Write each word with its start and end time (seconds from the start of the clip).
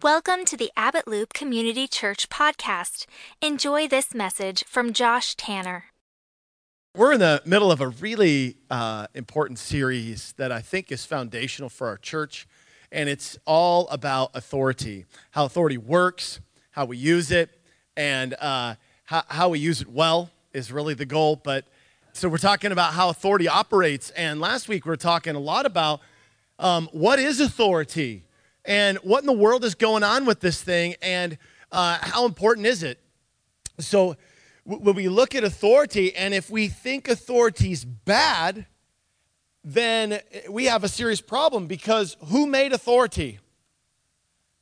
Welcome 0.00 0.44
to 0.44 0.56
the 0.56 0.70
Abbott 0.76 1.08
Loop 1.08 1.32
Community 1.32 1.88
Church 1.88 2.28
podcast. 2.28 3.04
Enjoy 3.42 3.88
this 3.88 4.14
message 4.14 4.62
from 4.64 4.92
Josh 4.92 5.34
Tanner. 5.34 5.86
We're 6.94 7.14
in 7.14 7.18
the 7.18 7.42
middle 7.44 7.72
of 7.72 7.80
a 7.80 7.88
really 7.88 8.58
uh, 8.70 9.08
important 9.12 9.58
series 9.58 10.34
that 10.36 10.52
I 10.52 10.60
think 10.60 10.92
is 10.92 11.04
foundational 11.04 11.68
for 11.68 11.88
our 11.88 11.96
church, 11.96 12.46
and 12.92 13.08
it's 13.08 13.40
all 13.44 13.88
about 13.88 14.30
authority 14.34 15.04
how 15.32 15.46
authority 15.46 15.78
works, 15.78 16.38
how 16.70 16.84
we 16.84 16.96
use 16.96 17.32
it, 17.32 17.50
and 17.96 18.34
uh, 18.34 18.76
how, 19.02 19.24
how 19.26 19.48
we 19.48 19.58
use 19.58 19.80
it 19.80 19.88
well 19.88 20.30
is 20.52 20.70
really 20.70 20.94
the 20.94 21.06
goal. 21.06 21.34
But 21.34 21.64
so 22.12 22.28
we're 22.28 22.38
talking 22.38 22.70
about 22.70 22.92
how 22.92 23.08
authority 23.08 23.48
operates, 23.48 24.10
and 24.10 24.40
last 24.40 24.68
week 24.68 24.84
we 24.84 24.90
were 24.90 24.96
talking 24.96 25.34
a 25.34 25.40
lot 25.40 25.66
about 25.66 25.98
um, 26.60 26.88
what 26.92 27.18
is 27.18 27.40
authority 27.40 28.22
and 28.68 28.98
what 28.98 29.20
in 29.20 29.26
the 29.26 29.32
world 29.32 29.64
is 29.64 29.74
going 29.74 30.04
on 30.04 30.26
with 30.26 30.40
this 30.40 30.60
thing 30.60 30.94
and 31.00 31.38
uh, 31.72 31.98
how 32.02 32.26
important 32.26 32.66
is 32.66 32.82
it? 32.82 33.00
So, 33.78 34.16
when 34.64 34.94
we 34.94 35.08
look 35.08 35.34
at 35.34 35.44
authority, 35.44 36.14
and 36.14 36.34
if 36.34 36.50
we 36.50 36.68
think 36.68 37.08
authority's 37.08 37.86
bad, 37.86 38.66
then 39.64 40.20
we 40.50 40.66
have 40.66 40.84
a 40.84 40.88
serious 40.88 41.22
problem 41.22 41.66
because 41.66 42.18
who 42.26 42.46
made 42.46 42.74
authority? 42.74 43.38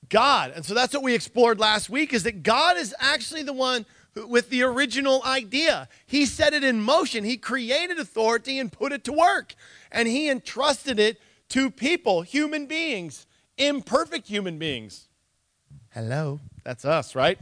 God. 0.08 0.52
And 0.54 0.64
so 0.64 0.74
that's 0.74 0.94
what 0.94 1.02
we 1.02 1.12
explored 1.12 1.58
last 1.58 1.90
week 1.90 2.12
is 2.12 2.22
that 2.22 2.44
God 2.44 2.76
is 2.76 2.94
actually 3.00 3.42
the 3.42 3.52
one 3.52 3.84
with 4.28 4.48
the 4.48 4.62
original 4.62 5.24
idea. 5.24 5.88
He 6.06 6.24
set 6.24 6.54
it 6.54 6.62
in 6.62 6.80
motion. 6.80 7.24
He 7.24 7.36
created 7.36 7.98
authority 7.98 8.60
and 8.60 8.70
put 8.70 8.92
it 8.92 9.02
to 9.04 9.12
work. 9.12 9.56
And 9.90 10.06
he 10.06 10.30
entrusted 10.30 11.00
it 11.00 11.20
to 11.48 11.68
people, 11.68 12.22
human 12.22 12.66
beings 12.66 13.26
imperfect 13.58 14.28
human 14.28 14.58
beings. 14.58 15.08
Hello, 15.92 16.40
that's 16.64 16.84
us, 16.84 17.14
right? 17.14 17.38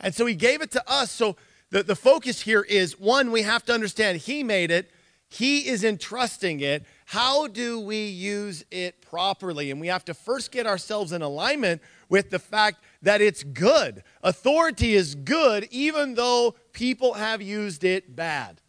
And 0.00 0.14
so 0.14 0.26
he 0.26 0.34
gave 0.34 0.62
it 0.62 0.70
to 0.72 0.90
us. 0.90 1.10
So 1.10 1.36
the, 1.70 1.82
the 1.82 1.96
focus 1.96 2.42
here 2.42 2.62
is 2.62 2.98
one, 2.98 3.32
we 3.32 3.42
have 3.42 3.64
to 3.64 3.72
understand 3.72 4.18
he 4.18 4.42
made 4.42 4.70
it, 4.70 4.90
he 5.28 5.66
is 5.66 5.82
entrusting 5.82 6.60
it. 6.60 6.84
How 7.06 7.46
do 7.46 7.80
we 7.80 8.06
use 8.06 8.64
it 8.70 9.00
properly? 9.00 9.70
And 9.70 9.80
we 9.80 9.86
have 9.86 10.04
to 10.04 10.14
first 10.14 10.52
get 10.52 10.66
ourselves 10.66 11.12
in 11.12 11.22
alignment 11.22 11.80
with 12.08 12.30
the 12.30 12.38
fact 12.38 12.84
that 13.00 13.22
it's 13.22 13.42
good. 13.42 14.02
Authority 14.22 14.94
is 14.94 15.14
good, 15.14 15.66
even 15.70 16.14
though 16.14 16.54
people 16.72 17.14
have 17.14 17.40
used 17.40 17.82
it 17.82 18.14
bad. 18.14 18.60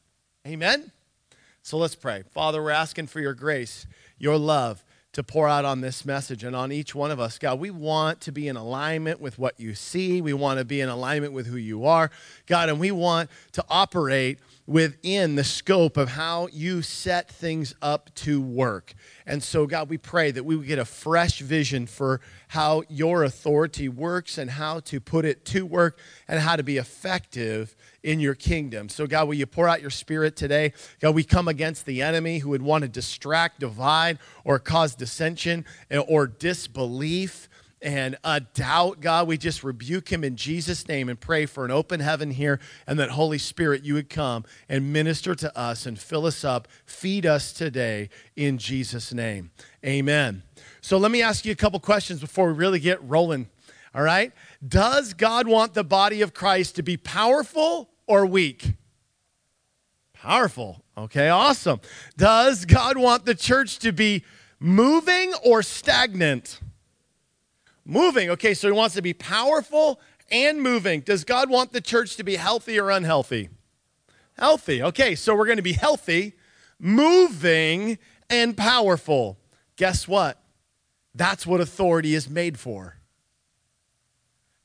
Amen? 0.47 0.91
So 1.61 1.77
let's 1.77 1.95
pray. 1.95 2.23
Father, 2.31 2.63
we're 2.63 2.71
asking 2.71 3.07
for 3.07 3.19
your 3.19 3.33
grace, 3.33 3.85
your 4.17 4.37
love 4.37 4.83
to 5.13 5.23
pour 5.23 5.47
out 5.47 5.63
on 5.63 5.81
this 5.81 6.05
message 6.05 6.43
and 6.43 6.55
on 6.55 6.71
each 6.71 6.93
one 6.93 7.11
of 7.11 7.19
us. 7.19 7.37
God, 7.37 7.59
we 7.59 7.71
want 7.71 8.19
to 8.21 8.31
be 8.31 8.47
in 8.47 8.57
alignment 8.57 9.21
with 9.21 9.37
what 9.39 9.59
you 9.59 9.75
see. 9.75 10.21
We 10.21 10.33
want 10.33 10.59
to 10.59 10.65
be 10.65 10.81
in 10.81 10.89
alignment 10.89 11.33
with 11.33 11.47
who 11.47 11.55
you 11.55 11.85
are, 11.85 12.11
God, 12.47 12.69
and 12.69 12.79
we 12.79 12.91
want 12.91 13.29
to 13.53 13.63
operate 13.69 14.39
within 14.65 15.35
the 15.35 15.43
scope 15.43 15.97
of 15.97 16.09
how 16.09 16.47
you 16.47 16.81
set 16.81 17.29
things 17.29 17.75
up 17.81 18.13
to 18.15 18.41
work. 18.41 18.93
And 19.25 19.43
so, 19.43 19.67
God, 19.67 19.89
we 19.89 19.97
pray 19.97 20.31
that 20.31 20.45
we 20.45 20.55
would 20.55 20.67
get 20.67 20.79
a 20.79 20.85
fresh 20.85 21.39
vision 21.39 21.85
for 21.85 22.21
how 22.49 22.83
your 22.89 23.23
authority 23.23 23.89
works 23.89 24.37
and 24.37 24.51
how 24.51 24.79
to 24.81 24.99
put 24.99 25.25
it 25.25 25.43
to 25.45 25.65
work 25.65 25.99
and 26.27 26.39
how 26.39 26.55
to 26.55 26.63
be 26.63 26.77
effective 26.77 27.75
in 28.03 28.19
your 28.19 28.35
kingdom. 28.35 28.89
So, 28.89 29.05
God, 29.05 29.27
will 29.27 29.35
you 29.35 29.45
pour 29.45 29.67
out 29.67 29.81
your 29.81 29.89
spirit 29.89 30.35
today? 30.35 30.73
God, 31.01 31.15
we 31.15 31.23
come 31.23 31.47
against 31.47 31.85
the 31.85 32.01
enemy 32.01 32.39
who 32.39 32.49
would 32.49 32.61
want 32.61 32.83
to 32.83 32.87
distract, 32.87 33.59
divide, 33.59 34.19
or 34.45 34.59
cause 34.59 34.95
dissension 34.95 35.65
or 36.07 36.27
disbelief 36.27 37.49
and 37.83 38.15
a 38.23 38.39
doubt, 38.39 39.01
God, 39.01 39.27
we 39.27 39.37
just 39.37 39.61
rebuke 39.61 40.09
him 40.09 40.23
in 40.23 40.37
Jesus' 40.37 40.87
name 40.87 41.09
and 41.09 41.19
pray 41.19 41.45
for 41.45 41.65
an 41.65 41.71
open 41.71 41.99
heaven 41.99 42.31
here 42.31 42.61
and 42.87 42.97
that 42.97 43.09
Holy 43.09 43.37
Spirit, 43.37 43.83
you 43.83 43.93
would 43.95 44.09
come 44.09 44.45
and 44.69 44.93
minister 44.93 45.35
to 45.35 45.57
us 45.57 45.85
and 45.85 45.99
fill 45.99 46.25
us 46.25 46.45
up, 46.45 46.69
feed 46.85 47.25
us 47.25 47.51
today 47.51 48.09
in 48.37 48.57
Jesus' 48.57 49.13
name. 49.13 49.51
Amen. 49.85 50.43
So 50.79 50.97
let 50.97 51.11
me 51.11 51.21
ask 51.21 51.43
you 51.43 51.51
a 51.51 51.55
couple 51.55 51.79
questions 51.81 52.21
before 52.21 52.47
we 52.47 52.53
really 52.53 52.79
get 52.79 53.03
rolling. 53.03 53.49
All 53.93 54.01
right? 54.01 54.31
Does 54.65 55.13
God 55.13 55.47
want 55.47 55.73
the 55.73 55.83
body 55.83 56.21
of 56.21 56.33
Christ 56.33 56.77
to 56.77 56.83
be 56.83 56.95
powerful 56.95 57.89
or 58.07 58.25
weak? 58.25 58.75
Powerful. 60.13 60.83
Okay, 60.97 61.27
awesome. 61.27 61.81
Does 62.15 62.63
God 62.63 62.97
want 62.97 63.25
the 63.25 63.35
church 63.35 63.79
to 63.79 63.91
be 63.91 64.23
moving 64.57 65.33
or 65.43 65.61
stagnant? 65.61 66.61
Moving. 67.85 68.29
Okay, 68.29 68.53
so 68.53 68.67
he 68.67 68.73
wants 68.73 68.95
to 68.95 69.01
be 69.01 69.13
powerful 69.13 69.99
and 70.31 70.61
moving. 70.61 71.01
Does 71.01 71.23
God 71.23 71.49
want 71.49 71.73
the 71.73 71.81
church 71.81 72.15
to 72.17 72.23
be 72.23 72.35
healthy 72.35 72.79
or 72.79 72.89
unhealthy? 72.89 73.49
Healthy. 74.37 74.81
Okay, 74.81 75.15
so 75.15 75.35
we're 75.35 75.45
going 75.45 75.57
to 75.57 75.63
be 75.63 75.73
healthy, 75.73 76.33
moving, 76.79 77.97
and 78.29 78.57
powerful. 78.57 79.37
Guess 79.75 80.07
what? 80.07 80.41
That's 81.13 81.45
what 81.45 81.61
authority 81.61 82.15
is 82.15 82.29
made 82.29 82.57
for. 82.57 82.97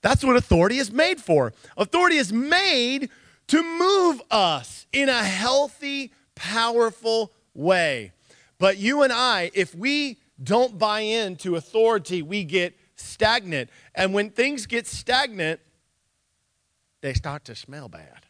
That's 0.01 0.25
what 0.25 0.37
authority 0.37 0.79
is 0.79 0.93
made 0.93 1.21
for. 1.21 1.53
Authority 1.77 2.17
is 2.17 2.33
made 2.33 3.11
to 3.49 3.63
move 3.63 4.23
us 4.31 4.87
in 4.93 5.09
a 5.09 5.25
healthy, 5.25 6.13
powerful 6.35 7.33
way. 7.53 8.13
But 8.59 8.79
you 8.79 9.03
and 9.03 9.13
I, 9.13 9.51
if 9.55 9.75
we 9.75 10.19
don't 10.43 10.79
buy 10.79 11.01
into 11.01 11.57
authority, 11.57 12.23
we 12.23 12.45
get 12.45 12.79
stagnant. 13.01 13.71
And 13.95 14.13
when 14.15 14.31
things 14.31 14.67
get 14.67 14.87
stagnant, 14.87 15.61
they 17.01 17.15
start 17.15 17.45
to 17.47 17.55
smell 17.55 17.89
bad. 17.89 18.21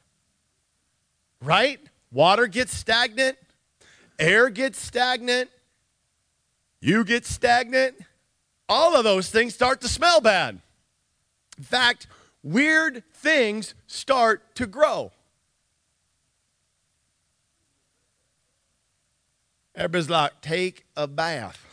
Right? 1.43 1.81
Water 2.11 2.47
gets 2.47 2.75
stagnant, 2.75 3.37
air 4.19 4.49
gets 4.51 4.81
stagnant, 4.81 5.51
you 6.81 7.05
get 7.05 7.27
stagnant. 7.27 7.97
All 8.69 8.97
of 8.97 9.05
those 9.05 9.31
things 9.31 9.55
start 9.55 9.81
to 9.81 9.89
smell 9.89 10.21
bad. 10.21 10.61
In 11.57 11.65
fact, 11.65 12.07
weird 12.43 13.03
things 13.15 13.75
start 13.87 14.55
to 14.57 14.67
grow. 14.67 15.11
Everybody's 19.75 20.11
like, 20.11 20.41
take 20.41 20.85
a 20.97 21.07
bath. 21.07 21.65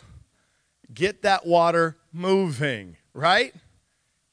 Get 0.93 1.23
that 1.23 1.45
water 1.45 1.97
moving, 2.15 2.97
right? 3.13 3.53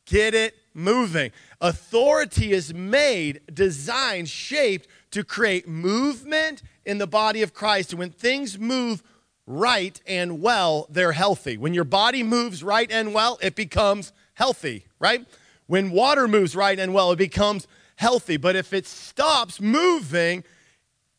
Get 0.07 0.35
it 0.35 0.55
moving. 0.75 1.33
Authority 1.61 2.53
is 2.53 2.73
made, 2.73 3.41
designed, 3.53 4.29
shaped 4.29 4.89
to 5.11 5.25
create 5.25 5.69
movement 5.69 6.63
in 6.85 6.99
the 6.99 7.07
body 7.07 7.43
of 7.43 7.53
Christ. 7.53 7.91
And 7.93 7.99
when 7.99 8.11
things 8.11 8.59
move 8.59 9.03
right 9.47 10.01
and 10.07 10.41
well, 10.41 10.87
they're 10.91 11.13
healthy. 11.13 11.57
When 11.57 11.75
your 11.75 11.85
body 11.85 12.23
moves 12.23 12.63
right 12.63 12.91
and 12.91 13.13
well, 13.13 13.39
it 13.43 13.55
becomes 13.55 14.13
healthy, 14.35 14.87
right? 14.99 15.27
When 15.67 15.91
water 15.91 16.27
moves 16.29 16.57
right 16.57 16.79
and 16.79 16.95
well, 16.95 17.13
it 17.13 17.17
becomes 17.17 17.67
healthy. 17.97 18.37
But 18.37 18.57
if 18.57 18.73
it 18.73 18.87
stops 18.87 19.61
moving, 19.61 20.45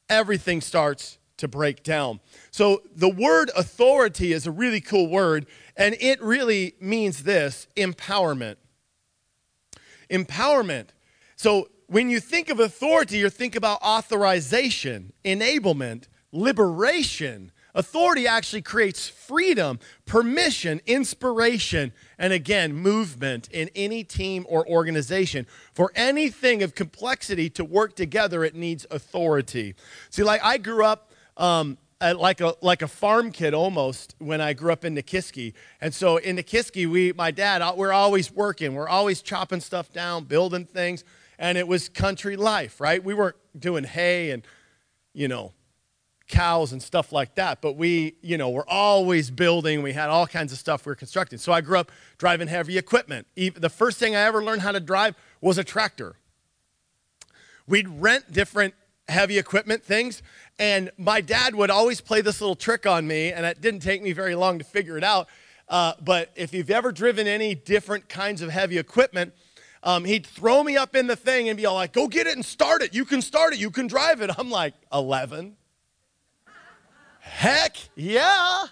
everything 0.10 0.62
starts 0.62 1.18
to 1.38 1.48
break 1.48 1.84
down. 1.84 2.20
So 2.52 2.82
the 2.96 3.10
word 3.10 3.52
authority 3.56 4.34
is 4.34 4.48
a 4.48 4.52
really 4.52 4.82
cool 4.82 5.08
word, 5.08 5.46
and 5.76 5.96
it 6.00 6.22
really 6.22 6.76
means 6.80 7.24
this 7.24 7.68
empowerment. 7.76 8.58
Empowerment. 10.10 10.88
So 11.36 11.70
when 11.88 12.10
you 12.10 12.20
think 12.20 12.50
of 12.50 12.60
authority, 12.60 13.18
you 13.18 13.30
think 13.30 13.56
about 13.56 13.82
authorization, 13.82 15.14
enablement, 15.26 16.08
liberation. 16.32 17.52
Authority 17.76 18.28
actually 18.28 18.62
creates 18.62 19.10
freedom, 19.10 19.80
permission, 20.06 20.80
inspiration, 20.86 21.92
and 22.20 22.32
again, 22.32 22.74
movement 22.74 23.50
in 23.52 23.70
any 23.76 24.04
team 24.04 24.46
or 24.48 24.68
organization. 24.68 25.48
For 25.74 25.92
anything 25.96 26.62
of 26.62 26.76
complexity 26.76 27.50
to 27.52 27.66
work 27.66 27.96
together, 27.96 28.44
it 28.44 28.54
needs 28.54 28.86
authority. 28.92 29.74
See, 30.12 30.24
like 30.24 30.44
I 30.44 30.60
grew 30.60 30.86
up 30.86 31.12
um, 31.36 31.78
like 32.12 32.42
a 32.42 32.56
like 32.62 32.82
a 32.82 32.88
farm 32.88 33.32
kid 33.32 33.54
almost 33.54 34.16
when 34.20 34.42
I 34.42 34.54
grew 34.54 34.74
up 34.74 34.84
in 34.84 34.96
Nikiski. 34.96 35.54
And 35.80 35.94
so 35.94 36.18
in 36.18 36.36
Nikiski, 36.36 36.86
we 36.88 37.14
my 37.14 37.32
dad 37.32 37.62
uh, 37.62 37.74
we're 37.76 37.94
always 37.94 38.32
working, 38.32 38.74
we're 38.76 38.90
always 38.90 39.22
chopping 39.22 39.62
stuff 39.62 39.92
down, 39.94 40.26
building 40.26 40.66
things, 40.66 41.04
and 41.40 41.58
it 41.58 41.68
was 41.68 41.88
country 41.88 42.36
life, 42.36 42.82
right? 42.82 43.04
We 43.04 43.14
weren't 43.14 43.38
doing 43.58 43.86
hay 43.86 44.32
and 44.32 44.44
you 45.14 45.28
know 45.28 45.54
cows 46.28 46.72
and 46.72 46.82
stuff 46.82 47.12
like 47.12 47.36
that, 47.36 47.62
but 47.62 47.78
we 47.78 48.16
you 48.22 48.38
know 48.38 48.50
we're 48.50 48.68
always 48.68 49.32
building. 49.32 49.82
We 49.82 49.94
had 49.94 50.10
all 50.10 50.28
kinds 50.28 50.52
of 50.52 50.58
stuff 50.58 50.86
we 50.86 50.92
were 50.92 50.96
constructing. 50.96 51.40
So 51.40 51.54
I 51.54 51.62
grew 51.62 51.78
up 51.78 51.92
driving 52.18 52.50
heavy 52.50 52.78
equipment. 52.78 53.28
The 53.36 53.70
first 53.70 53.98
thing 53.98 54.16
I 54.16 54.22
ever 54.22 54.44
learned 54.44 54.62
how 54.62 54.74
to 54.74 54.82
drive 54.82 55.16
was 55.40 55.58
a 55.58 55.64
tractor. 55.64 56.16
We'd 57.66 57.88
rent 57.88 58.32
different 58.32 58.74
heavy 59.08 59.38
equipment 59.38 59.84
things. 59.84 60.22
And 60.60 60.92
my 60.98 61.22
dad 61.22 61.56
would 61.56 61.70
always 61.70 62.00
play 62.00 62.22
this 62.22 62.40
little 62.40 62.56
trick 62.56 62.86
on 62.86 63.08
me, 63.08 63.32
and 63.32 63.46
it 63.46 63.60
didn't 63.60 63.82
take 63.82 64.02
me 64.02 64.14
very 64.14 64.36
long 64.36 64.60
to 64.60 64.64
figure 64.64 64.98
it 64.98 65.04
out. 65.04 65.28
Uh, 65.68 65.94
but 66.02 66.32
if 66.36 66.54
you've 66.54 66.70
ever 66.70 66.92
driven 66.92 67.28
any 67.28 67.56
different 67.56 68.08
kinds 68.08 68.42
of 68.42 68.50
heavy 68.50 68.78
equipment, 68.78 69.34
um, 69.82 70.06
he'd 70.06 70.26
throw 70.26 70.64
me 70.64 70.78
up 70.78 70.96
in 70.96 71.08
the 71.08 71.16
thing 71.16 71.50
and 71.50 71.58
be 71.58 71.66
all 71.66 71.76
like, 71.76 71.94
go 71.94 72.08
get 72.08 72.28
it 72.28 72.36
and 72.36 72.46
start 72.46 72.82
it. 72.82 72.94
You 72.94 73.06
can 73.06 73.22
start 73.22 73.54
it. 73.54 73.60
You 73.60 73.72
can 73.72 73.88
drive 73.88 74.22
it. 74.22 74.30
I'm 74.38 74.50
like, 74.50 74.74
11? 74.94 75.56
Heck 77.20 77.78
yeah. 77.96 78.66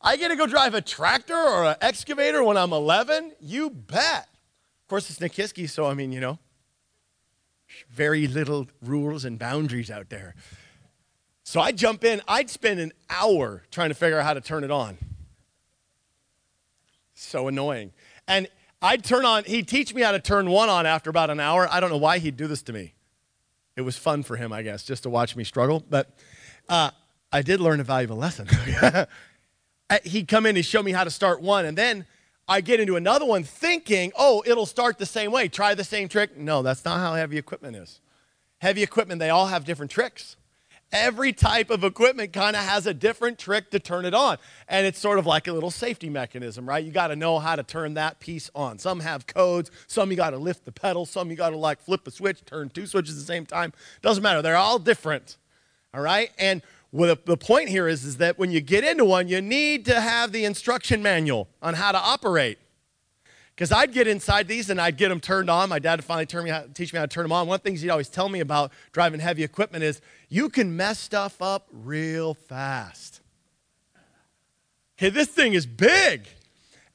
I 0.00 0.16
get 0.16 0.28
to 0.28 0.36
go 0.36 0.46
drive 0.46 0.74
a 0.74 0.80
tractor 0.80 1.36
or 1.36 1.64
an 1.64 1.76
excavator 1.80 2.42
when 2.42 2.56
I'm 2.56 2.72
11? 2.72 3.32
You 3.40 3.70
bet. 3.70 4.28
Of 4.82 4.88
course, 4.88 5.08
it's 5.08 5.18
Nikiski, 5.18 5.68
so 5.70 5.86
I 5.86 5.94
mean, 5.94 6.12
you 6.12 6.20
know, 6.20 6.38
very 7.90 8.26
little 8.26 8.68
rules 8.82 9.24
and 9.24 9.38
boundaries 9.38 9.90
out 9.90 10.10
there. 10.10 10.34
So 11.44 11.60
I'd 11.60 11.76
jump 11.76 12.04
in, 12.04 12.20
I'd 12.28 12.50
spend 12.50 12.80
an 12.80 12.92
hour 13.10 13.62
trying 13.70 13.90
to 13.90 13.94
figure 13.94 14.18
out 14.18 14.24
how 14.24 14.34
to 14.34 14.40
turn 14.40 14.64
it 14.64 14.70
on. 14.70 14.96
So 17.14 17.48
annoying. 17.48 17.92
And 18.28 18.48
I'd 18.80 19.04
turn 19.04 19.24
on, 19.24 19.44
he'd 19.44 19.68
teach 19.68 19.94
me 19.94 20.02
how 20.02 20.12
to 20.12 20.20
turn 20.20 20.48
one 20.48 20.68
on 20.68 20.86
after 20.86 21.10
about 21.10 21.30
an 21.30 21.40
hour. 21.40 21.68
I 21.70 21.80
don't 21.80 21.90
know 21.90 21.96
why 21.96 22.18
he'd 22.18 22.36
do 22.36 22.46
this 22.46 22.62
to 22.62 22.72
me. 22.72 22.94
It 23.76 23.82
was 23.82 23.96
fun 23.96 24.22
for 24.22 24.36
him, 24.36 24.52
I 24.52 24.62
guess, 24.62 24.84
just 24.84 25.04
to 25.04 25.10
watch 25.10 25.34
me 25.36 25.44
struggle. 25.44 25.84
But 25.88 26.10
uh, 26.68 26.90
I 27.32 27.42
did 27.42 27.60
learn 27.60 27.80
a 27.80 27.84
valuable 27.84 28.16
lesson. 28.16 28.48
he'd 30.04 30.28
come 30.28 30.46
in 30.46 30.56
and 30.56 30.64
show 30.64 30.82
me 30.82 30.92
how 30.92 31.04
to 31.04 31.10
start 31.10 31.40
one, 31.40 31.64
and 31.64 31.76
then 31.76 32.06
I 32.48 32.60
get 32.60 32.80
into 32.80 32.96
another 32.96 33.24
one 33.24 33.44
thinking, 33.44 34.12
oh, 34.18 34.42
it'll 34.46 34.66
start 34.66 34.98
the 34.98 35.06
same 35.06 35.32
way. 35.32 35.48
Try 35.48 35.74
the 35.74 35.84
same 35.84 36.08
trick. 36.08 36.36
No, 36.36 36.62
that's 36.62 36.84
not 36.84 36.98
how 36.98 37.14
heavy 37.14 37.38
equipment 37.38 37.76
is. 37.76 38.00
Heavy 38.58 38.82
equipment, 38.82 39.20
they 39.20 39.30
all 39.30 39.46
have 39.46 39.64
different 39.64 39.90
tricks. 39.90 40.36
Every 40.92 41.32
type 41.32 41.70
of 41.70 41.84
equipment 41.84 42.34
kind 42.34 42.54
of 42.54 42.62
has 42.62 42.86
a 42.86 42.92
different 42.92 43.38
trick 43.38 43.70
to 43.70 43.80
turn 43.80 44.04
it 44.04 44.12
on. 44.12 44.36
And 44.68 44.86
it's 44.86 44.98
sort 44.98 45.18
of 45.18 45.24
like 45.24 45.48
a 45.48 45.52
little 45.52 45.70
safety 45.70 46.10
mechanism, 46.10 46.68
right? 46.68 46.84
You 46.84 46.92
got 46.92 47.08
to 47.08 47.16
know 47.16 47.38
how 47.38 47.56
to 47.56 47.62
turn 47.62 47.94
that 47.94 48.20
piece 48.20 48.50
on. 48.54 48.78
Some 48.78 49.00
have 49.00 49.26
codes, 49.26 49.70
some 49.86 50.10
you 50.10 50.16
got 50.16 50.30
to 50.30 50.38
lift 50.38 50.66
the 50.66 50.72
pedal, 50.72 51.06
some 51.06 51.30
you 51.30 51.36
got 51.36 51.50
to 51.50 51.56
like 51.56 51.80
flip 51.80 52.06
a 52.06 52.10
switch, 52.10 52.44
turn 52.44 52.68
two 52.68 52.86
switches 52.86 53.14
at 53.14 53.20
the 53.20 53.26
same 53.26 53.46
time. 53.46 53.72
Doesn't 54.02 54.22
matter. 54.22 54.42
They're 54.42 54.56
all 54.56 54.78
different. 54.78 55.38
All 55.94 56.02
right? 56.02 56.30
And 56.38 56.60
the, 56.92 57.38
point 57.38 57.70
here 57.70 57.88
is, 57.88 58.04
is 58.04 58.18
that 58.18 58.38
when 58.38 58.50
you 58.50 58.60
get 58.60 58.84
into 58.84 59.04
one, 59.04 59.28
you 59.28 59.40
need 59.40 59.86
to 59.86 60.00
have 60.00 60.32
the 60.32 60.44
instruction 60.44 61.02
manual 61.02 61.48
on 61.62 61.74
how 61.74 61.92
to 61.92 61.98
operate. 61.98 62.58
Because 63.54 63.70
I'd 63.70 63.92
get 63.92 64.06
inside 64.06 64.48
these 64.48 64.70
and 64.70 64.80
I'd 64.80 64.96
get 64.96 65.10
them 65.10 65.20
turned 65.20 65.50
on. 65.50 65.68
My 65.68 65.78
dad 65.78 65.98
would 65.98 66.04
finally 66.04 66.26
turn 66.26 66.44
me 66.44 66.52
teach 66.72 66.92
me 66.92 66.98
how 66.98 67.04
to 67.04 67.08
turn 67.08 67.24
them 67.24 67.32
on. 67.32 67.46
One 67.46 67.56
of 67.56 67.62
the 67.62 67.68
things 67.68 67.82
he'd 67.82 67.90
always 67.90 68.08
tell 68.08 68.28
me 68.28 68.40
about 68.40 68.72
driving 68.92 69.20
heavy 69.20 69.44
equipment 69.44 69.84
is 69.84 70.00
you 70.32 70.48
can 70.48 70.74
mess 70.74 70.98
stuff 70.98 71.42
up 71.42 71.68
real 71.70 72.32
fast. 72.32 73.20
Okay, 74.96 75.10
this 75.10 75.28
thing 75.28 75.52
is 75.52 75.66
big 75.66 76.26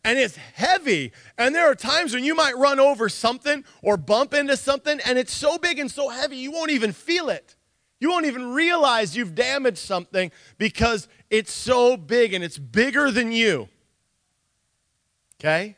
and 0.04 0.18
it's 0.18 0.36
heavy. 0.36 1.12
And 1.38 1.54
there 1.54 1.69
are 1.69 1.75
times 1.75 2.16
when 2.16 2.24
you 2.24 2.34
might 2.34 2.57
run 2.57 2.80
over 2.80 3.10
something 3.10 3.63
or 3.84 3.95
bump 3.95 4.34
into 4.34 4.57
something 4.57 5.00
and 5.06 5.19
it's 5.19 5.31
so 5.31 5.60
big 5.60 5.78
and 5.78 5.92
so 5.92 6.10
heavy 6.10 6.38
you 6.38 6.51
won't 6.51 6.72
even 6.72 6.92
feel 6.92 7.30
it. 7.30 7.56
You 8.00 8.10
won't 8.10 8.25
even 8.25 8.54
realize 8.54 9.16
you've 9.16 9.36
damaged 9.36 9.78
something 9.78 10.31
because 10.57 11.07
it's 11.30 11.51
so 11.51 11.95
big 11.95 12.34
and 12.34 12.44
it's 12.44 12.57
bigger 12.57 13.12
than 13.12 13.31
you. 13.31 13.69
Okay? 15.39 15.76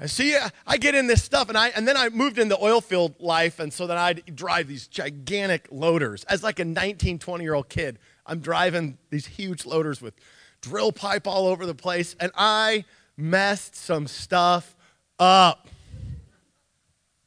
And 0.00 0.08
see, 0.08 0.36
I 0.66 0.76
get 0.76 0.94
in 0.94 1.08
this 1.08 1.24
stuff, 1.24 1.48
and 1.48 1.58
I 1.58 1.68
and 1.70 1.86
then 1.86 1.96
I 1.96 2.08
moved 2.08 2.38
into 2.38 2.56
oil 2.62 2.80
field 2.80 3.16
life, 3.18 3.58
and 3.58 3.72
so 3.72 3.86
then 3.86 3.98
I'd 3.98 4.36
drive 4.36 4.68
these 4.68 4.86
gigantic 4.86 5.66
loaders. 5.72 6.22
As 6.24 6.44
like 6.44 6.60
a 6.60 6.64
19, 6.64 7.18
20 7.18 7.44
year 7.44 7.54
old 7.54 7.68
kid, 7.68 7.98
I'm 8.24 8.38
driving 8.38 8.96
these 9.10 9.26
huge 9.26 9.66
loaders 9.66 10.00
with 10.00 10.14
drill 10.60 10.92
pipe 10.92 11.26
all 11.26 11.48
over 11.48 11.66
the 11.66 11.74
place, 11.74 12.14
and 12.20 12.30
I 12.36 12.84
messed 13.16 13.74
some 13.74 14.06
stuff 14.06 14.76
up. 15.18 15.66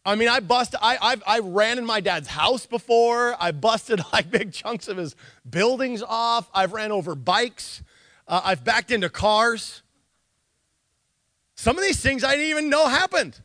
I 0.03 0.15
mean, 0.15 0.29
I 0.29 0.39
busted, 0.39 0.79
I, 0.81 0.97
I've, 0.99 1.23
I 1.27 1.39
ran 1.39 1.77
in 1.77 1.85
my 1.85 1.99
dad's 1.99 2.27
house 2.27 2.65
before. 2.65 3.35
I 3.39 3.51
busted 3.51 4.01
like 4.13 4.31
big 4.31 4.51
chunks 4.53 4.87
of 4.87 4.97
his 4.97 5.15
buildings 5.47 6.01
off. 6.01 6.49
I've 6.53 6.73
ran 6.73 6.91
over 6.91 7.15
bikes. 7.15 7.83
Uh, 8.27 8.41
I've 8.43 8.63
backed 8.63 8.91
into 8.91 9.09
cars. 9.09 9.83
Some 11.61 11.77
of 11.77 11.83
these 11.83 11.99
things 11.99 12.23
I 12.23 12.31
didn't 12.31 12.49
even 12.49 12.69
know 12.69 12.87
happened. 12.87 13.39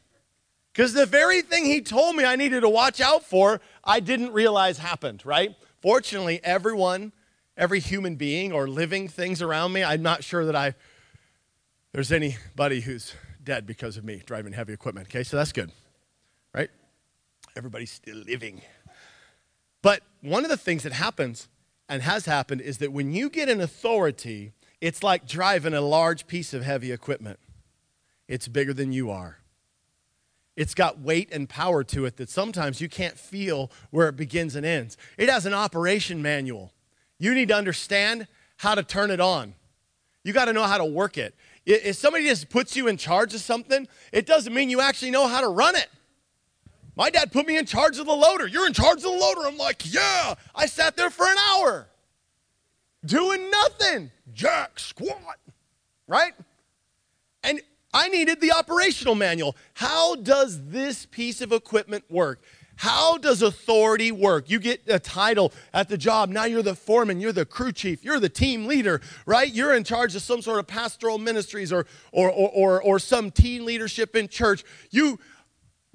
Because 0.73 0.93
the 0.93 1.07
very 1.07 1.43
thing 1.43 1.65
he 1.65 1.81
told 1.81 2.17
me 2.17 2.25
I 2.25 2.37
needed 2.37 2.61
to 2.61 2.69
watch 2.69 3.01
out 3.01 3.25
for, 3.25 3.61
I 3.83 4.01
didn't 4.01 4.33
realize 4.33 4.79
happened, 4.79 5.25
right? 5.25 5.55
Fortunately, 5.81 6.41
everyone, 6.45 7.13
every 7.57 7.81
human 7.81 8.17
being 8.17 8.53
or 8.53 8.69
living 8.69 9.09
things 9.09 9.41
around 9.41 9.73
me, 9.73 9.83
I'm 9.83 10.03
not 10.03 10.23
sure 10.23 10.45
that 10.45 10.57
I, 10.57 10.75
there's 11.93 12.13
anybody 12.13 12.81
who's 12.81 13.15
dead 13.43 13.67
because 13.67 13.97
of 13.97 14.05
me 14.05 14.23
driving 14.27 14.53
heavy 14.53 14.73
equipment, 14.73 15.09
okay? 15.09 15.23
So 15.23 15.37
that's 15.37 15.53
good 15.53 15.71
right? 16.57 16.71
Everybody's 17.55 17.93
still 17.93 18.17
living. 18.17 18.63
But 19.83 20.03
one 20.23 20.43
of 20.45 20.51
the 20.51 20.57
things 20.57 20.83
that 20.83 20.93
happens 20.93 21.49
and 21.89 22.03
has 22.03 22.27
happened 22.27 22.63
is 22.63 22.79
that 22.79 22.93
when 22.93 23.13
you 23.13 23.29
get 23.29 23.49
an 23.49 23.61
authority, 23.61 24.53
it's 24.81 25.03
like 25.03 25.27
driving 25.27 25.75
a 25.75 25.81
large 25.81 26.27
piece 26.27 26.55
of 26.55 26.63
heavy 26.63 26.91
equipment. 26.91 27.39
It's 28.29 28.49
bigger 28.49 28.73
than 28.73 28.93
you 28.93 29.11
are. 29.11 29.39
It's 30.57 30.75
got 30.75 31.01
weight 31.01 31.29
and 31.33 31.49
power 31.49 31.85
to 31.85 32.07
it 32.07 32.17
that 32.17 32.31
sometimes 32.31 32.81
you 32.81 32.89
can't 32.89 33.19
feel 33.19 33.71
where 33.91 34.09
it 34.09 34.17
begins 34.17 34.57
and 34.57 34.65
ends. 34.65 34.97
It 35.19 35.29
has 35.29 35.45
an 35.45 35.53
operation 35.53 36.23
manual. 36.23 36.73
You 37.19 37.35
need 37.35 37.49
to 37.49 37.55
understand 37.55 38.27
how 38.57 38.75
to 38.75 38.83
turn 38.83 39.11
it 39.11 39.21
on. 39.21 39.55
You 40.25 40.33
got 40.33 40.47
to 40.47 40.53
know 40.53 40.65
how 40.65 40.79
to 40.79 40.85
work 40.85 41.19
it. 41.19 41.35
If 41.67 41.97
somebody 41.97 42.27
just 42.27 42.49
puts 42.49 42.75
you 42.75 42.89
in 42.89 42.97
charge 42.97 43.35
of 43.35 43.41
something, 43.41 43.87
it 44.13 44.25
doesn't 44.25 44.55
mean 44.55 44.71
you 44.71 44.81
actually 44.81 45.11
know 45.11 45.27
how 45.27 45.41
to 45.41 45.49
run 45.49 45.77
it. 45.77 45.89
My 46.97 47.11
dad 47.11 47.31
put 47.31 47.47
me 47.47 47.59
in 47.59 47.67
charge 47.67 47.99
of 47.99 48.07
the 48.07 48.13
loader. 48.13 48.47
You're 48.47 48.67
in 48.67 48.73
charge 48.73 48.99
of 48.99 49.03
the 49.03 49.11
loader. 49.11 49.43
I'm 49.45 49.59
like, 49.59 49.93
yeah. 49.93 50.35
I 50.55 50.67
sat 50.67 50.97
there 50.97 51.11
for 51.11 51.27
an 51.27 51.37
hour 51.51 51.87
doing 53.05 53.51
nothing. 53.51 54.11
Jack, 54.33 54.79
squat, 54.81 55.39
right? 56.09 56.33
And 57.43 57.61
I 57.93 58.09
needed 58.09 58.41
the 58.41 58.53
operational 58.53 59.15
manual. 59.15 59.57
How 59.75 60.17
does 60.17 60.69
this 60.69 61.07
piece 61.07 61.41
of 61.41 61.53
equipment 61.53 62.05
work? 62.11 62.43
How 62.77 63.17
does 63.17 63.41
authority 63.41 64.13
work? 64.13 64.51
You 64.51 64.59
get 64.59 64.83
a 64.87 64.99
title 64.99 65.53
at 65.73 65.89
the 65.89 65.97
job. 65.97 66.29
Now 66.29 66.45
you're 66.45 66.63
the 66.63 66.75
foreman, 66.75 67.21
you're 67.21 67.33
the 67.33 67.47
crew 67.47 67.73
chief, 67.73 68.05
you're 68.05 68.21
the 68.21 68.29
team 68.29 68.67
leader, 68.67 69.01
right? 69.25 69.51
You're 69.51 69.75
in 69.75 69.83
charge 69.83 70.15
of 70.15 70.21
some 70.21 70.43
sort 70.43 70.59
of 70.59 70.67
pastoral 70.67 71.17
ministries 71.17 71.73
or, 71.73 71.87
or, 72.13 72.31
or, 72.31 72.51
or, 72.51 72.83
or 72.83 72.99
some 72.99 73.31
teen 73.31 73.65
leadership 73.65 74.15
in 74.15 74.29
church. 74.29 74.63
You 74.91 75.19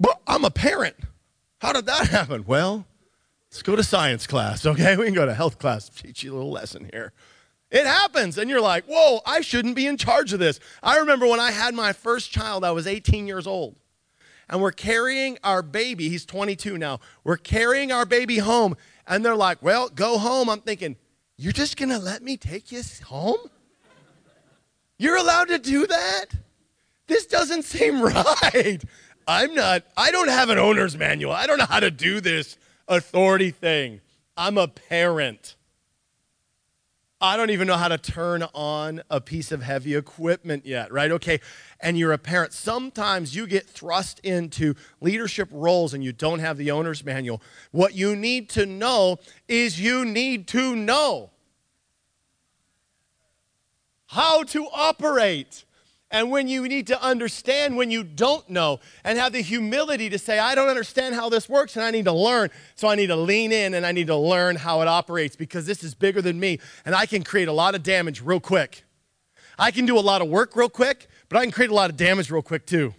but 0.01 0.20
I'm 0.25 0.44
a 0.44 0.50
parent. 0.50 0.96
How 1.60 1.74
did 1.74 1.86
that 1.86 2.08
happen? 2.10 2.44
Well, 2.48 2.88
let's 3.51 3.62
go 3.62 3.75
to 3.75 3.84
science 3.84 4.25
class, 4.25 4.66
okay? 4.66 4.98
We 4.98 5.06
can 5.06 5.13
go 5.13 5.27
to 5.27 5.34
health 5.34 5.60
class, 5.60 5.88
teach 5.89 6.24
you 6.24 6.34
a 6.34 6.36
little 6.36 6.51
lesson 6.51 6.89
here. 6.92 7.13
It 7.72 7.86
happens, 7.86 8.38
and 8.38 8.50
you're 8.50 8.62
like, 8.62 8.84
whoa, 8.86 9.22
I 9.25 9.40
shouldn't 9.40 9.78
be 9.78 9.88
in 9.88 9.96
charge 9.96 10.34
of 10.34 10.40
this. 10.40 10.60
I 10.84 10.98
remember 10.98 11.25
when 11.25 11.40
I 11.40 11.51
had 11.51 11.74
my 11.74 11.94
first 11.94 12.30
child, 12.30 12.66
I 12.66 12.72
was 12.72 12.86
18 12.86 13.28
years 13.28 13.48
old. 13.48 13.78
And 14.50 14.62
we're 14.62 14.74
carrying 14.74 15.38
our 15.46 15.62
baby, 15.62 16.10
he's 16.10 16.25
22 16.25 16.78
now. 16.78 17.00
We're 17.24 17.38
carrying 17.38 17.94
our 17.94 18.06
baby 18.06 18.40
home, 18.40 18.75
and 19.08 19.24
they're 19.24 19.38
like, 19.38 19.63
well, 19.63 19.88
go 19.88 20.18
home. 20.18 20.50
I'm 20.50 20.60
thinking, 20.60 20.98
you're 21.38 21.54
just 21.54 21.78
gonna 21.78 21.98
let 21.98 22.22
me 22.22 22.36
take 22.36 22.74
you 22.74 22.82
home? 23.06 23.40
You're 24.98 25.18
allowed 25.18 25.48
to 25.48 25.58
do 25.58 25.88
that? 25.88 26.25
This 27.08 27.25
doesn't 27.25 27.63
seem 27.63 28.01
right. 28.04 28.84
I'm 29.25 29.56
not, 29.56 29.84
I 29.96 30.12
don't 30.12 30.28
have 30.28 30.50
an 30.50 30.60
owner's 30.60 30.98
manual. 30.98 31.32
I 31.32 31.48
don't 31.48 31.58
know 31.58 31.66
how 31.66 31.80
to 31.80 31.90
do 31.90 32.20
this 32.20 32.58
authority 32.90 33.51
thing. 33.51 34.01
I'm 34.36 34.58
a 34.58 34.68
parent. 34.68 35.56
I 37.24 37.38
don't 37.38 37.51
even 37.51 37.68
know 37.68 37.78
how 37.78 37.88
to 37.88 38.00
turn 38.00 38.42
on 38.56 39.04
a 39.12 39.22
piece 39.22 39.51
of 39.51 39.62
heavy 39.62 39.94
equipment 39.94 40.66
yet, 40.66 40.92
right? 40.92 41.12
Okay, 41.12 41.40
and 41.80 41.96
you're 41.96 42.13
a 42.13 42.18
parent. 42.18 42.51
Sometimes 42.51 43.36
you 43.36 43.46
get 43.46 43.70
thrust 43.70 44.20
into 44.22 44.74
leadership 45.01 45.48
roles 45.51 45.94
and 45.94 46.04
you 46.04 46.13
don't 46.13 46.40
have 46.40 46.58
the 46.58 46.72
owner's 46.72 47.06
manual. 47.06 47.40
What 47.70 47.94
you 47.94 48.16
need 48.16 48.50
to 48.51 48.66
know 48.66 49.20
is 49.48 49.80
you 49.80 50.04
need 50.04 50.48
to 50.48 50.75
know 50.75 51.30
how 54.08 54.42
to 54.44 54.66
operate 54.74 55.63
and 56.12 56.30
when 56.30 56.48
you 56.48 56.68
need 56.68 56.88
to 56.88 57.01
understand 57.01 57.77
when 57.77 57.89
you 57.89 58.03
don't 58.03 58.48
know 58.50 58.80
and 59.03 59.18
have 59.18 59.34
the 59.34 59.41
humility 59.41 60.10
to 60.10 60.20
say, 60.20 60.38
I 60.38 60.56
don't 60.56 60.68
understand 60.68 61.15
how 61.15 61.30
this 61.30 61.48
works 61.48 61.75
and 61.75 61.86
I 61.86 61.91
need 61.91 62.06
to 62.06 62.12
learn. 62.12 62.50
So 62.75 62.89
I 62.89 62.96
need 62.96 63.08
to 63.08 63.15
lean 63.15 63.51
in 63.51 63.74
and 63.74 63.86
I 63.86 63.91
need 63.91 64.08
to 64.08 64.15
learn 64.15 64.58
how 64.58 64.82
it 64.82 64.88
operates 64.88 65.36
because 65.36 65.65
this 65.65 65.84
is 65.84 65.96
bigger 65.96 66.22
than 66.22 66.39
me 66.39 66.60
and 66.86 66.94
I 66.94 67.06
can 67.06 67.24
create 67.24 67.48
a 67.48 67.53
lot 67.53 67.75
of 67.75 67.84
damage 67.84 68.22
real 68.22 68.41
quick. 68.41 68.84
I 69.58 69.72
can 69.72 69.86
do 69.86 69.98
a 69.98 70.01
lot 70.01 70.22
of 70.22 70.27
work 70.27 70.56
real 70.56 70.70
quick, 70.70 71.08
but 71.30 71.38
I 71.38 71.44
can 71.44 71.51
create 71.51 71.72
a 71.72 71.75
lot 71.75 71.89
of 71.89 71.96
damage 71.96 72.30
real 72.30 72.41
quick 72.41 72.65
too. 72.65 72.94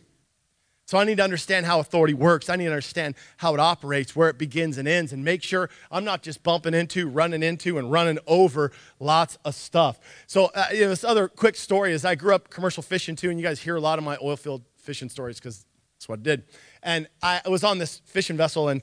So 0.87 0.99
I 0.99 1.05
need 1.05 1.19
to 1.19 1.25
understand 1.25 1.65
how 1.65 1.81
authority 1.81 2.13
works. 2.13 2.51
I 2.51 2.57
need 2.57 2.65
to 2.65 2.71
understand 2.71 3.15
how 3.39 3.55
it 3.55 3.61
operates, 3.61 4.17
where 4.17 4.29
it 4.29 4.37
begins 4.37 4.79
and 4.79 4.89
ends, 4.89 5.13
and 5.13 5.25
make 5.25 5.43
sure 5.43 5.71
I'm 5.91 6.05
not 6.05 6.23
just 6.23 6.43
bumping 6.43 6.75
into, 6.75 7.09
running 7.09 7.43
into, 7.43 7.79
and 7.79 7.91
running 7.91 8.19
over 8.27 8.73
lots 8.99 9.39
of 9.45 9.55
stuff. 9.55 10.01
So 10.27 10.47
uh, 10.55 10.67
you 10.73 10.83
know, 10.83 10.89
this 10.89 11.05
other 11.05 11.29
quick 11.29 11.57
story 11.57 11.93
is 11.93 12.05
I 12.05 12.15
grew 12.15 12.35
up 12.35 12.51
commercial 12.51 12.83
fishing 12.83 13.17
too, 13.17 13.31
and 13.31 13.39
you 13.39 13.47
guys 13.47 13.61
hear 13.61 13.77
a 13.77 13.81
lot 13.81 13.99
of 13.99 14.05
my 14.05 14.19
oil 14.23 14.37
field 14.37 14.63
fishing 14.77 15.09
stories 15.09 15.39
because 15.39 15.65
that's 15.97 16.09
what 16.09 16.19
I 16.19 16.23
did. 16.23 16.45
And 16.83 17.09
I 17.23 17.41
was 17.49 17.63
on 17.63 17.79
this 17.79 18.03
fishing 18.05 18.37
vessel, 18.37 18.69
and 18.69 18.83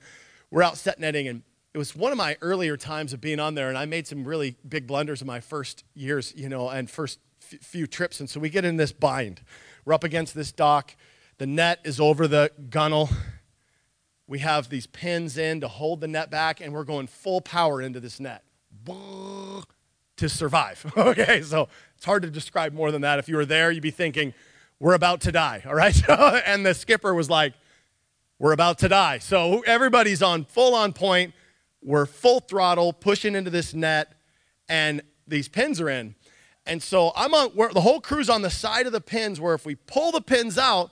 we're 0.49 0.63
out 0.63 0.77
set 0.77 0.99
netting, 0.99 1.27
and 1.27 1.43
it 1.73 1.77
was 1.77 1.95
one 1.95 2.11
of 2.11 2.17
my 2.17 2.37
earlier 2.41 2.77
times 2.77 3.13
of 3.13 3.21
being 3.21 3.39
on 3.39 3.55
there, 3.55 3.69
and 3.69 3.77
I 3.77 3.85
made 3.85 4.07
some 4.07 4.23
really 4.23 4.55
big 4.67 4.87
blunders 4.87 5.21
in 5.21 5.27
my 5.27 5.41
first 5.41 5.83
years, 5.93 6.33
you 6.35 6.49
know, 6.49 6.69
and 6.69 6.89
first 6.89 7.19
f- 7.53 7.59
few 7.59 7.85
trips. 7.85 8.19
And 8.19 8.29
so 8.29 8.39
we 8.39 8.49
get 8.49 8.65
in 8.65 8.77
this 8.77 8.91
bind. 8.91 9.41
We're 9.85 9.93
up 9.93 10.03
against 10.03 10.33
this 10.33 10.51
dock 10.51 10.95
the 11.39 11.47
net 11.47 11.79
is 11.83 11.99
over 11.99 12.27
the 12.27 12.51
gunnel. 12.69 13.09
We 14.27 14.39
have 14.39 14.69
these 14.69 14.85
pins 14.85 15.37
in 15.37 15.61
to 15.61 15.67
hold 15.67 16.01
the 16.01 16.07
net 16.07 16.29
back, 16.29 16.61
and 16.61 16.73
we're 16.73 16.83
going 16.83 17.07
full 17.07 17.41
power 17.41 17.81
into 17.81 17.99
this 17.99 18.19
net 18.19 18.43
to 18.85 20.29
survive. 20.29 20.85
okay, 20.97 21.41
so 21.41 21.69
it's 21.95 22.05
hard 22.05 22.23
to 22.23 22.29
describe 22.29 22.73
more 22.73 22.91
than 22.91 23.01
that. 23.01 23.19
If 23.19 23.29
you 23.29 23.37
were 23.37 23.45
there, 23.45 23.71
you'd 23.71 23.81
be 23.81 23.89
thinking, 23.89 24.33
we're 24.79 24.93
about 24.93 25.21
to 25.21 25.31
die, 25.31 25.63
all 25.65 25.73
right? 25.73 25.97
and 26.45 26.65
the 26.65 26.73
skipper 26.73 27.13
was 27.13 27.29
like, 27.29 27.53
we're 28.37 28.53
about 28.53 28.77
to 28.79 28.89
die. 28.89 29.17
So 29.19 29.61
everybody's 29.61 30.21
on 30.21 30.43
full 30.43 30.75
on 30.75 30.93
point. 30.93 31.33
We're 31.81 32.05
full 32.05 32.41
throttle, 32.41 32.91
pushing 32.91 33.33
into 33.33 33.49
this 33.49 33.73
net, 33.73 34.11
and 34.67 35.01
these 35.25 35.47
pins 35.47 35.79
are 35.79 35.89
in. 35.89 36.15
And 36.65 36.83
so 36.83 37.13
I'm 37.15 37.33
on, 37.33 37.51
the 37.73 37.81
whole 37.81 38.01
crew's 38.01 38.29
on 38.29 38.41
the 38.41 38.49
side 38.49 38.85
of 38.85 38.91
the 38.91 39.01
pins 39.01 39.39
where 39.39 39.55
if 39.55 39.65
we 39.65 39.75
pull 39.75 40.11
the 40.11 40.21
pins 40.21 40.57
out, 40.57 40.91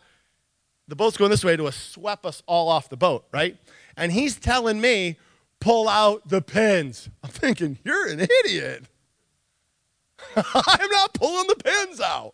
the 0.87 0.95
boat's 0.95 1.17
going 1.17 1.31
this 1.31 1.43
way 1.43 1.55
to 1.55 1.71
sweep 1.71 2.25
us 2.25 2.41
all 2.45 2.69
off 2.69 2.89
the 2.89 2.97
boat, 2.97 3.25
right? 3.33 3.57
And 3.95 4.11
he's 4.11 4.37
telling 4.37 4.79
me, 4.79 5.17
pull 5.59 5.89
out 5.89 6.27
the 6.27 6.41
pins. 6.41 7.09
I'm 7.23 7.29
thinking, 7.29 7.79
you're 7.83 8.07
an 8.07 8.19
idiot. 8.45 8.85
I'm 10.35 10.89
not 10.89 11.13
pulling 11.13 11.47
the 11.47 11.55
pins 11.55 11.99
out. 11.99 12.33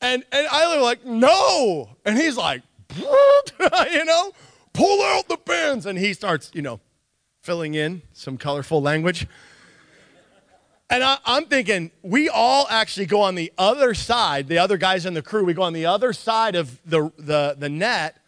And, 0.00 0.24
and 0.32 0.46
I 0.48 0.74
was 0.74 0.82
like, 0.82 1.04
no. 1.04 1.90
And 2.04 2.16
he's 2.16 2.36
like, 2.36 2.62
you 2.96 4.04
know, 4.04 4.32
pull 4.72 5.02
out 5.02 5.28
the 5.28 5.36
pins. 5.36 5.86
And 5.86 5.98
he 5.98 6.14
starts, 6.14 6.50
you 6.54 6.62
know, 6.62 6.80
filling 7.42 7.74
in 7.74 8.02
some 8.12 8.36
colorful 8.36 8.80
language. 8.80 9.26
And 10.94 11.02
I, 11.02 11.18
am 11.26 11.46
thinking, 11.46 11.90
we 12.02 12.28
all 12.28 12.68
actually 12.70 13.06
go 13.06 13.20
on 13.20 13.34
the 13.34 13.52
other 13.58 13.94
side, 13.94 14.46
the 14.46 14.58
other 14.58 14.76
guys 14.76 15.06
in 15.06 15.14
the 15.14 15.22
crew, 15.22 15.44
we 15.44 15.52
go 15.52 15.62
on 15.62 15.72
the 15.72 15.86
other 15.86 16.12
side 16.12 16.54
of 16.54 16.80
the, 16.88 17.10
the, 17.18 17.56
the 17.58 17.68
net 17.68 18.18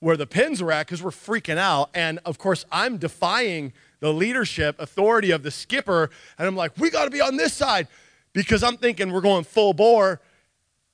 where 0.00 0.16
the 0.16 0.26
pins 0.26 0.62
were 0.62 0.72
at 0.72 0.86
because 0.86 1.02
we're 1.02 1.10
freaking 1.10 1.58
out. 1.58 1.90
And 1.92 2.18
of 2.24 2.38
course, 2.38 2.64
I'm 2.72 2.96
defying 2.96 3.74
the 4.00 4.14
leadership 4.14 4.80
authority 4.80 5.30
of 5.30 5.42
the 5.42 5.50
skipper. 5.50 6.08
And 6.38 6.48
I'm 6.48 6.56
like, 6.56 6.72
we 6.78 6.88
got 6.88 7.04
to 7.04 7.10
be 7.10 7.20
on 7.20 7.36
this 7.36 7.52
side 7.52 7.86
because 8.32 8.62
I'm 8.62 8.78
thinking 8.78 9.12
we're 9.12 9.20
going 9.20 9.44
full 9.44 9.74
bore. 9.74 10.22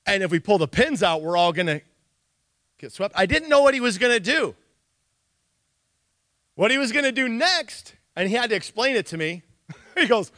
And 0.05 0.23
if 0.23 0.29
we 0.29 0.39
pull 0.39 0.57
the 0.57 0.67
pins 0.67 1.01
out, 1.01 1.21
we're 1.21 1.37
all 1.37 1.53
going 1.53 1.67
to 1.67 1.81
get 2.79 2.91
swept. 2.91 3.13
I 3.17 3.27
didn't 3.27 3.47
know 3.47 3.61
what 3.61 3.73
he 3.73 3.79
was 3.79 3.97
going 3.97 4.11
to 4.11 4.19
do. 4.19 4.55
What 6.55 6.69
he 6.69 6.77
was 6.77 6.91
going 6.91 7.05
to 7.05 7.13
do 7.13 7.29
next, 7.29 7.93
and 8.13 8.27
he 8.27 8.35
had 8.35 8.49
to 8.49 8.57
explain 8.57 8.97
it 8.97 9.05
to 9.05 9.17
me. 9.17 9.43
he 9.97 10.05
goes, 10.05 10.29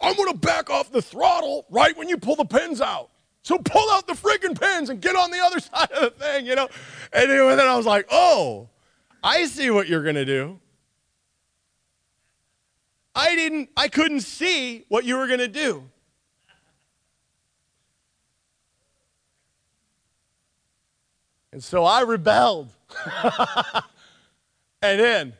I'm 0.00 0.14
going 0.14 0.32
to 0.32 0.38
back 0.38 0.70
off 0.70 0.92
the 0.92 1.02
throttle 1.02 1.66
right 1.70 1.96
when 1.96 2.08
you 2.08 2.16
pull 2.18 2.36
the 2.36 2.44
pins 2.44 2.80
out. 2.80 3.10
So 3.42 3.58
pull 3.58 3.90
out 3.90 4.06
the 4.06 4.12
freaking 4.12 4.58
pins 4.58 4.90
and 4.90 5.00
get 5.00 5.14
on 5.14 5.30
the 5.30 5.40
other 5.40 5.60
side 5.60 5.90
of 5.92 6.02
the 6.02 6.10
thing, 6.10 6.46
you 6.46 6.54
know? 6.54 6.68
And 7.12 7.30
then 7.30 7.60
I 7.60 7.76
was 7.76 7.86
like, 7.86 8.06
oh, 8.10 8.68
I 9.22 9.46
see 9.46 9.70
what 9.70 9.88
you're 9.88 10.02
going 10.02 10.16
to 10.16 10.24
do. 10.24 10.58
I 13.14 13.34
didn't, 13.34 13.70
I 13.76 13.88
couldn't 13.88 14.20
see 14.20 14.84
what 14.88 15.04
you 15.04 15.16
were 15.16 15.26
going 15.26 15.38
to 15.38 15.48
do. 15.48 15.84
And 21.52 21.64
so 21.64 21.84
I 21.84 22.02
rebelled. 22.02 22.68
and 24.82 25.00
then 25.00 25.32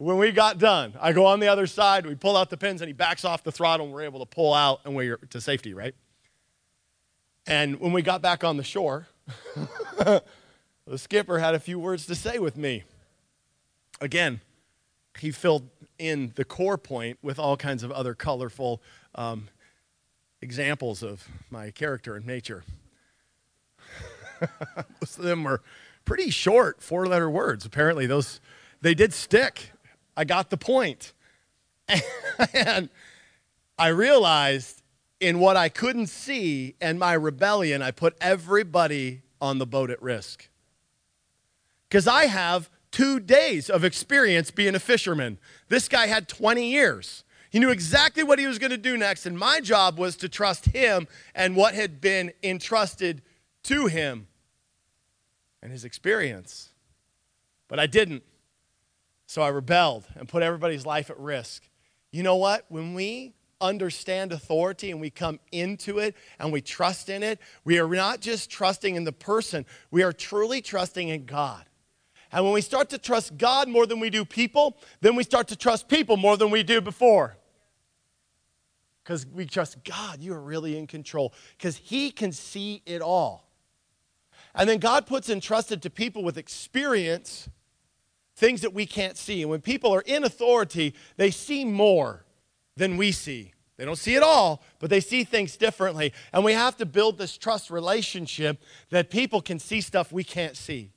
when 0.00 0.16
we 0.16 0.32
got 0.32 0.56
done, 0.56 0.94
I 0.98 1.12
go 1.12 1.26
on 1.26 1.40
the 1.40 1.48
other 1.48 1.66
side, 1.66 2.06
we 2.06 2.14
pull 2.14 2.34
out 2.34 2.48
the 2.48 2.56
pins, 2.56 2.80
and 2.80 2.88
he 2.88 2.94
backs 2.94 3.22
off 3.22 3.44
the 3.44 3.52
throttle, 3.52 3.84
and 3.84 3.94
we're 3.94 4.04
able 4.04 4.20
to 4.20 4.26
pull 4.26 4.54
out 4.54 4.80
and 4.86 4.96
we're 4.96 5.18
to 5.18 5.42
safety, 5.42 5.74
right? 5.74 5.94
And 7.46 7.78
when 7.78 7.92
we 7.92 8.00
got 8.00 8.22
back 8.22 8.42
on 8.42 8.56
the 8.56 8.64
shore, 8.64 9.08
the 9.98 10.22
skipper 10.96 11.38
had 11.38 11.54
a 11.54 11.60
few 11.60 11.78
words 11.78 12.06
to 12.06 12.14
say 12.14 12.38
with 12.38 12.56
me. 12.56 12.84
Again, 14.00 14.40
he 15.18 15.30
filled 15.30 15.68
in 15.98 16.32
the 16.34 16.46
core 16.46 16.78
point 16.78 17.18
with 17.20 17.38
all 17.38 17.58
kinds 17.58 17.82
of 17.82 17.92
other 17.92 18.14
colorful 18.14 18.80
um, 19.14 19.48
examples 20.40 21.02
of 21.02 21.28
my 21.50 21.70
character 21.70 22.16
and 22.16 22.26
nature. 22.26 22.64
Most 25.02 25.18
of 25.18 25.24
them 25.24 25.44
were 25.44 25.60
pretty 26.06 26.30
short, 26.30 26.82
four 26.82 27.06
letter 27.06 27.28
words. 27.28 27.66
Apparently, 27.66 28.06
those 28.06 28.40
they 28.80 28.94
did 28.94 29.12
stick 29.12 29.72
I 30.20 30.24
got 30.24 30.50
the 30.50 30.58
point. 30.58 31.14
and 32.52 32.90
I 33.78 33.88
realized 33.88 34.82
in 35.18 35.38
what 35.38 35.56
I 35.56 35.70
couldn't 35.70 36.08
see 36.08 36.74
and 36.78 36.98
my 36.98 37.14
rebellion, 37.14 37.80
I 37.80 37.90
put 37.90 38.18
everybody 38.20 39.22
on 39.40 39.56
the 39.56 39.64
boat 39.64 39.88
at 39.88 40.02
risk. 40.02 40.50
Because 41.88 42.06
I 42.06 42.26
have 42.26 42.68
two 42.90 43.18
days 43.18 43.70
of 43.70 43.82
experience 43.82 44.50
being 44.50 44.74
a 44.74 44.78
fisherman. 44.78 45.38
This 45.70 45.88
guy 45.88 46.06
had 46.06 46.28
20 46.28 46.70
years. 46.70 47.24
He 47.48 47.58
knew 47.58 47.70
exactly 47.70 48.22
what 48.22 48.38
he 48.38 48.46
was 48.46 48.58
going 48.58 48.72
to 48.72 48.76
do 48.76 48.98
next, 48.98 49.24
and 49.24 49.38
my 49.38 49.60
job 49.60 49.98
was 49.98 50.16
to 50.16 50.28
trust 50.28 50.66
him 50.66 51.08
and 51.34 51.56
what 51.56 51.72
had 51.72 51.98
been 51.98 52.30
entrusted 52.42 53.22
to 53.62 53.86
him 53.86 54.26
and 55.62 55.72
his 55.72 55.82
experience. 55.82 56.68
But 57.68 57.80
I 57.80 57.86
didn't. 57.86 58.22
So 59.30 59.42
I 59.42 59.48
rebelled 59.50 60.08
and 60.16 60.28
put 60.28 60.42
everybody's 60.42 60.84
life 60.84 61.08
at 61.08 61.16
risk. 61.16 61.62
You 62.10 62.24
know 62.24 62.34
what? 62.34 62.64
When 62.68 62.94
we 62.94 63.32
understand 63.60 64.32
authority 64.32 64.90
and 64.90 65.00
we 65.00 65.08
come 65.08 65.38
into 65.52 66.00
it 66.00 66.16
and 66.40 66.52
we 66.52 66.60
trust 66.60 67.08
in 67.08 67.22
it, 67.22 67.38
we 67.64 67.78
are 67.78 67.86
not 67.86 68.20
just 68.20 68.50
trusting 68.50 68.96
in 68.96 69.04
the 69.04 69.12
person, 69.12 69.66
we 69.92 70.02
are 70.02 70.12
truly 70.12 70.60
trusting 70.60 71.10
in 71.10 71.26
God. 71.26 71.64
And 72.32 72.42
when 72.42 72.52
we 72.52 72.60
start 72.60 72.90
to 72.90 72.98
trust 72.98 73.38
God 73.38 73.68
more 73.68 73.86
than 73.86 74.00
we 74.00 74.10
do 74.10 74.24
people, 74.24 74.76
then 75.00 75.14
we 75.14 75.22
start 75.22 75.46
to 75.46 75.56
trust 75.56 75.86
people 75.86 76.16
more 76.16 76.36
than 76.36 76.50
we 76.50 76.64
do 76.64 76.80
before. 76.80 77.36
Because 79.04 79.24
we 79.26 79.46
trust 79.46 79.84
God, 79.84 80.20
you 80.20 80.34
are 80.34 80.42
really 80.42 80.76
in 80.76 80.88
control, 80.88 81.32
because 81.56 81.76
He 81.76 82.10
can 82.10 82.32
see 82.32 82.82
it 82.84 83.00
all. 83.00 83.48
And 84.56 84.68
then 84.68 84.80
God 84.80 85.06
puts 85.06 85.30
entrusted 85.30 85.82
to 85.82 85.90
people 85.90 86.24
with 86.24 86.36
experience 86.36 87.48
things 88.40 88.62
that 88.62 88.72
we 88.72 88.86
can't 88.86 89.16
see. 89.16 89.42
And 89.42 89.50
when 89.50 89.60
people 89.60 89.94
are 89.94 90.00
in 90.00 90.24
authority, 90.24 90.94
they 91.16 91.30
see 91.30 91.64
more 91.64 92.24
than 92.76 92.96
we 92.96 93.12
see. 93.12 93.52
They 93.76 93.84
don't 93.84 93.96
see 93.96 94.14
it 94.14 94.22
all, 94.22 94.62
but 94.78 94.90
they 94.90 95.00
see 95.00 95.24
things 95.24 95.56
differently. 95.56 96.12
And 96.32 96.44
we 96.44 96.54
have 96.54 96.76
to 96.78 96.86
build 96.86 97.18
this 97.18 97.38
trust 97.38 97.70
relationship 97.70 98.60
that 98.90 99.10
people 99.10 99.40
can 99.40 99.58
see 99.58 99.80
stuff 99.80 100.10
we 100.10 100.24
can't 100.24 100.56
see, 100.56 100.90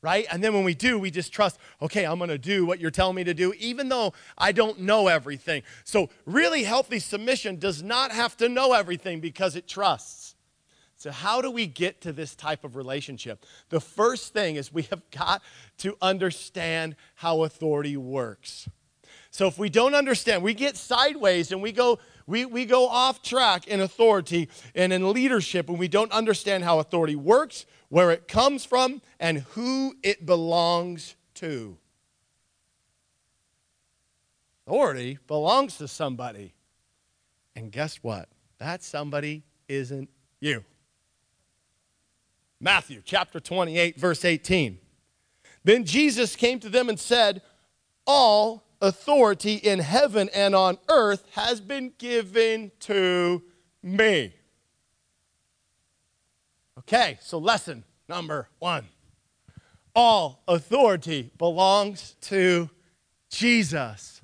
right? 0.00 0.26
And 0.30 0.42
then 0.42 0.54
when 0.54 0.64
we 0.64 0.74
do, 0.74 0.98
we 0.98 1.10
just 1.10 1.32
trust, 1.32 1.58
okay, 1.82 2.04
I'm 2.04 2.18
going 2.18 2.30
to 2.30 2.38
do 2.38 2.64
what 2.64 2.80
you're 2.80 2.90
telling 2.90 3.16
me 3.16 3.24
to 3.24 3.34
do, 3.34 3.52
even 3.58 3.88
though 3.88 4.12
I 4.38 4.52
don't 4.52 4.80
know 4.80 5.08
everything. 5.08 5.62
So, 5.84 6.08
really 6.24 6.62
healthy 6.64 6.98
submission 6.98 7.58
does 7.58 7.82
not 7.82 8.10
have 8.10 8.36
to 8.38 8.48
know 8.48 8.72
everything 8.72 9.20
because 9.20 9.56
it 9.56 9.66
trusts. 9.66 10.34
So, 11.00 11.10
how 11.10 11.40
do 11.40 11.50
we 11.50 11.66
get 11.66 12.02
to 12.02 12.12
this 12.12 12.34
type 12.34 12.62
of 12.62 12.76
relationship? 12.76 13.46
The 13.70 13.80
first 13.80 14.34
thing 14.34 14.56
is 14.56 14.70
we 14.70 14.82
have 14.90 15.00
got 15.10 15.40
to 15.78 15.96
understand 16.02 16.94
how 17.14 17.44
authority 17.44 17.96
works. 17.96 18.68
So, 19.30 19.46
if 19.46 19.58
we 19.58 19.70
don't 19.70 19.94
understand, 19.94 20.42
we 20.42 20.52
get 20.52 20.76
sideways 20.76 21.52
and 21.52 21.62
we 21.62 21.72
go, 21.72 22.00
we, 22.26 22.44
we 22.44 22.66
go 22.66 22.86
off 22.86 23.22
track 23.22 23.66
in 23.66 23.80
authority 23.80 24.50
and 24.74 24.92
in 24.92 25.10
leadership, 25.10 25.70
when 25.70 25.78
we 25.78 25.88
don't 25.88 26.12
understand 26.12 26.64
how 26.64 26.80
authority 26.80 27.16
works, 27.16 27.64
where 27.88 28.10
it 28.10 28.28
comes 28.28 28.66
from, 28.66 29.00
and 29.18 29.38
who 29.52 29.94
it 30.02 30.26
belongs 30.26 31.16
to. 31.36 31.78
Authority 34.66 35.18
belongs 35.26 35.78
to 35.78 35.88
somebody. 35.88 36.52
And 37.56 37.72
guess 37.72 37.96
what? 38.02 38.28
That 38.58 38.82
somebody 38.82 39.44
isn't 39.66 40.10
you. 40.40 40.62
Matthew 42.60 43.00
chapter 43.04 43.40
28, 43.40 43.98
verse 43.98 44.24
18. 44.24 44.78
Then 45.64 45.84
Jesus 45.84 46.36
came 46.36 46.60
to 46.60 46.68
them 46.68 46.88
and 46.88 47.00
said, 47.00 47.40
All 48.06 48.64
authority 48.82 49.54
in 49.54 49.78
heaven 49.78 50.28
and 50.34 50.54
on 50.54 50.78
earth 50.88 51.26
has 51.32 51.60
been 51.60 51.92
given 51.98 52.70
to 52.80 53.42
me. 53.82 54.34
Okay, 56.78 57.18
so 57.20 57.38
lesson 57.38 57.84
number 58.08 58.48
one 58.58 58.86
All 59.94 60.42
authority 60.46 61.30
belongs 61.38 62.16
to 62.22 62.68
Jesus. 63.30 64.20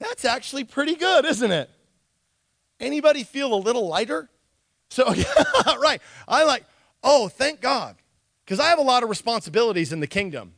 That's 0.00 0.24
actually 0.24 0.64
pretty 0.64 0.94
good, 0.94 1.24
isn't 1.24 1.50
it? 1.50 1.70
Anybody 2.80 3.24
feel 3.24 3.52
a 3.52 3.56
little 3.56 3.88
lighter? 3.88 4.30
So, 4.90 5.12
right. 5.80 6.00
I 6.26 6.44
like, 6.44 6.64
oh, 7.02 7.28
thank 7.28 7.60
God. 7.60 7.96
Because 8.44 8.60
I 8.60 8.68
have 8.70 8.78
a 8.78 8.82
lot 8.82 9.02
of 9.02 9.08
responsibilities 9.08 9.92
in 9.92 10.00
the 10.00 10.06
kingdom 10.06 10.54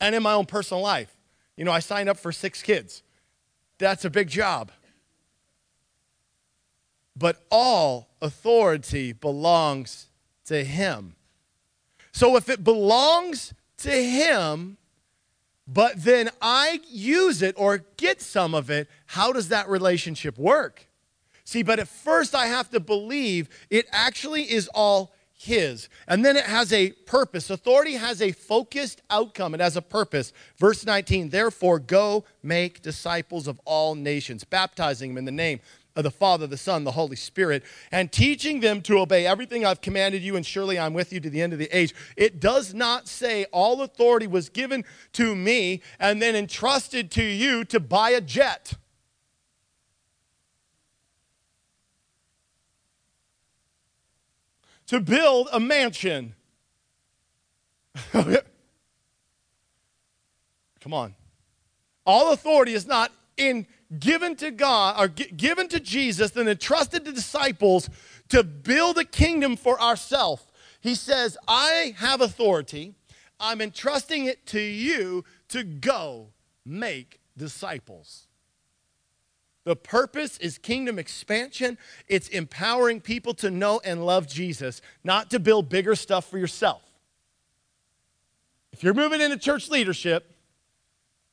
and 0.00 0.14
in 0.14 0.22
my 0.22 0.32
own 0.32 0.46
personal 0.46 0.82
life. 0.82 1.16
You 1.56 1.64
know, 1.64 1.72
I 1.72 1.80
signed 1.80 2.08
up 2.08 2.18
for 2.18 2.32
six 2.32 2.62
kids. 2.62 3.02
That's 3.78 4.04
a 4.04 4.10
big 4.10 4.28
job. 4.28 4.70
But 7.16 7.42
all 7.50 8.08
authority 8.20 9.12
belongs 9.12 10.06
to 10.46 10.64
Him. 10.64 11.16
So 12.12 12.36
if 12.36 12.48
it 12.48 12.62
belongs 12.64 13.54
to 13.78 13.90
Him, 13.90 14.76
but 15.66 16.02
then 16.02 16.30
I 16.42 16.80
use 16.90 17.42
it 17.42 17.54
or 17.56 17.84
get 17.96 18.20
some 18.20 18.54
of 18.54 18.70
it, 18.70 18.88
how 19.06 19.32
does 19.32 19.48
that 19.48 19.68
relationship 19.68 20.36
work? 20.36 20.86
See, 21.50 21.64
but 21.64 21.80
at 21.80 21.88
first 21.88 22.32
I 22.32 22.46
have 22.46 22.70
to 22.70 22.78
believe 22.78 23.48
it 23.70 23.88
actually 23.90 24.44
is 24.44 24.68
all 24.72 25.12
his. 25.32 25.88
And 26.06 26.24
then 26.24 26.36
it 26.36 26.44
has 26.44 26.72
a 26.72 26.92
purpose. 26.92 27.50
Authority 27.50 27.94
has 27.94 28.22
a 28.22 28.30
focused 28.30 29.02
outcome, 29.10 29.54
it 29.54 29.60
has 29.60 29.76
a 29.76 29.82
purpose. 29.82 30.32
Verse 30.58 30.86
19, 30.86 31.30
therefore, 31.30 31.80
go 31.80 32.24
make 32.44 32.82
disciples 32.82 33.48
of 33.48 33.60
all 33.64 33.96
nations, 33.96 34.44
baptizing 34.44 35.10
them 35.10 35.18
in 35.18 35.24
the 35.24 35.32
name 35.32 35.58
of 35.96 36.04
the 36.04 36.12
Father, 36.12 36.46
the 36.46 36.56
Son, 36.56 36.84
the 36.84 36.92
Holy 36.92 37.16
Spirit, 37.16 37.64
and 37.90 38.12
teaching 38.12 38.60
them 38.60 38.80
to 38.82 39.00
obey 39.00 39.26
everything 39.26 39.66
I've 39.66 39.80
commanded 39.80 40.22
you, 40.22 40.36
and 40.36 40.46
surely 40.46 40.78
I'm 40.78 40.94
with 40.94 41.12
you 41.12 41.18
to 41.18 41.30
the 41.30 41.42
end 41.42 41.52
of 41.52 41.58
the 41.58 41.76
age. 41.76 41.92
It 42.16 42.38
does 42.38 42.74
not 42.74 43.08
say 43.08 43.46
all 43.46 43.82
authority 43.82 44.28
was 44.28 44.48
given 44.50 44.84
to 45.14 45.34
me 45.34 45.82
and 45.98 46.22
then 46.22 46.36
entrusted 46.36 47.10
to 47.10 47.24
you 47.24 47.64
to 47.64 47.80
buy 47.80 48.10
a 48.10 48.20
jet. 48.20 48.74
To 54.90 54.98
build 54.98 55.48
a 55.52 55.60
mansion. 55.60 56.34
Come 58.12 58.34
on. 60.90 61.14
All 62.04 62.32
authority 62.32 62.74
is 62.74 62.88
not 62.88 63.12
in 63.36 63.68
given 64.00 64.34
to 64.34 64.50
God 64.50 64.96
or 64.98 65.06
g- 65.06 65.30
given 65.30 65.68
to 65.68 65.78
Jesus 65.78 66.34
and 66.34 66.48
entrusted 66.48 67.04
to 67.04 67.12
disciples 67.12 67.88
to 68.30 68.42
build 68.42 68.98
a 68.98 69.04
kingdom 69.04 69.54
for 69.54 69.80
ourselves. 69.80 70.44
He 70.80 70.96
says, 70.96 71.38
I 71.46 71.94
have 71.98 72.20
authority. 72.20 72.96
I'm 73.38 73.60
entrusting 73.60 74.24
it 74.24 74.44
to 74.46 74.60
you 74.60 75.24
to 75.50 75.62
go 75.62 76.30
make 76.66 77.20
disciples. 77.36 78.26
The 79.64 79.76
purpose 79.76 80.38
is 80.38 80.58
kingdom 80.58 80.98
expansion. 80.98 81.76
It's 82.08 82.28
empowering 82.28 83.00
people 83.00 83.34
to 83.34 83.50
know 83.50 83.80
and 83.84 84.04
love 84.06 84.26
Jesus, 84.26 84.80
not 85.04 85.30
to 85.30 85.38
build 85.38 85.68
bigger 85.68 85.94
stuff 85.94 86.30
for 86.30 86.38
yourself. 86.38 86.82
If 88.72 88.82
you're 88.82 88.94
moving 88.94 89.20
into 89.20 89.36
church 89.36 89.68
leadership, 89.68 90.34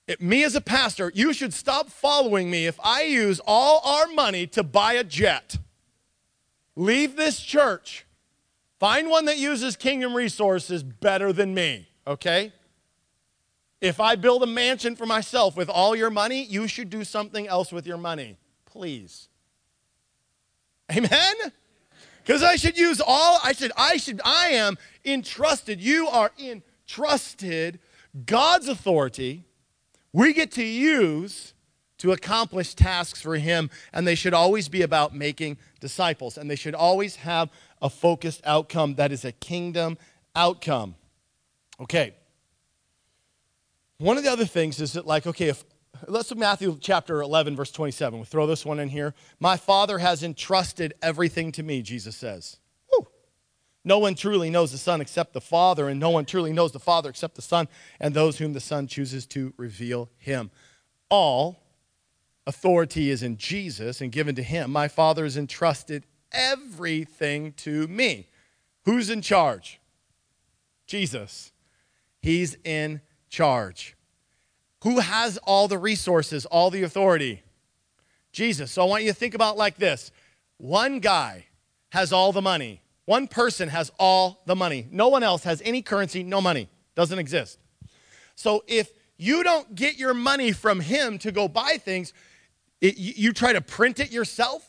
it, 0.07 0.21
me 0.21 0.43
as 0.43 0.55
a 0.55 0.61
pastor, 0.61 1.11
you 1.13 1.33
should 1.33 1.53
stop 1.53 1.89
following 1.89 2.49
me 2.49 2.65
if 2.65 2.79
I 2.83 3.03
use 3.03 3.39
all 3.45 3.81
our 3.85 4.07
money 4.07 4.47
to 4.47 4.63
buy 4.63 4.93
a 4.93 5.03
jet. 5.03 5.57
Leave 6.75 7.15
this 7.15 7.39
church. 7.39 8.05
Find 8.79 9.09
one 9.09 9.25
that 9.25 9.37
uses 9.37 9.75
kingdom 9.75 10.15
resources 10.15 10.83
better 10.83 11.33
than 11.33 11.53
me, 11.53 11.87
okay? 12.05 12.53
If 13.79 13.99
I 13.99 14.15
build 14.15 14.41
a 14.43 14.47
mansion 14.47 14.95
for 14.95 15.05
myself 15.05 15.55
with 15.55 15.69
all 15.69 15.95
your 15.95 16.09
money, 16.09 16.43
you 16.43 16.67
should 16.67 16.89
do 16.89 17.03
something 17.03 17.47
else 17.47 17.71
with 17.71 17.85
your 17.85 17.97
money. 17.97 18.37
Please. 18.65 19.29
Amen? 20.91 21.35
Because 22.23 22.43
I 22.43 22.55
should 22.55 22.77
use 22.77 23.01
all, 23.05 23.39
I 23.43 23.53
should, 23.53 23.71
I 23.77 23.97
should, 23.97 24.19
I 24.25 24.47
am 24.49 24.77
entrusted. 25.05 25.79
You 25.79 26.07
are 26.07 26.31
entrusted 26.37 27.79
God's 28.25 28.67
authority. 28.67 29.45
We 30.11 30.33
get 30.33 30.51
to 30.53 30.63
use 30.63 31.53
to 31.99 32.11
accomplish 32.11 32.73
tasks 32.73 33.21
for 33.21 33.37
Him, 33.37 33.69
and 33.93 34.07
they 34.07 34.15
should 34.15 34.33
always 34.33 34.69
be 34.69 34.81
about 34.81 35.15
making 35.15 35.57
disciples, 35.79 36.37
and 36.37 36.49
they 36.49 36.55
should 36.55 36.75
always 36.75 37.17
have 37.17 37.49
a 37.81 37.89
focused 37.89 38.41
outcome 38.43 38.95
that 38.95 39.11
is 39.11 39.23
a 39.23 39.31
kingdom 39.31 39.97
outcome. 40.35 40.95
Okay. 41.79 42.15
One 43.99 44.17
of 44.17 44.23
the 44.23 44.31
other 44.31 44.45
things 44.45 44.79
is 44.79 44.93
that, 44.93 45.07
like, 45.07 45.25
okay, 45.25 45.49
if 45.49 45.63
let's 46.07 46.29
look 46.29 46.37
at 46.37 46.39
Matthew 46.39 46.77
chapter 46.79 47.21
11, 47.21 47.55
verse 47.55 47.71
27. 47.71 48.19
We'll 48.19 48.25
throw 48.25 48.45
this 48.45 48.65
one 48.65 48.79
in 48.79 48.89
here. 48.89 49.13
My 49.39 49.57
Father 49.57 49.97
has 49.97 50.23
entrusted 50.23 50.93
everything 51.01 51.51
to 51.53 51.63
me, 51.63 51.81
Jesus 51.81 52.15
says. 52.15 52.57
No 53.83 53.99
one 53.99 54.15
truly 54.15 54.49
knows 54.49 54.73
the 54.73 54.77
Son 54.77 54.99
except 54.99 55.31
the 55.31 55.39
Father, 55.39 55.87
and 55.87 55.97
no 55.97 56.09
one 56.09 56.25
truly 56.25 56.51
knows 56.51 56.73
the 56.73 56.79
Father 56.79 57.09
except 57.09 57.35
the 57.35 57.41
Son 57.41 57.69
and 58.01 58.13
those 58.13 58.37
whom 58.37 58.51
the 58.51 58.59
Son 58.59 58.85
chooses 58.85 59.25
to 59.27 59.53
reveal 59.55 60.09
him. 60.17 60.51
All 61.09 61.63
authority 62.45 63.09
is 63.09 63.23
in 63.23 63.37
Jesus 63.37 64.01
and 64.01 64.11
given 64.11 64.35
to 64.35 64.43
him. 64.43 64.71
My 64.71 64.89
Father 64.89 65.23
has 65.23 65.37
entrusted 65.37 66.05
everything 66.33 67.53
to 67.53 67.87
me. 67.87 68.27
Who's 68.83 69.09
in 69.09 69.21
charge? 69.21 69.79
Jesus. 70.85 71.53
He's 72.21 72.57
in 72.65 72.99
charge. 73.29 73.95
Who 74.83 74.99
has 74.99 75.37
all 75.39 75.67
the 75.67 75.77
resources, 75.77 76.45
all 76.45 76.69
the 76.69 76.83
authority? 76.83 77.43
Jesus. 78.31 78.71
So 78.71 78.83
I 78.83 78.85
want 78.85 79.03
you 79.03 79.09
to 79.09 79.15
think 79.15 79.33
about 79.33 79.57
like 79.57 79.77
this 79.77 80.11
one 80.57 80.99
guy 80.99 81.45
has 81.89 82.11
all 82.11 82.31
the 82.31 82.41
money, 82.41 82.81
one 83.05 83.27
person 83.27 83.69
has 83.69 83.91
all 83.97 84.41
the 84.45 84.55
money. 84.55 84.87
No 84.91 85.07
one 85.07 85.23
else 85.23 85.43
has 85.43 85.61
any 85.63 85.81
currency, 85.81 86.23
no 86.23 86.41
money. 86.41 86.69
Doesn't 86.95 87.19
exist. 87.19 87.59
So 88.35 88.63
if 88.67 88.91
you 89.17 89.43
don't 89.43 89.73
get 89.75 89.97
your 89.97 90.13
money 90.13 90.51
from 90.51 90.79
him 90.79 91.17
to 91.19 91.31
go 91.31 91.47
buy 91.47 91.77
things, 91.79 92.13
it, 92.81 92.97
you 92.97 93.33
try 93.33 93.53
to 93.53 93.61
print 93.61 93.99
it 93.99 94.11
yourself, 94.11 94.67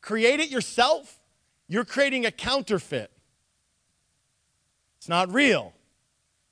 create 0.00 0.40
it 0.40 0.48
yourself, 0.50 1.18
you're 1.68 1.84
creating 1.84 2.24
a 2.24 2.30
counterfeit. 2.30 3.10
It's 4.96 5.08
not 5.08 5.32
real. 5.32 5.74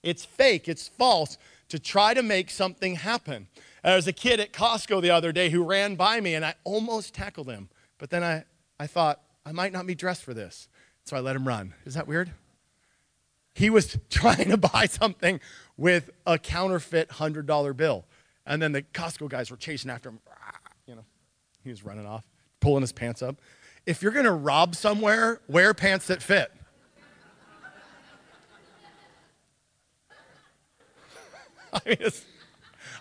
It's 0.06 0.24
fake, 0.24 0.68
it's 0.68 0.86
false 0.86 1.36
to 1.68 1.80
try 1.80 2.14
to 2.14 2.22
make 2.22 2.48
something 2.48 2.94
happen. 2.94 3.48
There 3.82 3.96
was 3.96 4.06
a 4.06 4.12
kid 4.12 4.38
at 4.38 4.52
Costco 4.52 5.02
the 5.02 5.10
other 5.10 5.32
day 5.32 5.50
who 5.50 5.64
ran 5.64 5.96
by 5.96 6.20
me 6.20 6.34
and 6.34 6.44
I 6.44 6.54
almost 6.62 7.12
tackled 7.12 7.48
him. 7.48 7.68
But 7.98 8.10
then 8.10 8.22
I, 8.22 8.44
I 8.78 8.86
thought, 8.86 9.20
I 9.44 9.50
might 9.50 9.72
not 9.72 9.84
be 9.84 9.96
dressed 9.96 10.22
for 10.22 10.32
this. 10.32 10.68
So 11.04 11.16
I 11.16 11.20
let 11.20 11.34
him 11.34 11.46
run. 11.46 11.74
Is 11.84 11.94
that 11.94 12.06
weird? 12.06 12.30
He 13.54 13.68
was 13.68 13.98
trying 14.10 14.50
to 14.50 14.56
buy 14.56 14.86
something 14.86 15.40
with 15.76 16.10
a 16.24 16.38
counterfeit 16.38 17.08
$100 17.08 17.76
bill. 17.76 18.04
And 18.46 18.62
then 18.62 18.70
the 18.70 18.82
Costco 18.82 19.28
guys 19.28 19.50
were 19.50 19.56
chasing 19.56 19.90
after 19.90 20.10
him. 20.10 20.20
You 20.86 20.94
know, 20.94 21.04
he 21.64 21.70
was 21.70 21.84
running 21.84 22.06
off, 22.06 22.24
pulling 22.60 22.82
his 22.82 22.92
pants 22.92 23.22
up. 23.22 23.40
If 23.86 24.02
you're 24.02 24.12
going 24.12 24.24
to 24.24 24.32
rob 24.32 24.76
somewhere, 24.76 25.40
wear 25.48 25.74
pants 25.74 26.06
that 26.06 26.22
fit. 26.22 26.52
I 31.86 31.88
mean, 31.88 32.10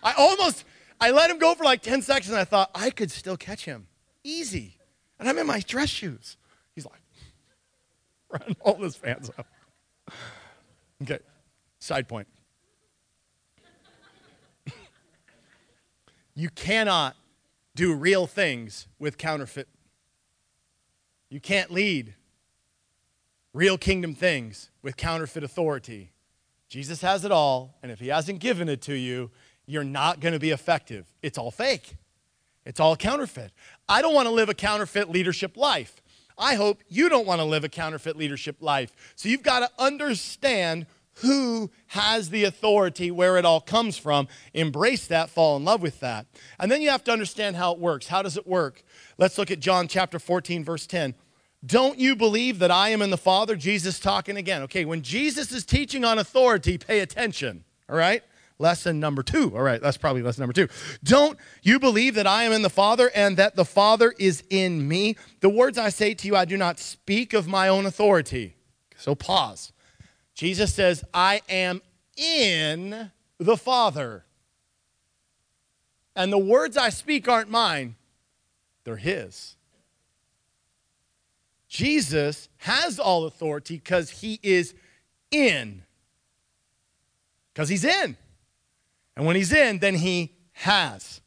I 0.03 0.13
almost, 0.17 0.65
I 0.99 1.11
let 1.11 1.29
him 1.29 1.39
go 1.39 1.55
for 1.55 1.63
like 1.63 1.81
10 1.81 2.01
seconds 2.01 2.29
and 2.29 2.37
I 2.37 2.45
thought, 2.45 2.69
I 2.75 2.89
could 2.89 3.11
still 3.11 3.37
catch 3.37 3.65
him. 3.65 3.87
Easy. 4.23 4.77
And 5.19 5.29
I'm 5.29 5.37
in 5.37 5.47
my 5.47 5.59
dress 5.61 5.89
shoes. 5.89 6.37
He's 6.73 6.85
like, 6.85 7.01
run 8.29 8.55
all 8.61 8.81
his 8.81 8.95
fans 8.95 9.31
up. 9.37 9.47
Okay, 11.01 11.19
side 11.79 12.07
point. 12.07 12.27
you 16.35 16.49
cannot 16.49 17.15
do 17.75 17.93
real 17.93 18.27
things 18.27 18.87
with 18.99 19.17
counterfeit. 19.17 19.67
You 21.29 21.39
can't 21.39 21.71
lead 21.71 22.13
real 23.53 23.77
kingdom 23.77 24.13
things 24.13 24.69
with 24.81 24.97
counterfeit 24.97 25.43
authority. 25.43 26.11
Jesus 26.69 27.01
has 27.01 27.25
it 27.25 27.31
all, 27.31 27.77
and 27.83 27.91
if 27.91 27.99
he 27.99 28.07
hasn't 28.07 28.39
given 28.39 28.69
it 28.69 28.81
to 28.83 28.93
you, 28.93 29.31
you're 29.65 29.83
not 29.83 30.19
going 30.19 30.33
to 30.33 30.39
be 30.39 30.51
effective. 30.51 31.05
It's 31.21 31.37
all 31.37 31.51
fake. 31.51 31.95
It's 32.65 32.79
all 32.79 32.95
counterfeit. 32.95 33.51
I 33.87 34.01
don't 34.01 34.13
want 34.13 34.27
to 34.27 34.33
live 34.33 34.49
a 34.49 34.53
counterfeit 34.53 35.09
leadership 35.09 35.55
life. 35.55 36.01
I 36.37 36.55
hope 36.55 36.81
you 36.89 37.07
don't 37.07 37.27
want 37.27 37.39
to 37.39 37.45
live 37.45 37.63
a 37.63 37.69
counterfeit 37.69 38.17
leadership 38.17 38.57
life. 38.59 38.91
So 39.15 39.29
you've 39.29 39.43
got 39.43 39.59
to 39.59 39.69
understand 39.77 40.87
who 41.19 41.71
has 41.87 42.29
the 42.29 42.43
authority, 42.43 43.09
where 43.09 43.37
it 43.37 43.45
all 43.45 43.61
comes 43.61 43.97
from, 43.97 44.27
embrace 44.53 45.07
that, 45.07 45.29
fall 45.29 45.55
in 45.55 45.63
love 45.63 45.81
with 45.81 46.01
that. 46.01 46.25
And 46.59 46.69
then 46.69 46.81
you 46.81 46.89
have 46.89 47.05
to 47.05 47.11
understand 47.11 47.55
how 47.55 47.71
it 47.71 47.79
works. 47.79 48.07
How 48.07 48.21
does 48.21 48.35
it 48.35 48.45
work? 48.45 48.83
Let's 49.17 49.37
look 49.37 49.49
at 49.49 49.61
John 49.61 49.87
chapter 49.87 50.19
14, 50.19 50.65
verse 50.65 50.85
10. 50.85 51.15
Don't 51.65 51.97
you 51.97 52.15
believe 52.15 52.59
that 52.59 52.71
I 52.71 52.89
am 52.89 53.01
in 53.01 53.09
the 53.09 53.17
Father? 53.17 53.55
Jesus 53.55 53.99
talking 53.99 54.37
again. 54.37 54.61
Okay, 54.63 54.85
when 54.85 55.01
Jesus 55.01 55.51
is 55.51 55.65
teaching 55.65 56.05
on 56.05 56.19
authority, 56.19 56.77
pay 56.77 56.99
attention. 56.99 57.63
All 57.89 57.95
right? 57.95 58.23
Lesson 58.57 58.99
number 58.99 59.21
two. 59.21 59.55
All 59.55 59.61
right, 59.61 59.81
that's 59.81 59.97
probably 59.97 60.21
lesson 60.21 60.41
number 60.41 60.53
two. 60.53 60.67
Don't 61.03 61.37
you 61.61 61.79
believe 61.79 62.15
that 62.15 62.27
I 62.27 62.43
am 62.43 62.53
in 62.53 62.61
the 62.61 62.69
Father 62.69 63.11
and 63.13 63.35
that 63.37 63.55
the 63.55 63.65
Father 63.65 64.13
is 64.17 64.43
in 64.49 64.87
me? 64.87 65.17
The 65.41 65.49
words 65.49 65.77
I 65.77 65.89
say 65.89 66.13
to 66.13 66.27
you, 66.27 66.35
I 66.35 66.45
do 66.45 66.55
not 66.55 66.79
speak 66.79 67.33
of 67.33 67.47
my 67.47 67.67
own 67.67 67.85
authority. 67.85 68.55
So 68.97 69.13
pause. 69.13 69.73
Jesus 70.33 70.73
says, 70.73 71.03
I 71.13 71.41
am 71.49 71.81
in 72.15 73.11
the 73.37 73.57
Father. 73.57 74.25
And 76.15 76.31
the 76.31 76.37
words 76.37 76.77
I 76.77 76.89
speak 76.89 77.27
aren't 77.27 77.49
mine, 77.49 77.95
they're 78.85 78.95
His. 78.95 79.54
Jesus 81.75 82.47
has 82.59 82.99
all 82.99 83.25
authority 83.25 83.75
because 83.75 84.09
He 84.09 84.39
is 84.41 84.73
in. 85.29 85.83
Because 87.53 87.67
He's 87.67 87.83
in. 87.83 88.15
And 89.17 89.25
when 89.25 89.35
He's 89.35 89.51
in, 89.51 89.79
then 89.79 89.95
He 89.95 90.37
has. 90.53 91.19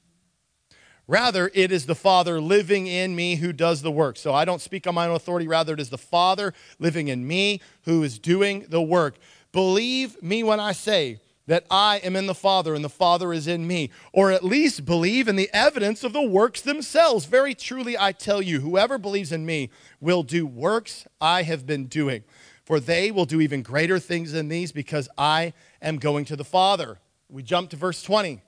Rather, 1.06 1.50
it 1.52 1.70
is 1.70 1.84
the 1.84 1.94
Father 1.94 2.40
living 2.40 2.86
in 2.86 3.14
me 3.14 3.36
who 3.36 3.52
does 3.52 3.82
the 3.82 3.92
work. 3.92 4.16
So 4.16 4.32
I 4.32 4.46
don't 4.46 4.62
speak 4.62 4.86
on 4.86 4.94
my 4.94 5.06
own 5.06 5.16
authority. 5.16 5.46
Rather, 5.46 5.74
it 5.74 5.80
is 5.80 5.90
the 5.90 5.98
Father 5.98 6.54
living 6.78 7.08
in 7.08 7.26
me 7.26 7.60
who 7.82 8.02
is 8.02 8.18
doing 8.18 8.64
the 8.70 8.80
work. 8.80 9.18
Believe 9.52 10.22
me 10.22 10.42
when 10.42 10.60
I 10.60 10.72
say 10.72 11.20
that 11.48 11.64
I 11.70 11.96
am 12.04 12.14
in 12.14 12.26
the 12.26 12.34
Father 12.34 12.74
and 12.74 12.84
the 12.84 12.90
Father 12.90 13.32
is 13.32 13.48
in 13.48 13.66
me, 13.66 13.90
or 14.12 14.30
at 14.30 14.44
least 14.44 14.84
believe 14.84 15.28
in 15.28 15.36
the 15.36 15.48
evidence 15.52 16.04
of 16.04 16.12
the 16.12 16.22
works 16.22 16.60
themselves. 16.60 17.24
Very 17.24 17.54
truly, 17.54 17.96
I 17.98 18.12
tell 18.12 18.42
you, 18.42 18.60
whoever 18.60 18.98
believes 18.98 19.32
in 19.32 19.46
me 19.46 19.70
will 19.98 20.22
do 20.22 20.46
works 20.46 21.06
I 21.22 21.44
have 21.44 21.66
been 21.66 21.86
doing, 21.86 22.22
for 22.64 22.78
they 22.78 23.10
will 23.10 23.24
do 23.24 23.40
even 23.40 23.62
greater 23.62 23.98
things 23.98 24.32
than 24.32 24.48
these 24.48 24.72
because 24.72 25.08
I 25.16 25.54
am 25.80 25.96
going 25.96 26.26
to 26.26 26.36
the 26.36 26.44
Father. 26.44 26.98
We 27.30 27.42
jump 27.42 27.70
to 27.70 27.76
verse 27.76 28.02
20. 28.02 28.42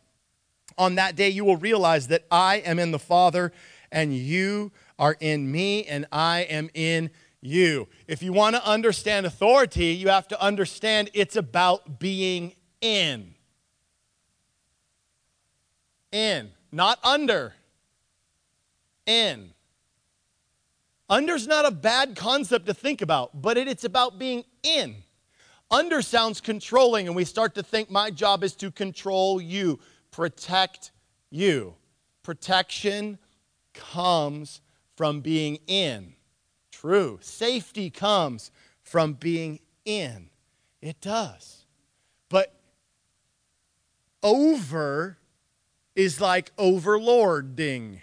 On 0.77 0.95
that 0.97 1.17
day, 1.17 1.31
you 1.31 1.45
will 1.45 1.57
realize 1.57 2.09
that 2.09 2.27
I 2.31 2.57
am 2.57 2.79
in 2.79 2.91
the 2.91 2.99
Father, 2.99 3.51
and 3.91 4.15
you 4.15 4.73
are 4.99 5.17
in 5.21 5.51
me, 5.51 5.85
and 5.85 6.05
I 6.13 6.41
am 6.43 6.69
in 6.75 7.11
you. 7.41 7.89
If 8.07 8.23
you 8.23 8.35
want 8.35 8.57
to 8.57 8.67
understand 8.67 9.25
authority, 9.25 9.87
you 9.87 10.09
have 10.09 10.29
to 10.29 10.41
understand 10.43 11.09
it's 11.15 11.37
about 11.37 11.99
being 11.99 12.53
in. 12.81 13.35
In, 16.12 16.51
not 16.73 16.99
under. 17.05 17.55
In. 19.07 19.51
Under's 21.09 21.47
not 21.47 21.66
a 21.66 21.71
bad 21.71 22.14
concept 22.14 22.66
to 22.66 22.75
think 22.75 23.03
about, 23.03 23.43
but 23.43 23.57
it, 23.57 23.66
it's 23.69 23.85
about 23.85 24.19
being 24.19 24.45
in. 24.62 24.97
Under 25.71 26.03
sounds 26.03 26.40
controlling, 26.40 27.07
and 27.07 27.16
we 27.16 27.25
start 27.25 27.55
to 27.57 27.62
think 27.62 27.90
my 27.90 28.11
job 28.11 28.43
is 28.43 28.55
to 28.57 28.71
control 28.71 29.40
you, 29.40 29.79
protect 30.11 30.90
you. 31.31 31.75
Protection 32.23 33.19
comes 33.75 34.61
from 34.97 35.21
being 35.21 35.59
in. 35.66 36.14
True. 36.73 37.19
Safety 37.23 37.90
comes 37.90 38.51
from 38.83 39.14
being 39.14 39.61
in. 39.85 40.31
It 40.81 41.01
does. 41.01 41.60
Over 44.22 45.18
is 45.94 46.20
like 46.20 46.54
overlording. 46.56 48.00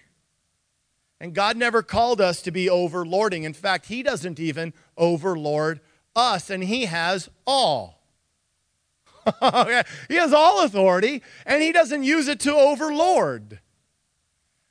And 1.19 1.33
God 1.33 1.57
never 1.57 1.81
called 1.81 2.21
us 2.21 2.41
to 2.43 2.51
be 2.51 2.67
overlording. 2.67 3.43
In 3.43 3.53
fact, 3.53 3.87
He 3.87 4.03
doesn't 4.03 4.39
even 4.39 4.73
overlord 4.97 5.79
us, 6.15 6.49
and 6.49 6.63
He 6.63 6.85
has 6.85 7.29
all. 7.45 8.03
he 10.07 10.15
has 10.15 10.31
all 10.31 10.63
authority, 10.63 11.21
and 11.45 11.61
He 11.61 11.71
doesn't 11.71 12.03
use 12.03 12.27
it 12.27 12.39
to 12.41 12.53
overlord, 12.53 13.59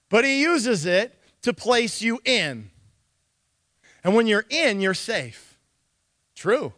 but 0.09 0.24
He 0.24 0.40
uses 0.40 0.87
it 0.87 1.20
to 1.42 1.52
place 1.52 2.00
you 2.00 2.20
in. 2.24 2.70
And 4.04 4.14
when 4.14 4.26
you're 4.26 4.46
in, 4.48 4.80
you're 4.80 4.94
safe. 4.94 5.59
True. 6.37 6.72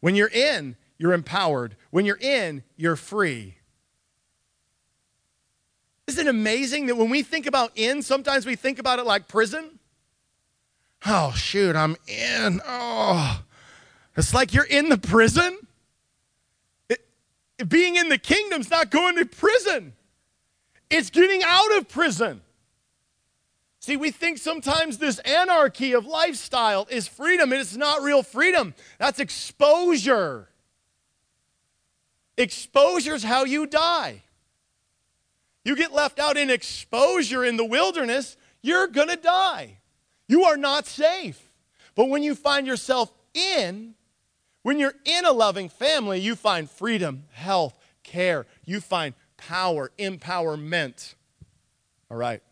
When 0.00 0.14
you're 0.14 0.28
in, 0.28 0.76
you're 0.98 1.12
empowered. 1.12 1.76
When 1.90 2.04
you're 2.04 2.18
in, 2.20 2.62
you're 2.76 2.96
free. 2.96 3.56
Isn't 6.06 6.26
it 6.26 6.30
amazing 6.30 6.86
that 6.86 6.96
when 6.96 7.10
we 7.10 7.22
think 7.22 7.46
about 7.46 7.72
in, 7.74 8.02
sometimes 8.02 8.46
we 8.46 8.54
think 8.54 8.78
about 8.78 8.98
it 8.98 9.06
like 9.06 9.26
prison? 9.26 9.78
Oh, 11.04 11.32
shoot, 11.32 11.74
I'm 11.76 11.96
in. 12.06 12.60
Oh, 12.66 13.42
it's 14.16 14.32
like 14.32 14.54
you're 14.54 14.64
in 14.64 14.88
the 14.88 14.98
prison. 14.98 15.58
It, 16.88 17.04
being 17.68 17.96
in 17.96 18.08
the 18.08 18.18
kingdom's 18.18 18.70
not 18.70 18.90
going 18.90 19.16
to 19.16 19.26
prison, 19.26 19.94
it's 20.90 21.10
getting 21.10 21.42
out 21.44 21.76
of 21.76 21.88
prison. 21.88 22.40
See, 23.80 23.96
we 23.96 24.10
think 24.10 24.38
sometimes 24.38 24.98
this 24.98 25.18
anarchy 25.20 25.92
of 25.92 26.06
lifestyle 26.06 26.88
is 26.90 27.06
freedom, 27.06 27.52
and 27.52 27.60
it's 27.60 27.76
not 27.76 28.02
real 28.02 28.22
freedom. 28.22 28.74
That's 28.98 29.20
exposure. 29.20 30.48
Exposure 32.38 33.14
is 33.14 33.22
how 33.22 33.44
you 33.44 33.66
die. 33.66 34.22
You 35.64 35.74
get 35.74 35.92
left 35.92 36.18
out 36.18 36.36
in 36.36 36.50
exposure 36.50 37.44
in 37.44 37.56
the 37.56 37.64
wilderness, 37.64 38.36
you're 38.62 38.86
going 38.86 39.08
to 39.08 39.16
die. 39.16 39.78
You 40.28 40.44
are 40.44 40.56
not 40.56 40.86
safe. 40.86 41.50
But 41.94 42.08
when 42.08 42.22
you 42.22 42.34
find 42.34 42.66
yourself 42.66 43.12
in, 43.34 43.94
when 44.62 44.78
you're 44.78 44.94
in 45.04 45.24
a 45.24 45.32
loving 45.32 45.68
family, 45.68 46.20
you 46.20 46.36
find 46.36 46.70
freedom, 46.70 47.24
health, 47.32 47.78
care. 48.02 48.46
You 48.64 48.80
find 48.80 49.14
power, 49.36 49.90
empowerment. 49.98 51.14
All 52.10 52.16
right. 52.16 52.42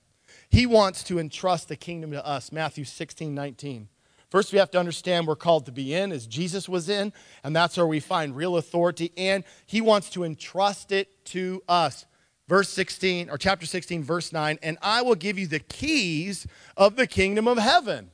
He 0.49 0.66
wants 0.66 1.03
to 1.05 1.18
entrust 1.18 1.68
the 1.68 1.77
kingdom 1.77 2.12
to 2.12 2.25
us. 2.25 2.53
Matthew 2.53 2.85
16, 2.85 3.35
19. 3.35 3.88
First, 4.35 4.53
we 4.53 4.59
have 4.59 4.73
to 4.73 4.81
understand 4.81 5.29
we're 5.29 5.37
called 5.37 5.66
to 5.66 5.70
be 5.70 5.94
in 5.94 6.11
as 6.11 6.27
Jesus 6.27 6.68
was 6.68 6.88
in, 6.88 7.12
and 7.44 7.55
that's 7.55 7.77
where 7.77 7.87
we 7.87 8.01
find 8.01 8.35
real 8.35 8.57
authority. 8.57 9.12
And 9.16 9.44
he 9.64 9.81
wants 9.81 10.11
to 10.11 10.25
entrust 10.25 10.90
it 10.90 11.25
to 11.27 11.62
us. 11.68 12.05
Verse 12.49 12.68
16, 12.70 13.31
or 13.31 13.38
chapter 13.38 13.64
16, 13.64 14.03
verse 14.03 14.33
9, 14.33 14.59
and 14.61 14.77
I 14.83 15.03
will 15.03 15.14
give 15.14 15.38
you 15.38 15.47
the 15.47 15.61
keys 15.61 16.49
of 16.77 16.97
the 16.97 17.07
kingdom 17.07 17.47
of 17.47 17.59
heaven. 17.59 18.11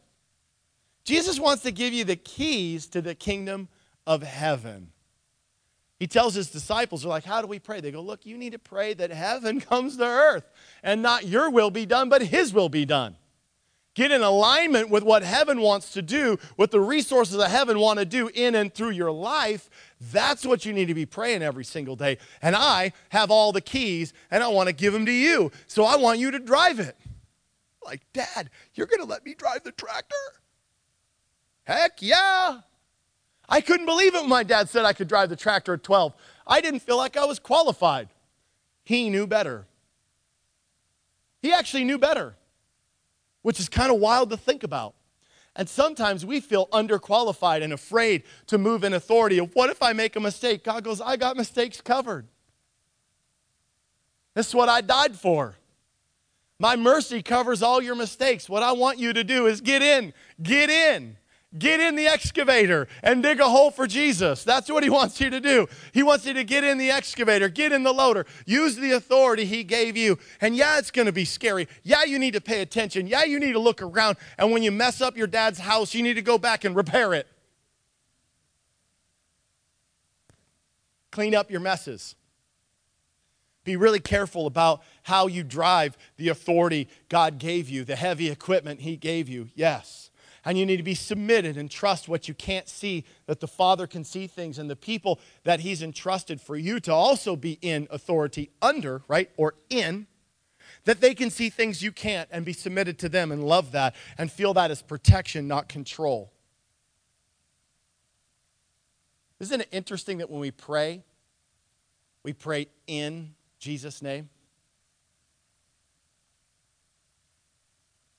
Jesus 1.05 1.41
wants 1.41 1.63
to 1.63 1.71
give 1.71 1.95
you 1.95 2.05
the 2.05 2.17
keys 2.17 2.87
to 2.89 3.01
the 3.01 3.15
kingdom 3.15 3.69
of 4.07 4.23
heaven. 4.23 4.93
He 5.99 6.07
tells 6.07 6.35
his 6.35 6.51
disciples, 6.51 7.01
they're 7.01 7.09
like, 7.09 7.25
How 7.25 7.41
do 7.41 7.47
we 7.47 7.59
pray? 7.59 7.81
They 7.81 7.93
go, 7.93 8.03
Look, 8.03 8.27
you 8.27 8.37
need 8.37 8.53
to 8.53 8.59
pray 8.59 8.93
that 8.93 9.11
heaven 9.11 9.59
comes 9.63 9.97
to 9.97 10.05
earth 10.05 10.45
and 10.83 11.01
not 11.01 11.27
your 11.27 11.49
will 11.49 11.71
be 11.71 11.87
done, 11.87 12.11
but 12.11 12.21
his 12.21 12.53
will 12.53 12.69
be 12.69 12.85
done. 12.85 13.17
Get 13.95 14.13
in 14.13 14.23
alignment 14.23 14.89
with 14.89 15.03
what 15.03 15.25
heaven 15.25 15.61
wants 15.61 15.93
to 15.95 16.03
do, 16.03 16.39
what 16.55 16.71
the 16.71 16.81
resources 16.81 17.37
of 17.37 17.51
heaven 17.51 17.81
want 17.81 17.99
to 17.99 18.05
do 18.05 18.31
in 18.33 18.55
and 18.55 18.73
through 18.73 18.91
your 18.91 19.11
life. 19.11 19.69
That's 20.13 20.47
what 20.47 20.65
you 20.65 20.73
need 20.73 20.87
to 20.87 20.95
be 20.95 21.07
praying 21.07 21.43
every 21.43 21.65
single 21.65 21.97
day. 21.97 22.19
And 22.41 22.55
I 22.55 22.93
have 23.09 23.33
all 23.33 23.51
the 23.51 23.61
keys 23.61 24.13
and 24.31 24.45
I 24.45 24.49
want 24.49 24.69
to 24.69 24.73
give 24.73 24.93
them 24.93 25.07
to 25.07 25.13
you. 25.13 25.51
So 25.67 25.85
I 25.85 25.97
want 25.97 26.21
you 26.21 26.31
to 26.31 26.39
drive 26.39 26.79
it. 26.79 26.97
Like, 27.85 28.03
Dad, 28.13 28.51
you're 28.75 28.87
going 28.87 29.01
to 29.01 29.07
let 29.07 29.25
me 29.25 29.35
drive 29.35 29.65
the 29.65 29.73
tractor? 29.73 30.15
Heck 31.65 32.01
yeah. 32.01 32.61
I 33.49 33.61
couldn't 33.61 33.87
believe 33.87 34.15
it 34.15 34.21
when 34.21 34.31
my 34.31 34.45
dad 34.45 34.69
said 34.69 34.85
I 34.85 34.93
could 34.93 35.09
drive 35.09 35.29
the 35.29 35.37
tractor 35.37 35.75
at 35.75 35.83
12. 35.83 36.15
I 36.47 36.61
didn't 36.61 36.81
feel 36.81 36.97
like 36.97 37.17
I 37.17 37.25
was 37.25 37.41
qualified. 37.41 38.09
He 38.85 39.11
knew 39.11 39.27
better. 39.27 39.67
He 41.43 41.53
actually 41.53 41.83
knew 41.83 41.99
better 41.99 42.37
which 43.43 43.61
is 43.61 43.69
kind 43.69 43.93
of 43.93 43.99
wild 43.99 44.31
to 44.31 44.37
think 44.37 44.63
about. 44.63 44.95
And 45.57 45.69
sometimes 45.69 46.25
we 46.25 46.41
feel 46.41 46.69
underqualified 46.69 47.63
and 47.63 47.73
afraid 47.73 48.23
to 48.47 48.59
move 48.59 48.85
in 48.85 48.95
authority. 48.95 49.39
Of 49.39 49.55
what 49.55 49.71
if 49.71 49.83
I 49.83 49.93
make 49.93 50.17
a 50.17 50.21
mistake? 50.21 50.65
God 50.65 50.85
goes, 50.85 51.01
I 51.01 51.17
got 51.17 51.37
mistakes 51.37 51.81
covered. 51.81 52.29
This 54.35 54.49
is 54.49 54.55
what 54.55 54.69
I 54.69 54.81
died 54.81 55.17
for. 55.17 55.57
My 56.59 56.77
mercy 56.77 57.23
covers 57.23 57.63
all 57.63 57.83
your 57.83 57.95
mistakes. 57.95 58.49
What 58.49 58.63
I 58.63 58.73
want 58.73 58.99
you 58.99 59.13
to 59.13 59.25
do 59.25 59.47
is 59.47 59.61
get 59.61 59.83
in, 59.83 60.13
get 60.43 60.71
in. 60.71 61.17
Get 61.59 61.81
in 61.81 61.97
the 61.97 62.07
excavator 62.07 62.87
and 63.03 63.25
dig 63.25 63.41
a 63.41 63.49
hole 63.49 63.73
for 63.73 63.89
Jesus. 63.89 64.45
That's 64.45 64.71
what 64.71 64.85
he 64.85 64.91
wants 64.91 65.21
you 65.21 65.31
to 65.31 65.41
do. 65.41 65.67
He 65.93 66.05
wants 66.05 66.25
you 66.25 66.33
to 66.35 66.45
get 66.45 66.63
in 66.63 66.79
the 66.79 66.93
excavator, 66.93 67.49
get 67.49 67.73
in 67.73 67.83
the 67.83 67.93
loader, 67.93 68.25
use 68.47 68.77
the 68.77 68.93
authority 68.93 69.45
he 69.45 69.65
gave 69.65 69.97
you. 69.97 70.17
And 70.41 70.55
yeah, 70.55 70.79
it's 70.79 70.93
going 70.93 71.07
to 71.07 71.13
be 71.13 71.25
scary. 71.25 71.67
Yeah, 71.83 72.05
you 72.05 72.21
need 72.21 72.35
to 72.35 72.41
pay 72.41 72.61
attention. 72.61 73.09
Yeah, 73.09 73.25
you 73.25 73.41
need 73.41 73.55
to 73.55 73.59
look 73.59 73.83
around. 73.83 74.17
And 74.39 74.53
when 74.53 74.63
you 74.63 74.71
mess 74.71 75.01
up 75.01 75.17
your 75.17 75.27
dad's 75.27 75.59
house, 75.59 75.93
you 75.93 76.05
need 76.05 76.15
to 76.15 76.23
go 76.23 76.39
back 76.39 76.65
and 76.65 76.77
repair 76.77 77.15
it. 77.15 77.27
Clean 81.11 81.35
up 81.35 81.51
your 81.51 81.61
messes. 81.61 82.15
Be 83.65 83.75
really 83.75 83.99
careful 83.99 84.47
about 84.47 84.83
how 85.03 85.27
you 85.27 85.43
drive 85.43 85.99
the 86.17 86.29
authority 86.29 86.89
God 87.09 87.39
gave 87.39 87.69
you, 87.69 87.85
the 87.85 87.97
heavy 87.97 88.31
equipment 88.31 88.83
He 88.83 88.97
gave 88.97 89.29
you. 89.29 89.49
Yes. 89.57 90.10
And 90.45 90.57
you 90.57 90.65
need 90.65 90.79
to 90.79 90.83
be 90.83 90.95
submitted 90.95 91.57
and 91.57 91.71
trust 91.71 92.09
what 92.09 92.29
you 92.29 92.35
can't 92.35 92.69
see, 92.69 93.05
that 93.27 93.41
the 93.41 93.49
Father 93.49 93.87
can 93.87 94.05
see 94.05 94.27
things, 94.27 94.59
and 94.59 94.71
the 94.71 94.77
people 94.77 95.21
that 95.45 95.61
He's 95.61 95.83
entrusted 95.83 96.41
for 96.41 96.57
you 96.57 96.81
to 96.81 96.93
also 96.93 97.37
be 97.37 97.59
in 97.61 97.87
authority 97.91 98.51
under, 98.63 99.03
right, 99.09 99.31
or 99.37 99.55
in, 99.69 100.07
that 100.85 101.01
they 101.01 101.15
can 101.15 101.31
see 101.31 101.51
things 101.51 101.83
you 101.83 101.93
can't 101.93 102.29
and 102.33 102.45
be 102.45 102.53
submitted 102.53 102.99
to 103.01 103.09
them 103.09 103.33
and 103.33 103.45
love 103.45 103.73
that 103.73 103.95
and 104.17 104.33
feel 104.33 104.55
that 104.55 104.71
as 104.71 104.83
protection, 104.83 105.47
not 105.47 105.69
control. 105.69 106.33
Isn't 109.41 109.63
it 109.63 109.69
interesting 109.73 110.19
that 110.19 110.31
when 110.31 110.41
we 110.41 110.51
pray, 110.51 111.03
we 112.23 112.33
pray 112.33 112.69
in 112.87 113.35
Jesus' 113.59 114.03
name? 114.03 114.29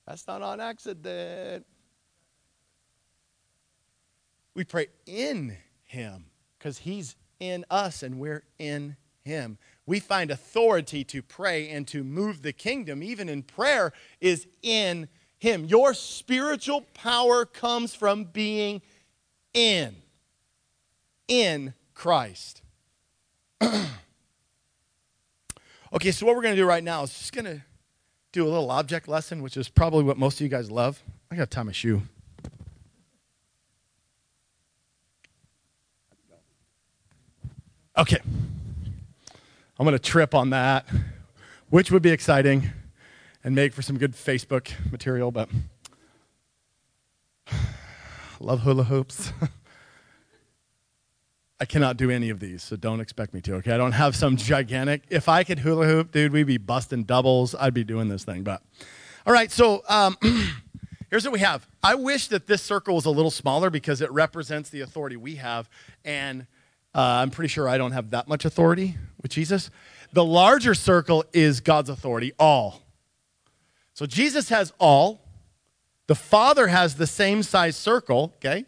That's 0.07 0.27
not 0.27 0.41
on 0.41 0.60
accident. 0.60 1.65
We 4.54 4.64
pray 4.64 4.88
in 5.06 5.58
Him 5.84 6.26
because 6.58 6.80
He's 6.80 7.16
in 7.40 7.66
us 7.70 8.04
and 8.04 8.20
we're 8.20 8.44
in 8.60 8.98
Him. 9.24 9.58
We 9.86 10.00
find 10.00 10.32
authority 10.32 11.04
to 11.06 11.22
pray 11.22 11.70
and 11.70 11.88
to 11.90 12.04
move 12.04 12.42
the 12.42 12.54
kingdom, 12.54 13.02
even 13.04 13.30
in 13.30 13.44
prayer, 13.44 13.94
is 14.20 14.48
in 14.62 15.08
Him. 15.40 15.66
Your 15.66 15.94
spiritual 15.94 16.86
power 16.94 17.46
comes 17.46 17.96
from 17.96 18.26
being 18.26 18.82
in, 19.54 19.96
in 21.28 21.74
Christ. 21.94 22.62
Okay, 25.94 26.12
so 26.12 26.26
what 26.26 26.38
we're 26.38 26.42
going 26.42 26.56
to 26.56 26.62
do 26.62 26.66
right 26.66 26.84
now 26.84 27.04
is 27.04 27.10
just 27.10 27.34
going 27.34 27.44
to 27.44 27.62
do 28.32 28.46
a 28.46 28.50
little 28.50 28.72
object 28.72 29.10
lesson, 29.10 29.44
which 29.44 29.58
is 29.58 29.68
probably 29.68 30.06
what 30.06 30.18
most 30.18 30.36
of 30.36 30.42
you 30.42 30.48
guys 30.48 30.72
love. 30.72 31.04
I 31.30 31.36
got 31.36 31.52
to 31.52 31.56
tie 31.56 31.64
my 31.64 31.74
shoe. 31.74 32.04
Okay. 37.97 38.19
I'm 39.77 39.86
going 39.86 39.91
to 39.91 39.99
trip 39.99 40.34
on 40.34 40.51
that, 40.51 40.86
which 41.69 41.91
would 41.91 42.01
be 42.01 42.12
exciting 42.12 42.69
and 43.43 43.54
make 43.54 43.73
for 43.73 43.82
some 43.82 43.97
good 43.97 44.13
Facebook 44.13 44.71
material, 44.91 45.32
but 45.32 45.49
love 48.39 48.62
hula 48.62 48.86
hoops. 48.86 49.34
I 51.60 51.65
cannot 51.65 51.97
do 51.97 52.10
any 52.10 52.30
of 52.30 52.39
these, 52.39 52.63
so 52.63 52.77
don't 52.77 53.01
expect 53.01 53.34
me 53.34 53.41
to, 53.41 53.56
okay? 53.56 53.73
I 53.73 53.77
don't 53.77 53.91
have 53.91 54.15
some 54.15 54.38
gigantic. 54.38 55.04
If 55.10 55.27
I 55.27 55.43
could 55.43 55.60
hula 55.60 55.86
hoop, 55.86 56.12
dude, 56.12 56.32
we'd 56.32 56.47
be 56.47 56.58
busting 56.58 57.04
doubles. 57.04 57.54
I'd 57.56 57.73
be 57.73 57.84
doing 57.84 58.08
this 58.08 58.23
thing, 58.23 58.43
but. 58.43 58.62
All 59.27 59.34
right, 59.34 59.51
so 59.51 59.84
um, 59.89 60.17
here's 61.10 61.25
what 61.25 61.34
we 61.34 61.39
have. 61.39 61.67
I 61.84 61.95
wish 61.95 62.30
that 62.30 62.47
this 62.47 62.62
circle 62.62 62.95
was 62.95 63.06
a 63.06 63.12
little 63.12 63.30
smaller 63.30 63.69
because 63.69 63.99
it 63.99 64.10
represents 64.12 64.69
the 64.69 64.82
authority 64.82 65.17
we 65.17 65.36
have, 65.36 65.69
and 66.06 66.47
uh, 66.93 66.99
I'm 66.99 67.32
pretty 67.32 67.47
sure 67.47 67.69
I 67.69 67.77
don't 67.77 67.91
have 67.91 68.12
that 68.12 68.27
much 68.27 68.45
authority 68.45 68.97
with 69.21 69.32
Jesus. 69.32 69.69
The 70.13 70.25
larger 70.25 70.73
circle 70.73 71.23
is 71.34 71.62
God's 71.62 71.89
authority, 71.89 72.34
all. 72.38 72.82
So 73.93 74.06
Jesus 74.06 74.49
has 74.49 74.73
all. 74.80 75.21
The 76.08 76.15
Father 76.15 76.67
has 76.67 76.95
the 76.95 77.08
same 77.08 77.43
size 77.43 77.77
circle, 77.77 78.34
okay, 78.38 78.65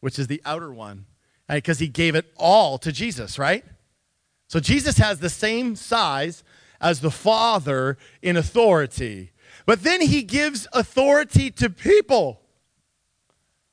which 0.00 0.18
is 0.18 0.26
the 0.26 0.42
outer 0.44 0.72
one 0.72 1.06
because 1.48 1.80
right? 1.80 1.86
he 1.86 1.88
gave 1.88 2.14
it 2.14 2.26
all 2.36 2.78
to 2.78 2.92
Jesus, 2.92 3.38
right? 3.38 3.64
So 4.48 4.60
Jesus 4.60 4.98
has 4.98 5.20
the 5.20 5.30
same 5.30 5.76
size 5.76 6.42
as 6.80 7.00
the 7.00 7.10
Father 7.10 7.98
in 8.22 8.36
authority. 8.36 9.32
But 9.66 9.82
then 9.82 10.00
he 10.00 10.22
gives 10.22 10.66
authority 10.72 11.50
to 11.52 11.70
people, 11.70 12.40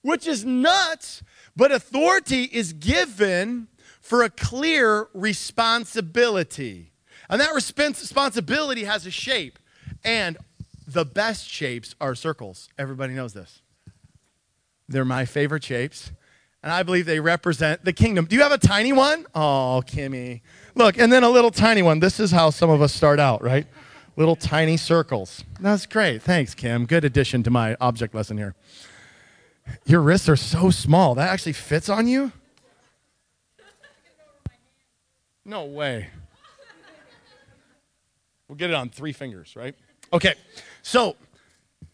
which 0.02 0.28
is 0.28 0.46
nuts. 0.46 1.24
But 1.58 1.74
authority 1.74 2.44
is 2.44 2.72
given 2.72 3.68
for 4.00 4.24
a 4.24 4.30
clear 4.30 5.10
responsibility. 5.14 6.94
And 7.30 7.42
that 7.42 7.54
responsibility 7.54 8.86
has 8.86 9.06
a 9.06 9.12
shape. 9.12 9.60
And 10.06 10.38
the 10.88 11.04
best 11.04 11.50
shapes 11.50 11.96
are 12.00 12.16
circles. 12.16 12.70
Everybody 12.78 13.14
knows 13.14 13.34
this. 13.34 13.62
They're 14.88 15.04
my 15.04 15.26
favorite 15.26 15.66
shapes 15.66 16.12
and 16.64 16.72
I 16.72 16.84
believe 16.84 17.06
they 17.06 17.20
represent 17.20 17.86
the 17.86 17.94
kingdom. 17.94 18.26
Do 18.26 18.36
you 18.36 18.42
have 18.42 18.52
a 18.52 18.58
tiny 18.58 18.92
one? 18.92 19.26
Oh, 19.34 19.82
Kimmy. 19.86 20.42
Look, 20.76 20.98
and 20.98 21.12
then 21.12 21.24
a 21.24 21.30
little 21.30 21.52
tiny 21.52 21.82
one. 21.82 22.00
This 22.00 22.20
is 22.20 22.32
how 22.32 22.50
some 22.50 22.70
of 22.70 22.82
us 22.82 22.94
start 22.94 23.20
out, 23.20 23.42
right? 23.44 23.68
Little 24.16 24.36
tiny 24.36 24.76
circles. 24.76 25.44
That's 25.60 25.86
great. 25.86 26.22
Thanks, 26.22 26.54
Kim. 26.54 26.86
Good 26.86 27.06
addition 27.06 27.44
to 27.44 27.50
my 27.50 27.78
object 27.80 28.16
lesson 28.16 28.38
here. 28.38 28.56
Your 29.86 30.02
wrists 30.02 30.28
are 30.30 30.36
so 30.36 30.70
small. 30.70 31.16
That 31.16 31.30
actually 31.30 31.54
fits 31.54 31.90
on 31.90 32.08
you? 32.08 32.32
No 35.46 35.66
way. 35.66 36.08
We'll 38.48 38.58
get 38.58 38.70
it 38.70 38.76
on 38.76 38.90
three 38.90 39.14
fingers, 39.14 39.56
right? 39.56 39.76
Okay, 40.12 40.34
so 40.82 41.16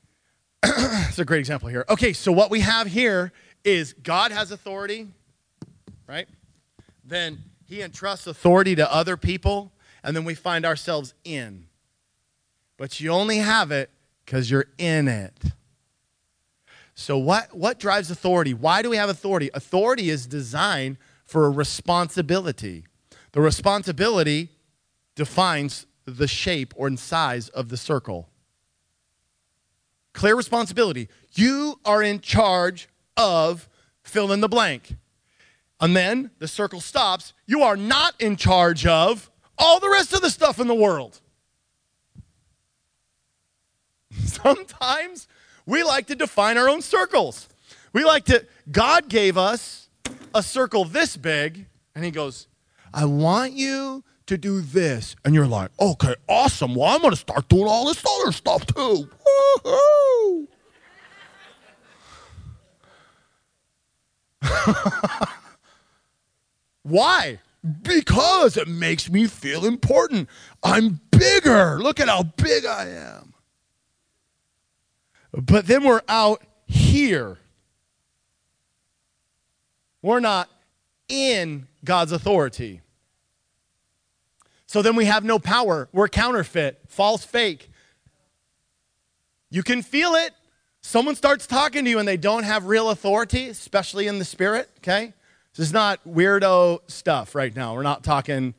it's 0.64 1.20
a 1.20 1.26
great 1.26 1.40
example 1.40 1.70
here. 1.70 1.86
Okay, 1.90 2.14
so 2.14 2.32
what 2.32 2.52
we 2.52 2.60
have 2.62 2.88
here 2.88 3.32
is 3.64 3.94
God 3.94 4.32
has 4.32 4.52
authority, 4.52 5.08
right? 6.08 6.28
Then 7.04 7.44
he 7.66 7.82
entrusts 7.82 8.28
authority 8.28 8.76
to 8.76 8.94
other 8.94 9.18
people, 9.18 9.72
and 10.04 10.16
then 10.16 10.26
we 10.26 10.36
find 10.36 10.66
ourselves 10.66 11.14
in. 11.24 11.66
But 12.78 13.00
you 13.00 13.12
only 13.12 13.38
have 13.38 13.72
it 13.72 13.90
because 14.26 14.50
you're 14.50 14.68
in 14.78 15.08
it. 15.08 15.34
So, 16.96 17.18
what, 17.18 17.56
what 17.56 17.80
drives 17.80 18.12
authority? 18.12 18.54
Why 18.54 18.82
do 18.82 18.90
we 18.90 18.98
have 18.98 19.10
authority? 19.10 19.50
Authority 19.54 20.10
is 20.10 20.28
designed 20.28 20.98
for 21.26 21.46
a 21.46 21.50
responsibility. 21.50 22.86
The 23.32 23.42
responsibility 23.42 24.50
defines 25.16 25.88
the 26.06 26.28
shape 26.28 26.74
or 26.78 26.96
size 26.98 27.50
of 27.50 27.70
the 27.70 27.78
circle. 27.78 28.30
Clear 30.14 30.36
responsibility. 30.36 31.10
You 31.34 31.80
are 31.84 32.04
in 32.04 32.20
charge 32.20 32.88
of 33.18 33.68
fill 34.04 34.32
in 34.32 34.42
the 34.42 34.50
blank. 34.50 34.96
And 35.80 35.96
then 35.96 36.32
the 36.38 36.48
circle 36.48 36.80
stops. 36.80 37.34
You 37.48 37.64
are 37.64 37.76
not 37.76 38.14
in 38.22 38.36
charge 38.36 38.86
of 38.86 39.32
all 39.58 39.80
the 39.80 39.90
rest 39.90 40.14
of 40.14 40.22
the 40.22 40.30
stuff 40.30 40.60
in 40.60 40.68
the 40.68 40.76
world. 40.76 41.20
Sometimes 44.24 45.28
we 45.66 45.84
like 45.84 46.08
to 46.08 46.16
define 46.16 46.58
our 46.58 46.70
own 46.70 46.82
circles. 46.82 47.48
We 47.94 48.04
like 48.04 48.26
to, 48.26 48.46
God 48.72 49.08
gave 49.10 49.38
us 49.38 49.90
a 50.34 50.42
circle 50.44 50.86
this 50.86 51.16
big, 51.18 51.68
and 51.96 52.04
He 52.04 52.12
goes, 52.12 52.48
I 52.94 53.06
want 53.06 53.54
you 53.54 54.04
to 54.28 54.38
do 54.38 54.62
this. 54.62 55.16
And 55.26 55.36
you're 55.36 55.48
like, 55.48 55.72
okay, 55.80 56.16
awesome. 56.28 56.76
Well, 56.76 56.90
I'm 56.90 57.02
going 57.02 57.12
to 57.12 57.18
start 57.18 57.50
doing 57.50 57.68
all 57.68 57.86
this 57.88 58.04
other 58.22 58.32
stuff 58.32 58.66
too. 58.66 59.10
Woo-hoo. 59.64 60.48
Why? 66.84 67.40
Because 67.82 68.58
it 68.58 68.68
makes 68.68 69.10
me 69.10 69.28
feel 69.28 69.66
important. 69.66 70.28
I'm 70.64 71.00
bigger. 71.12 71.80
Look 71.80 72.00
at 72.00 72.10
how 72.10 72.24
big 72.24 72.66
I 72.66 72.88
am. 72.90 73.33
But 75.34 75.66
then 75.68 75.84
we're 75.84 76.02
out 76.08 76.44
here. 76.68 77.40
We're 80.02 80.20
not 80.20 80.50
in 81.10 81.68
God's 81.84 82.12
authority. 82.12 82.82
So 84.68 84.82
then 84.82 84.96
we 84.96 85.06
have 85.06 85.24
no 85.24 85.40
power. 85.40 85.90
We're 85.92 86.08
counterfeit, 86.08 86.82
false, 86.88 87.24
fake. 87.24 87.70
You 89.50 89.64
can 89.64 89.82
feel 89.82 90.16
it, 90.16 90.34
someone 90.82 91.16
starts 91.16 91.46
talking 91.46 91.84
to 91.86 91.90
you 91.90 92.00
and 92.00 92.08
they 92.08 92.18
don't 92.18 92.44
have 92.44 92.66
real 92.66 92.90
authority, 92.90 93.50
especially 93.50 94.08
in 94.08 94.20
the 94.20 94.26
spirit, 94.26 94.70
okay? 94.80 95.14
This 95.56 95.68
is 95.68 95.74
not 95.74 96.00
weirdo 96.08 96.80
stuff 96.90 97.36
right 97.36 97.56
now. 97.56 97.76
We're 97.76 97.84
not 97.84 98.04
talking. 98.04 98.56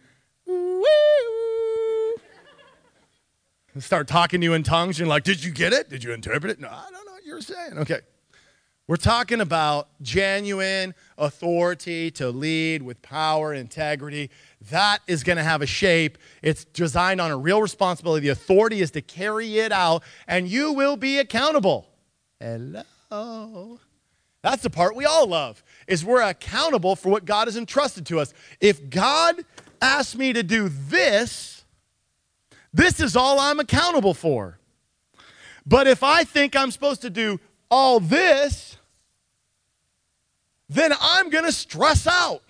Start 3.78 4.06
talking 4.06 4.40
to 4.40 4.44
you 4.44 4.54
in 4.54 4.62
tongues. 4.62 4.98
You're 4.98 5.08
like, 5.08 5.24
did 5.24 5.42
you 5.42 5.50
get 5.50 5.72
it? 5.72 5.90
Did 5.90 6.04
you 6.04 6.12
interpret 6.12 6.52
it? 6.52 6.60
No, 6.60 6.68
I 6.68 6.90
don't 6.92 7.04
know 7.06 7.12
what 7.12 7.24
you're 7.24 7.40
saying. 7.40 7.78
Okay. 7.78 8.00
We're 8.86 8.96
talking 8.96 9.40
about 9.40 9.88
genuine 10.02 10.94
authority 11.16 12.10
to 12.12 12.28
lead 12.28 12.82
with 12.82 13.00
power, 13.00 13.54
integrity. 13.54 14.30
That 14.70 14.98
is 15.06 15.24
going 15.24 15.38
to 15.38 15.42
have 15.42 15.62
a 15.62 15.66
shape. 15.66 16.18
It's 16.42 16.66
designed 16.66 17.18
on 17.20 17.30
a 17.30 17.36
real 17.36 17.62
responsibility. 17.62 18.26
The 18.26 18.32
authority 18.32 18.82
is 18.82 18.90
to 18.90 19.00
carry 19.00 19.58
it 19.58 19.72
out, 19.72 20.02
and 20.28 20.46
you 20.46 20.72
will 20.72 20.96
be 20.96 21.18
accountable. 21.18 21.88
Hello. 22.40 23.80
That's 24.42 24.62
the 24.62 24.68
part 24.68 24.94
we 24.94 25.06
all 25.06 25.26
love. 25.26 25.64
Is 25.88 26.04
we're 26.04 26.20
accountable 26.20 26.94
for 26.94 27.08
what 27.08 27.24
God 27.24 27.48
has 27.48 27.56
entrusted 27.56 28.04
to 28.06 28.20
us. 28.20 28.34
If 28.60 28.90
God 28.90 29.46
asks 29.80 30.14
me 30.14 30.34
to 30.34 30.42
do 30.42 30.68
this, 30.68 31.53
This 32.74 32.98
is 32.98 33.14
all 33.14 33.38
I'm 33.38 33.60
accountable 33.60 34.14
for. 34.14 34.58
But 35.64 35.86
if 35.86 36.02
I 36.02 36.24
think 36.24 36.56
I'm 36.56 36.72
supposed 36.72 37.02
to 37.02 37.10
do 37.10 37.38
all 37.70 38.00
this, 38.00 38.76
then 40.68 40.92
I'm 41.00 41.30
going 41.30 41.44
to 41.44 41.52
stress 41.52 42.06
out. 42.06 42.42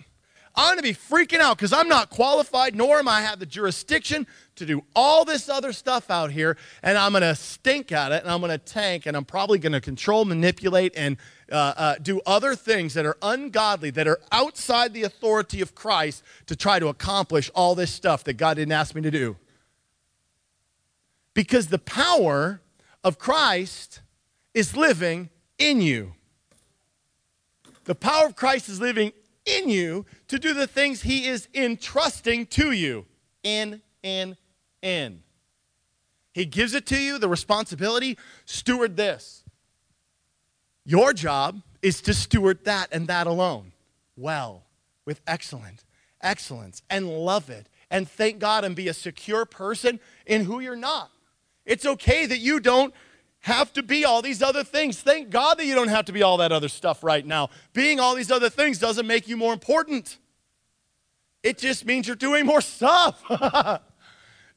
I'm 0.55 0.69
going 0.69 0.77
to 0.77 0.83
be 0.83 0.93
freaking 0.93 1.39
out 1.39 1.57
because 1.57 1.73
I'm 1.73 1.87
not 1.87 2.09
qualified, 2.09 2.75
nor 2.75 2.97
am 2.97 3.07
I 3.07 3.21
have 3.21 3.39
the 3.39 3.45
jurisdiction 3.45 4.25
to 4.55 4.65
do 4.65 4.83
all 4.95 5.25
this 5.25 5.47
other 5.47 5.73
stuff 5.73 6.09
out 6.09 6.31
here. 6.31 6.57
And 6.81 6.97
I'm 6.97 7.11
going 7.11 7.21
to 7.21 7.35
stink 7.35 7.91
at 7.91 8.11
it, 8.11 8.23
and 8.23 8.31
I'm 8.31 8.39
going 8.39 8.51
to 8.51 8.57
tank, 8.57 9.05
and 9.05 9.15
I'm 9.15 9.25
probably 9.25 9.59
going 9.59 9.73
to 9.73 9.81
control, 9.81 10.25
manipulate, 10.25 10.93
and 10.95 11.17
uh, 11.51 11.73
uh, 11.77 11.95
do 12.01 12.21
other 12.25 12.55
things 12.55 12.93
that 12.95 13.05
are 13.05 13.17
ungodly, 13.21 13.91
that 13.91 14.07
are 14.07 14.19
outside 14.31 14.93
the 14.93 15.03
authority 15.03 15.61
of 15.61 15.75
Christ 15.75 16.23
to 16.47 16.55
try 16.55 16.79
to 16.79 16.87
accomplish 16.87 17.51
all 17.53 17.75
this 17.75 17.91
stuff 17.91 18.23
that 18.23 18.33
God 18.33 18.55
didn't 18.55 18.71
ask 18.71 18.95
me 18.95 19.01
to 19.01 19.11
do. 19.11 19.35
Because 21.35 21.67
the 21.67 21.77
power 21.77 22.61
of 23.03 23.19
Christ 23.19 24.01
is 24.55 24.75
living 24.75 25.29
in 25.59 25.81
you. 25.81 26.13
The 27.83 27.93
power 27.93 28.25
of 28.25 28.35
Christ 28.35 28.67
is 28.67 28.81
living 28.81 29.13
in 29.45 29.69
you 29.69 30.07
to 30.27 30.39
do 30.39 30.55
the 30.55 30.65
things 30.65 31.03
he 31.03 31.27
is 31.27 31.47
entrusting 31.53 32.47
to 32.47 32.71
you. 32.71 33.05
In, 33.43 33.83
in, 34.01 34.37
in. 34.81 35.21
He 36.33 36.45
gives 36.45 36.73
it 36.73 36.87
to 36.87 36.97
you, 36.97 37.19
the 37.19 37.29
responsibility, 37.29 38.17
steward 38.45 38.97
this. 38.97 39.43
Your 40.83 41.13
job 41.13 41.61
is 41.83 42.01
to 42.01 42.13
steward 42.15 42.65
that 42.65 42.89
and 42.91 43.07
that 43.07 43.27
alone 43.27 43.71
well, 44.17 44.63
with 45.05 45.21
excellent 45.27 45.83
excellence, 46.21 46.81
and 46.89 47.07
love 47.07 47.49
it, 47.49 47.67
and 47.91 48.09
thank 48.09 48.39
God 48.39 48.63
and 48.63 48.75
be 48.75 48.87
a 48.87 48.93
secure 48.93 49.45
person 49.45 49.99
in 50.25 50.45
who 50.45 50.59
you're 50.59 50.75
not. 50.75 51.11
It's 51.65 51.85
okay 51.85 52.25
that 52.25 52.39
you 52.39 52.59
don't 52.59 52.93
have 53.45 53.71
to 53.73 53.83
be 53.83 54.05
all 54.05 54.21
these 54.21 54.41
other 54.41 54.63
things. 54.63 54.99
Thank 54.99 55.29
God 55.29 55.59
that 55.59 55.65
you 55.65 55.75
don't 55.75 55.87
have 55.87 56.05
to 56.05 56.11
be 56.11 56.23
all 56.23 56.37
that 56.37 56.51
other 56.51 56.67
stuff 56.67 57.03
right 57.03 57.25
now. 57.25 57.49
Being 57.73 57.99
all 57.99 58.15
these 58.15 58.31
other 58.31 58.49
things 58.49 58.79
doesn't 58.79 59.05
make 59.05 59.27
you 59.27 59.37
more 59.37 59.53
important, 59.53 60.17
it 61.43 61.59
just 61.59 61.85
means 61.85 62.07
you're 62.07 62.15
doing 62.15 62.45
more 62.45 62.61
stuff. 62.61 63.23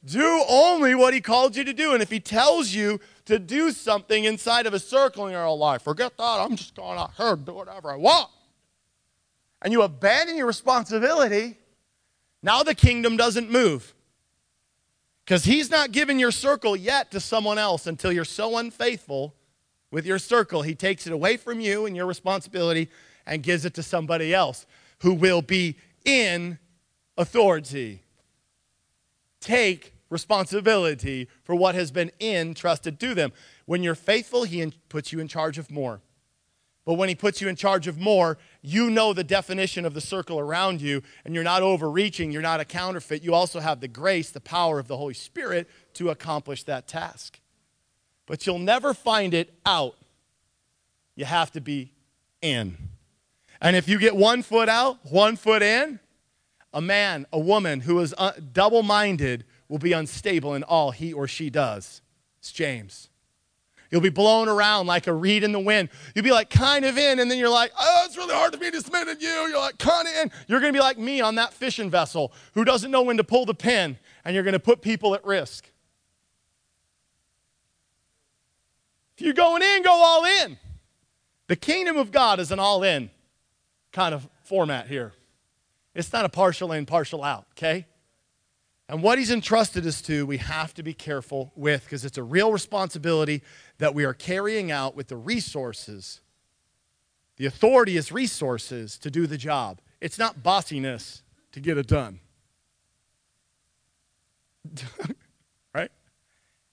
do 0.05 0.43
only 0.49 0.95
what 0.95 1.13
He 1.13 1.21
called 1.21 1.55
you 1.55 1.63
to 1.63 1.73
do. 1.73 1.93
And 1.93 2.01
if 2.01 2.09
He 2.09 2.19
tells 2.19 2.73
you 2.73 2.99
to 3.25 3.37
do 3.37 3.71
something 3.71 4.23
inside 4.23 4.65
of 4.65 4.73
a 4.73 4.79
circle 4.79 5.27
in 5.27 5.33
your 5.33 5.55
life, 5.55 5.83
forget 5.83 6.17
that. 6.17 6.39
I'm 6.39 6.55
just 6.55 6.73
going 6.73 6.97
out 6.97 7.13
here 7.15 7.33
and 7.33 7.45
do 7.45 7.53
whatever 7.53 7.91
I 7.91 7.95
want. 7.95 8.29
And 9.61 9.71
you 9.71 9.83
abandon 9.83 10.35
your 10.35 10.47
responsibility, 10.47 11.59
now 12.41 12.63
the 12.63 12.73
kingdom 12.73 13.17
doesn't 13.17 13.51
move. 13.51 13.93
Because 15.29 15.45
he's 15.45 15.69
not 15.69 15.91
giving 15.91 16.17
your 16.17 16.31
circle 16.31 16.75
yet 16.75 17.11
to 17.11 17.19
someone 17.19 17.59
else 17.59 17.85
until 17.85 18.11
you're 18.11 18.25
so 18.25 18.57
unfaithful 18.57 19.35
with 19.91 20.03
your 20.03 20.17
circle. 20.17 20.63
He 20.63 20.73
takes 20.73 21.05
it 21.05 21.13
away 21.13 21.37
from 21.37 21.59
you 21.59 21.85
and 21.85 21.95
your 21.95 22.07
responsibility 22.07 22.89
and 23.27 23.43
gives 23.43 23.63
it 23.63 23.75
to 23.75 23.83
somebody 23.83 24.33
else 24.33 24.65
who 25.01 25.13
will 25.13 25.43
be 25.43 25.75
in 26.03 26.57
authority. 27.15 28.01
Take 29.39 29.93
responsibility 30.09 31.27
for 31.43 31.53
what 31.53 31.75
has 31.75 31.91
been 31.91 32.11
entrusted 32.19 32.99
to 32.99 33.13
them. 33.13 33.31
When 33.67 33.83
you're 33.83 33.93
faithful, 33.93 34.45
he 34.45 34.73
puts 34.89 35.13
you 35.13 35.19
in 35.19 35.27
charge 35.27 35.59
of 35.59 35.69
more. 35.69 36.01
But 36.89 36.95
when 36.95 37.07
he 37.07 37.13
puts 37.13 37.39
you 37.39 37.47
in 37.47 37.55
charge 37.55 37.85
of 37.85 37.99
more, 37.99 38.39
you 38.63 38.89
know 38.89 39.13
the 39.13 39.23
definition 39.23 39.85
of 39.85 39.93
the 39.93 40.01
circle 40.01 40.39
around 40.39 40.81
you, 40.81 41.03
and 41.23 41.35
you're 41.35 41.43
not 41.43 41.61
overreaching, 41.61 42.31
you're 42.31 42.41
not 42.41 42.61
a 42.61 42.65
counterfeit. 42.65 43.21
You 43.21 43.35
also 43.35 43.59
have 43.59 43.79
the 43.79 43.87
grace, 43.87 44.31
the 44.31 44.41
power 44.41 44.79
of 44.79 44.87
the 44.87 44.97
Holy 44.97 45.13
Spirit 45.13 45.69
to 45.93 46.09
accomplish 46.09 46.63
that 46.63 46.87
task. 46.87 47.41
But 48.25 48.47
you'll 48.47 48.57
never 48.57 48.95
find 48.95 49.35
it 49.35 49.53
out. 49.67 49.97
You 51.15 51.25
have 51.25 51.51
to 51.51 51.61
be 51.61 51.93
in. 52.41 52.75
And 53.61 53.75
if 53.75 53.87
you 53.87 53.99
get 53.99 54.15
one 54.15 54.41
foot 54.41 54.67
out, 54.67 54.97
one 55.03 55.35
foot 55.35 55.61
in, 55.61 55.99
a 56.73 56.81
man, 56.81 57.27
a 57.31 57.39
woman 57.39 57.81
who 57.81 57.99
is 57.99 58.15
uh, 58.17 58.31
double 58.51 58.81
minded 58.81 59.45
will 59.67 59.77
be 59.77 59.93
unstable 59.93 60.55
in 60.55 60.63
all 60.63 60.89
he 60.89 61.13
or 61.13 61.27
she 61.27 61.51
does. 61.51 62.01
It's 62.39 62.51
James. 62.51 63.08
You'll 63.91 64.01
be 64.01 64.09
blown 64.09 64.47
around 64.47 64.85
like 64.87 65.07
a 65.07 65.13
reed 65.13 65.43
in 65.43 65.51
the 65.51 65.59
wind. 65.59 65.89
You'll 66.13 66.23
be 66.23 66.31
like 66.31 66.49
kind 66.49 66.85
of 66.85 66.97
in, 66.97 67.19
and 67.19 67.29
then 67.29 67.39
you're 67.39 67.49
like, 67.49 67.71
oh, 67.79 68.03
it's 68.05 68.17
really 68.17 68.35
hard 68.35 68.53
to 68.53 68.59
be 68.59 68.69
to 68.69 69.17
you. 69.19 69.27
You're 69.27 69.59
like 69.59 69.77
kind 69.79 70.07
of 70.07 70.13
in. 70.13 70.31
You're 70.47 70.59
going 70.59 70.73
to 70.73 70.77
be 70.77 70.81
like 70.81 70.97
me 70.97 71.21
on 71.21 71.35
that 71.35 71.53
fishing 71.53 71.89
vessel 71.89 72.31
who 72.53 72.63
doesn't 72.63 72.91
know 72.91 73.01
when 73.01 73.17
to 73.17 73.23
pull 73.23 73.45
the 73.45 73.55
pin, 73.55 73.97
and 74.23 74.35
you're 74.35 74.43
going 74.43 74.53
to 74.53 74.59
put 74.59 74.81
people 74.81 75.15
at 75.15 75.25
risk. 75.25 75.69
If 79.17 79.25
you're 79.25 79.33
going 79.33 79.61
in, 79.61 79.83
go 79.83 79.91
all 79.91 80.23
in. 80.23 80.57
The 81.47 81.55
kingdom 81.55 81.97
of 81.97 82.11
God 82.11 82.39
is 82.39 82.51
an 82.51 82.59
all 82.59 82.83
in 82.83 83.09
kind 83.91 84.13
of 84.13 84.29
format 84.43 84.87
here. 84.87 85.13
It's 85.95 86.13
not 86.13 86.23
a 86.23 86.29
partial 86.29 86.71
in, 86.71 86.85
partial 86.85 87.23
out, 87.23 87.45
okay? 87.53 87.87
And 88.87 89.03
what 89.03 89.19
he's 89.19 89.29
entrusted 89.29 89.85
us 89.85 90.01
to, 90.03 90.25
we 90.25 90.37
have 90.37 90.73
to 90.75 90.83
be 90.83 90.93
careful 90.93 91.51
with 91.55 91.83
because 91.83 92.05
it's 92.05 92.17
a 92.17 92.23
real 92.23 92.51
responsibility 92.51 93.43
that 93.79 93.95
we 93.95 94.05
are 94.05 94.13
carrying 94.13 94.71
out 94.71 94.95
with 94.95 95.07
the 95.07 95.17
resources. 95.17 96.21
The 97.37 97.45
authority 97.45 97.97
is 97.97 98.11
resources 98.11 98.97
to 98.99 99.09
do 99.09 99.25
the 99.25 99.37
job, 99.37 99.81
it's 99.99 100.19
not 100.19 100.43
bossiness 100.43 101.23
to 101.51 101.59
get 101.59 101.77
it 101.77 101.87
done. 101.87 102.19
right? 105.73 105.91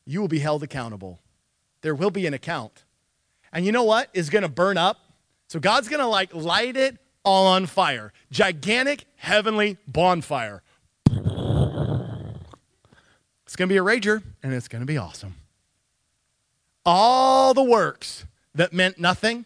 You 0.04 0.20
will 0.20 0.28
be 0.28 0.40
held 0.40 0.62
accountable. 0.62 1.20
There 1.80 1.94
will 1.94 2.10
be 2.10 2.26
an 2.26 2.34
account. 2.34 2.84
And 3.52 3.64
you 3.64 3.72
know 3.72 3.84
what 3.84 4.10
is 4.12 4.28
going 4.28 4.42
to 4.42 4.48
burn 4.48 4.76
up? 4.76 4.98
So 5.48 5.60
God's 5.60 5.88
going 5.88 6.00
to 6.00 6.06
like 6.06 6.34
light 6.34 6.76
it 6.76 6.98
all 7.24 7.46
on 7.46 7.66
fire. 7.66 8.12
Gigantic 8.30 9.04
heavenly 9.16 9.78
bonfire. 9.86 10.62
It's 13.46 13.54
going 13.54 13.68
to 13.68 13.72
be 13.72 13.78
a 13.78 13.82
rager, 13.82 14.22
and 14.42 14.52
it's 14.52 14.68
going 14.68 14.80
to 14.80 14.86
be 14.86 14.98
awesome. 14.98 15.36
All 16.86 17.52
the 17.52 17.64
works 17.64 18.24
that 18.54 18.72
meant 18.72 18.98
nothing 18.98 19.44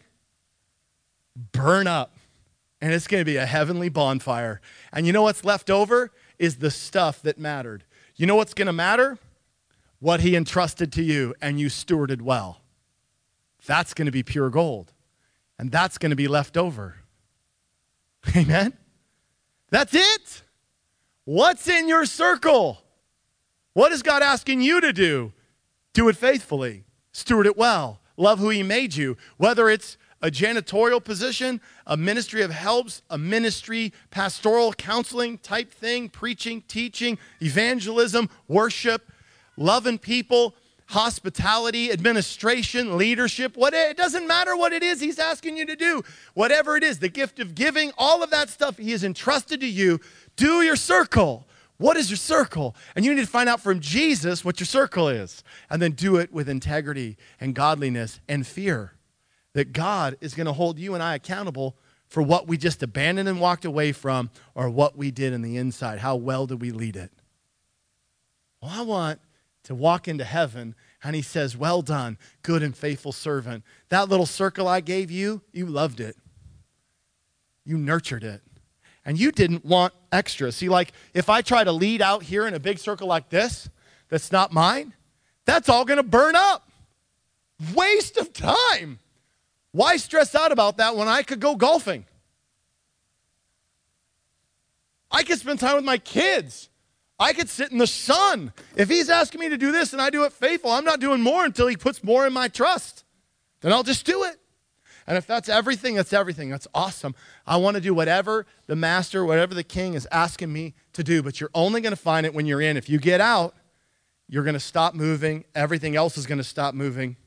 burn 1.51 1.87
up, 1.87 2.17
and 2.79 2.93
it's 2.93 3.07
going 3.07 3.21
to 3.21 3.25
be 3.25 3.37
a 3.37 3.45
heavenly 3.45 3.89
bonfire. 3.89 4.61
And 4.93 5.07
you 5.07 5.13
know 5.13 5.23
what's 5.23 5.43
left 5.43 5.69
over 5.69 6.11
is 6.37 6.57
the 6.57 6.71
stuff 6.71 7.21
that 7.23 7.39
mattered. 7.39 7.83
You 8.15 8.27
know 8.27 8.35
what's 8.35 8.53
going 8.53 8.67
to 8.67 8.73
matter? 8.73 9.17
What 9.99 10.19
he 10.19 10.35
entrusted 10.35 10.91
to 10.93 11.03
you, 11.03 11.33
and 11.41 11.59
you 11.59 11.67
stewarded 11.67 12.21
well. 12.21 12.61
That's 13.65 13.93
going 13.93 14.05
to 14.05 14.11
be 14.11 14.23
pure 14.23 14.49
gold, 14.49 14.93
and 15.57 15.71
that's 15.71 15.97
going 15.97 16.09
to 16.11 16.15
be 16.15 16.27
left 16.27 16.57
over. 16.57 16.97
Amen? 18.35 18.73
That's 19.69 19.93
it. 19.93 20.43
What's 21.25 21.67
in 21.67 21.87
your 21.87 22.05
circle? 22.05 22.81
What 23.73 23.91
is 23.91 24.03
God 24.03 24.21
asking 24.21 24.61
you 24.61 24.81
to 24.81 24.91
do? 24.91 25.33
Do 25.93 26.09
it 26.09 26.17
faithfully, 26.17 26.83
steward 27.11 27.45
it 27.45 27.57
well, 27.57 27.99
love 28.17 28.39
who 28.39 28.49
He 28.49 28.63
made 28.63 28.95
you, 28.95 29.17
whether 29.37 29.69
it's 29.69 29.97
a 30.21 30.29
janitorial 30.29 31.03
position, 31.03 31.59
a 31.87 31.97
ministry 31.97 32.41
of 32.41 32.51
helps, 32.51 33.01
a 33.09 33.17
ministry, 33.17 33.91
pastoral 34.11 34.71
counseling 34.73 35.37
type 35.39 35.71
thing, 35.71 36.09
preaching, 36.09 36.61
teaching, 36.67 37.17
evangelism, 37.41 38.29
worship, 38.47 39.11
loving 39.57 39.97
people, 39.97 40.53
hospitality, 40.87 41.91
administration, 41.91 42.97
leadership, 42.97 43.55
what 43.55 43.73
it 43.73 43.95
doesn't 43.97 44.27
matter 44.27 44.55
what 44.57 44.73
it 44.73 44.83
is 44.83 44.99
he's 44.99 45.19
asking 45.19 45.57
you 45.57 45.65
to 45.65 45.75
do. 45.75 46.03
Whatever 46.33 46.75
it 46.75 46.83
is, 46.83 46.99
the 46.99 47.09
gift 47.09 47.39
of 47.39 47.55
giving, 47.55 47.91
all 47.97 48.21
of 48.21 48.29
that 48.29 48.49
stuff 48.49 48.77
he 48.77 48.91
has 48.91 49.03
entrusted 49.03 49.61
to 49.61 49.67
you, 49.67 49.99
do 50.35 50.61
your 50.61 50.75
circle. 50.75 51.47
What 51.81 51.97
is 51.97 52.11
your 52.11 52.17
circle? 52.17 52.75
And 52.95 53.03
you 53.03 53.15
need 53.15 53.21
to 53.21 53.27
find 53.27 53.49
out 53.49 53.59
from 53.59 53.79
Jesus 53.79 54.45
what 54.45 54.59
your 54.59 54.67
circle 54.67 55.07
is. 55.07 55.43
And 55.67 55.81
then 55.81 55.93
do 55.93 56.17
it 56.17 56.31
with 56.31 56.47
integrity 56.47 57.17
and 57.39 57.55
godliness 57.55 58.19
and 58.29 58.45
fear 58.45 58.93
that 59.53 59.73
God 59.73 60.15
is 60.21 60.35
going 60.35 60.45
to 60.45 60.53
hold 60.53 60.77
you 60.77 60.93
and 60.93 61.01
I 61.01 61.15
accountable 61.15 61.75
for 62.07 62.21
what 62.21 62.47
we 62.47 62.55
just 62.55 62.83
abandoned 62.83 63.27
and 63.27 63.41
walked 63.41 63.65
away 63.65 63.93
from 63.93 64.29
or 64.53 64.69
what 64.69 64.95
we 64.95 65.09
did 65.09 65.33
in 65.33 65.41
the 65.41 65.57
inside. 65.57 65.97
How 65.97 66.15
well 66.15 66.45
did 66.45 66.61
we 66.61 66.69
lead 66.69 66.95
it? 66.95 67.11
Well, 68.61 68.71
I 68.71 68.83
want 68.83 69.19
to 69.63 69.73
walk 69.73 70.07
into 70.07 70.23
heaven 70.23 70.75
and 71.03 71.15
he 71.15 71.23
says, 71.23 71.57
Well 71.57 71.81
done, 71.81 72.19
good 72.43 72.61
and 72.61 72.77
faithful 72.77 73.11
servant. 73.11 73.63
That 73.89 74.07
little 74.07 74.27
circle 74.27 74.67
I 74.67 74.81
gave 74.81 75.09
you, 75.09 75.41
you 75.51 75.65
loved 75.65 75.99
it, 75.99 76.15
you 77.65 77.79
nurtured 77.79 78.23
it 78.23 78.43
and 79.05 79.19
you 79.19 79.31
didn't 79.31 79.65
want 79.65 79.93
extra. 80.11 80.51
See, 80.51 80.69
like 80.69 80.93
if 81.13 81.29
I 81.29 81.41
try 81.41 81.63
to 81.63 81.71
lead 81.71 82.01
out 82.01 82.23
here 82.23 82.47
in 82.47 82.53
a 82.53 82.59
big 82.59 82.79
circle 82.79 83.07
like 83.07 83.29
this, 83.29 83.69
that's 84.09 84.31
not 84.31 84.51
mine, 84.51 84.93
that's 85.45 85.69
all 85.69 85.85
going 85.85 85.97
to 85.97 86.03
burn 86.03 86.35
up. 86.35 86.69
Waste 87.73 88.17
of 88.17 88.33
time. 88.33 88.99
Why 89.71 89.97
stress 89.97 90.35
out 90.35 90.51
about 90.51 90.77
that 90.77 90.95
when 90.95 91.07
I 91.07 91.23
could 91.23 91.39
go 91.39 91.55
golfing? 91.55 92.05
I 95.11 95.23
could 95.23 95.39
spend 95.39 95.59
time 95.59 95.75
with 95.75 95.85
my 95.85 95.97
kids. 95.97 96.69
I 97.19 97.33
could 97.33 97.49
sit 97.49 97.71
in 97.71 97.77
the 97.77 97.87
sun. 97.87 98.51
If 98.75 98.89
he's 98.89 99.09
asking 99.09 99.41
me 99.41 99.49
to 99.49 99.57
do 99.57 99.71
this 99.71 99.93
and 99.93 100.01
I 100.01 100.09
do 100.09 100.23
it 100.23 100.33
faithful, 100.33 100.71
I'm 100.71 100.83
not 100.83 100.99
doing 100.99 101.21
more 101.21 101.45
until 101.45 101.67
he 101.67 101.77
puts 101.77 102.03
more 102.03 102.25
in 102.25 102.33
my 102.33 102.47
trust. 102.47 103.03
Then 103.61 103.71
I'll 103.71 103.83
just 103.83 104.05
do 104.05 104.23
it. 104.23 104.40
And 105.11 105.17
if 105.17 105.27
that's 105.27 105.49
everything, 105.49 105.95
that's 105.95 106.13
everything. 106.13 106.49
That's 106.49 106.69
awesome. 106.73 107.15
I 107.45 107.57
want 107.57 107.75
to 107.75 107.81
do 107.81 107.93
whatever 107.93 108.45
the 108.67 108.77
master, 108.77 109.25
whatever 109.25 109.53
the 109.53 109.61
king 109.61 109.93
is 109.93 110.07
asking 110.09 110.53
me 110.53 110.73
to 110.93 111.03
do, 111.03 111.21
but 111.21 111.41
you're 111.41 111.49
only 111.53 111.81
going 111.81 111.91
to 111.91 112.01
find 112.01 112.25
it 112.25 112.33
when 112.33 112.45
you're 112.45 112.61
in. 112.61 112.77
If 112.77 112.89
you 112.89 112.97
get 112.97 113.19
out, 113.19 113.53
you're 114.29 114.45
going 114.45 114.53
to 114.53 114.59
stop 114.61 114.95
moving. 114.95 115.43
Everything 115.53 115.97
else 115.97 116.17
is 116.17 116.25
going 116.25 116.37
to 116.37 116.45
stop 116.45 116.73
moving. 116.73 117.17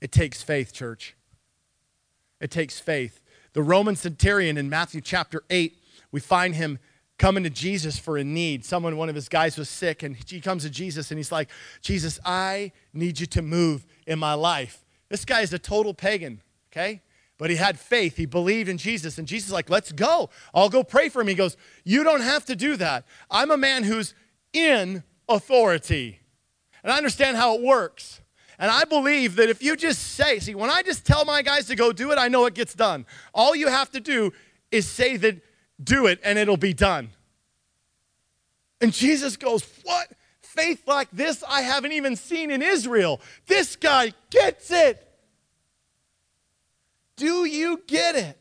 It 0.00 0.10
takes 0.10 0.42
faith, 0.42 0.72
church. 0.72 1.14
It 2.40 2.50
takes 2.50 2.80
faith. 2.80 3.20
The 3.52 3.62
Roman 3.62 3.94
centurion 3.94 4.56
in 4.58 4.68
Matthew 4.68 5.02
chapter 5.02 5.44
8, 5.50 5.78
we 6.10 6.18
find 6.18 6.56
him 6.56 6.80
coming 7.16 7.44
to 7.44 7.50
Jesus 7.50 7.96
for 7.96 8.18
a 8.18 8.24
need. 8.24 8.64
Someone, 8.64 8.96
one 8.96 9.08
of 9.08 9.14
his 9.14 9.28
guys 9.28 9.56
was 9.56 9.68
sick, 9.68 10.02
and 10.02 10.16
he 10.16 10.40
comes 10.40 10.64
to 10.64 10.70
Jesus 10.70 11.12
and 11.12 11.18
he's 11.18 11.30
like, 11.30 11.48
Jesus, 11.80 12.18
I 12.24 12.72
need 12.92 13.20
you 13.20 13.26
to 13.26 13.40
move 13.40 13.86
in 14.04 14.18
my 14.18 14.34
life. 14.34 14.84
This 15.10 15.24
guy 15.24 15.42
is 15.42 15.52
a 15.52 15.58
total 15.58 15.92
pagan, 15.92 16.40
okay? 16.72 17.02
But 17.36 17.50
he 17.50 17.56
had 17.56 17.78
faith. 17.78 18.16
He 18.16 18.26
believed 18.26 18.68
in 18.68 18.78
Jesus. 18.78 19.18
And 19.18 19.26
Jesus 19.26 19.48
is 19.48 19.52
like, 19.52 19.68
let's 19.68 19.92
go. 19.92 20.30
I'll 20.54 20.68
go 20.68 20.84
pray 20.84 21.08
for 21.08 21.20
him. 21.20 21.28
He 21.28 21.34
goes, 21.34 21.56
You 21.84 22.04
don't 22.04 22.20
have 22.20 22.44
to 22.46 22.56
do 22.56 22.76
that. 22.76 23.06
I'm 23.30 23.50
a 23.50 23.56
man 23.56 23.82
who's 23.82 24.14
in 24.52 25.02
authority. 25.28 26.20
And 26.82 26.92
I 26.92 26.96
understand 26.96 27.36
how 27.36 27.56
it 27.56 27.62
works. 27.62 28.20
And 28.58 28.70
I 28.70 28.84
believe 28.84 29.36
that 29.36 29.48
if 29.48 29.62
you 29.62 29.74
just 29.74 30.02
say, 30.02 30.38
see, 30.38 30.54
when 30.54 30.68
I 30.68 30.82
just 30.82 31.06
tell 31.06 31.24
my 31.24 31.40
guys 31.40 31.66
to 31.68 31.76
go 31.76 31.92
do 31.92 32.12
it, 32.12 32.18
I 32.18 32.28
know 32.28 32.44
it 32.44 32.52
gets 32.52 32.74
done. 32.74 33.06
All 33.32 33.56
you 33.56 33.68
have 33.68 33.90
to 33.92 34.00
do 34.00 34.32
is 34.70 34.86
say 34.86 35.16
that, 35.16 35.40
do 35.82 36.06
it, 36.06 36.20
and 36.22 36.38
it'll 36.38 36.58
be 36.58 36.74
done. 36.74 37.08
And 38.82 38.92
Jesus 38.92 39.36
goes, 39.36 39.64
What? 39.82 40.12
Faith 40.54 40.88
like 40.88 41.08
this 41.12 41.44
I 41.48 41.62
haven't 41.62 41.92
even 41.92 42.16
seen 42.16 42.50
in 42.50 42.60
Israel. 42.60 43.20
This 43.46 43.76
guy 43.76 44.12
gets 44.30 44.72
it. 44.72 45.06
Do 47.14 47.44
you 47.44 47.80
get 47.86 48.16
it? 48.16 48.36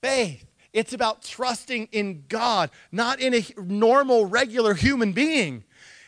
Faith. 0.00 0.44
It's 0.72 0.92
about 0.92 1.22
trusting 1.22 1.88
in 1.92 2.24
God, 2.28 2.70
not 2.90 3.20
in 3.20 3.32
a 3.32 3.44
normal, 3.56 4.26
regular 4.26 4.74
human 4.74 5.12
being. 5.12 5.62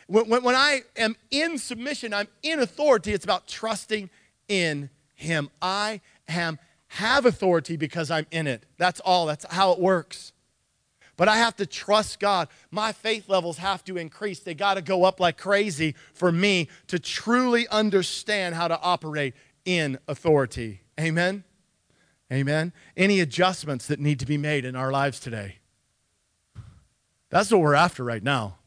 When, 0.08 0.28
when, 0.28 0.42
when, 0.42 0.56
I 0.56 0.80
am 0.96 1.14
in 1.30 1.56
submission, 1.58 2.12
I'm 2.12 2.28
in 2.42 2.58
authority, 2.58 3.12
it's 3.12 3.24
about 3.24 3.46
trusting 3.46 4.10
in 4.48 4.90
Him. 5.14 5.50
I 5.62 6.00
am, 6.26 6.58
have 6.88 7.26
authority 7.26 7.76
because 7.76 8.10
I'm 8.10 8.26
in 8.32 8.48
it. 8.48 8.64
That's 8.76 8.98
all. 9.00 9.26
That's 9.26 9.44
how 9.50 9.70
it 9.72 9.78
works. 9.78 10.32
But 11.16 11.28
I 11.28 11.36
have 11.36 11.56
to 11.56 11.66
trust 11.66 12.18
God. 12.18 12.48
My 12.70 12.92
faith 12.92 13.28
levels 13.28 13.58
have 13.58 13.84
to 13.84 13.96
increase. 13.96 14.40
They 14.40 14.54
got 14.54 14.74
to 14.74 14.82
go 14.82 15.04
up 15.04 15.20
like 15.20 15.36
crazy 15.36 15.94
for 16.12 16.32
me 16.32 16.68
to 16.88 16.98
truly 16.98 17.68
understand 17.68 18.54
how 18.54 18.68
to 18.68 18.80
operate 18.80 19.34
in 19.64 19.98
authority. 20.08 20.80
Amen? 20.98 21.44
Amen? 22.32 22.72
Any 22.96 23.20
adjustments 23.20 23.86
that 23.86 24.00
need 24.00 24.18
to 24.20 24.26
be 24.26 24.38
made 24.38 24.64
in 24.64 24.74
our 24.74 24.90
lives 24.90 25.20
today? 25.20 25.58
That's 27.30 27.50
what 27.50 27.60
we're 27.60 27.74
after 27.74 28.02
right 28.04 28.22
now. 28.22 28.58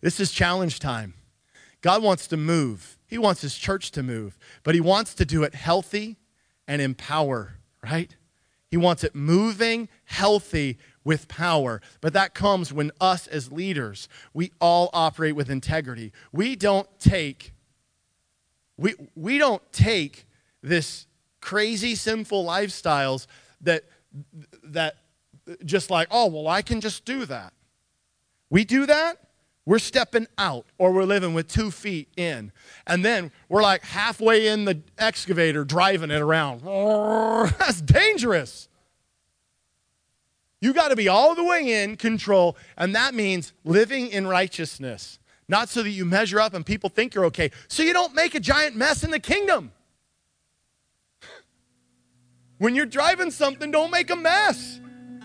This 0.00 0.20
is 0.20 0.30
challenge 0.30 0.78
time. 0.80 1.14
God 1.80 2.02
wants 2.02 2.26
to 2.28 2.36
move. 2.36 2.98
He 3.06 3.18
wants 3.18 3.40
his 3.40 3.56
church 3.56 3.90
to 3.92 4.02
move, 4.02 4.38
but 4.62 4.74
he 4.74 4.80
wants 4.80 5.14
to 5.14 5.24
do 5.24 5.42
it 5.42 5.54
healthy 5.54 6.16
and 6.66 6.82
empower, 6.82 7.54
right? 7.82 8.14
He 8.70 8.76
wants 8.76 9.02
it 9.04 9.14
moving, 9.14 9.88
healthy, 10.04 10.78
with 11.08 11.26
power. 11.26 11.80
But 12.02 12.12
that 12.12 12.34
comes 12.34 12.70
when 12.70 12.90
us 13.00 13.26
as 13.28 13.50
leaders, 13.50 14.10
we 14.34 14.52
all 14.60 14.90
operate 14.92 15.34
with 15.34 15.48
integrity. 15.48 16.12
We 16.32 16.54
don't 16.54 16.86
take 17.00 17.54
we, 18.76 18.94
we 19.16 19.38
don't 19.38 19.62
take 19.72 20.26
this 20.62 21.06
crazy 21.40 21.94
sinful 21.94 22.44
lifestyles 22.44 23.26
that 23.62 23.84
that 24.62 24.96
just 25.64 25.90
like, 25.90 26.08
oh, 26.10 26.26
well, 26.26 26.46
I 26.46 26.60
can 26.60 26.82
just 26.82 27.06
do 27.06 27.24
that. 27.24 27.54
We 28.50 28.64
do 28.66 28.84
that, 28.84 29.16
we're 29.64 29.78
stepping 29.78 30.26
out 30.36 30.66
or 30.76 30.92
we're 30.92 31.04
living 31.04 31.32
with 31.32 31.48
two 31.48 31.70
feet 31.70 32.08
in. 32.18 32.52
And 32.86 33.02
then 33.02 33.32
we're 33.48 33.62
like 33.62 33.82
halfway 33.82 34.48
in 34.48 34.66
the 34.66 34.82
excavator 34.98 35.64
driving 35.64 36.10
it 36.10 36.20
around. 36.20 36.60
That's 37.58 37.80
dangerous. 37.80 38.67
You 40.60 40.74
got 40.74 40.88
to 40.88 40.96
be 40.96 41.08
all 41.08 41.34
the 41.34 41.44
way 41.44 41.82
in 41.82 41.96
control, 41.96 42.56
and 42.76 42.94
that 42.94 43.14
means 43.14 43.52
living 43.64 44.08
in 44.08 44.26
righteousness. 44.26 45.18
Not 45.48 45.68
so 45.68 45.82
that 45.82 45.90
you 45.90 46.04
measure 46.04 46.40
up 46.40 46.52
and 46.52 46.66
people 46.66 46.90
think 46.90 47.14
you're 47.14 47.26
okay, 47.26 47.50
so 47.68 47.82
you 47.82 47.92
don't 47.92 48.14
make 48.14 48.34
a 48.34 48.40
giant 48.40 48.76
mess 48.76 49.04
in 49.04 49.10
the 49.10 49.20
kingdom. 49.20 49.72
When 52.58 52.74
you're 52.74 52.86
driving 52.86 53.30
something, 53.30 53.70
don't 53.70 53.92
make 53.92 54.10
a 54.10 54.16
mess. 54.16 54.80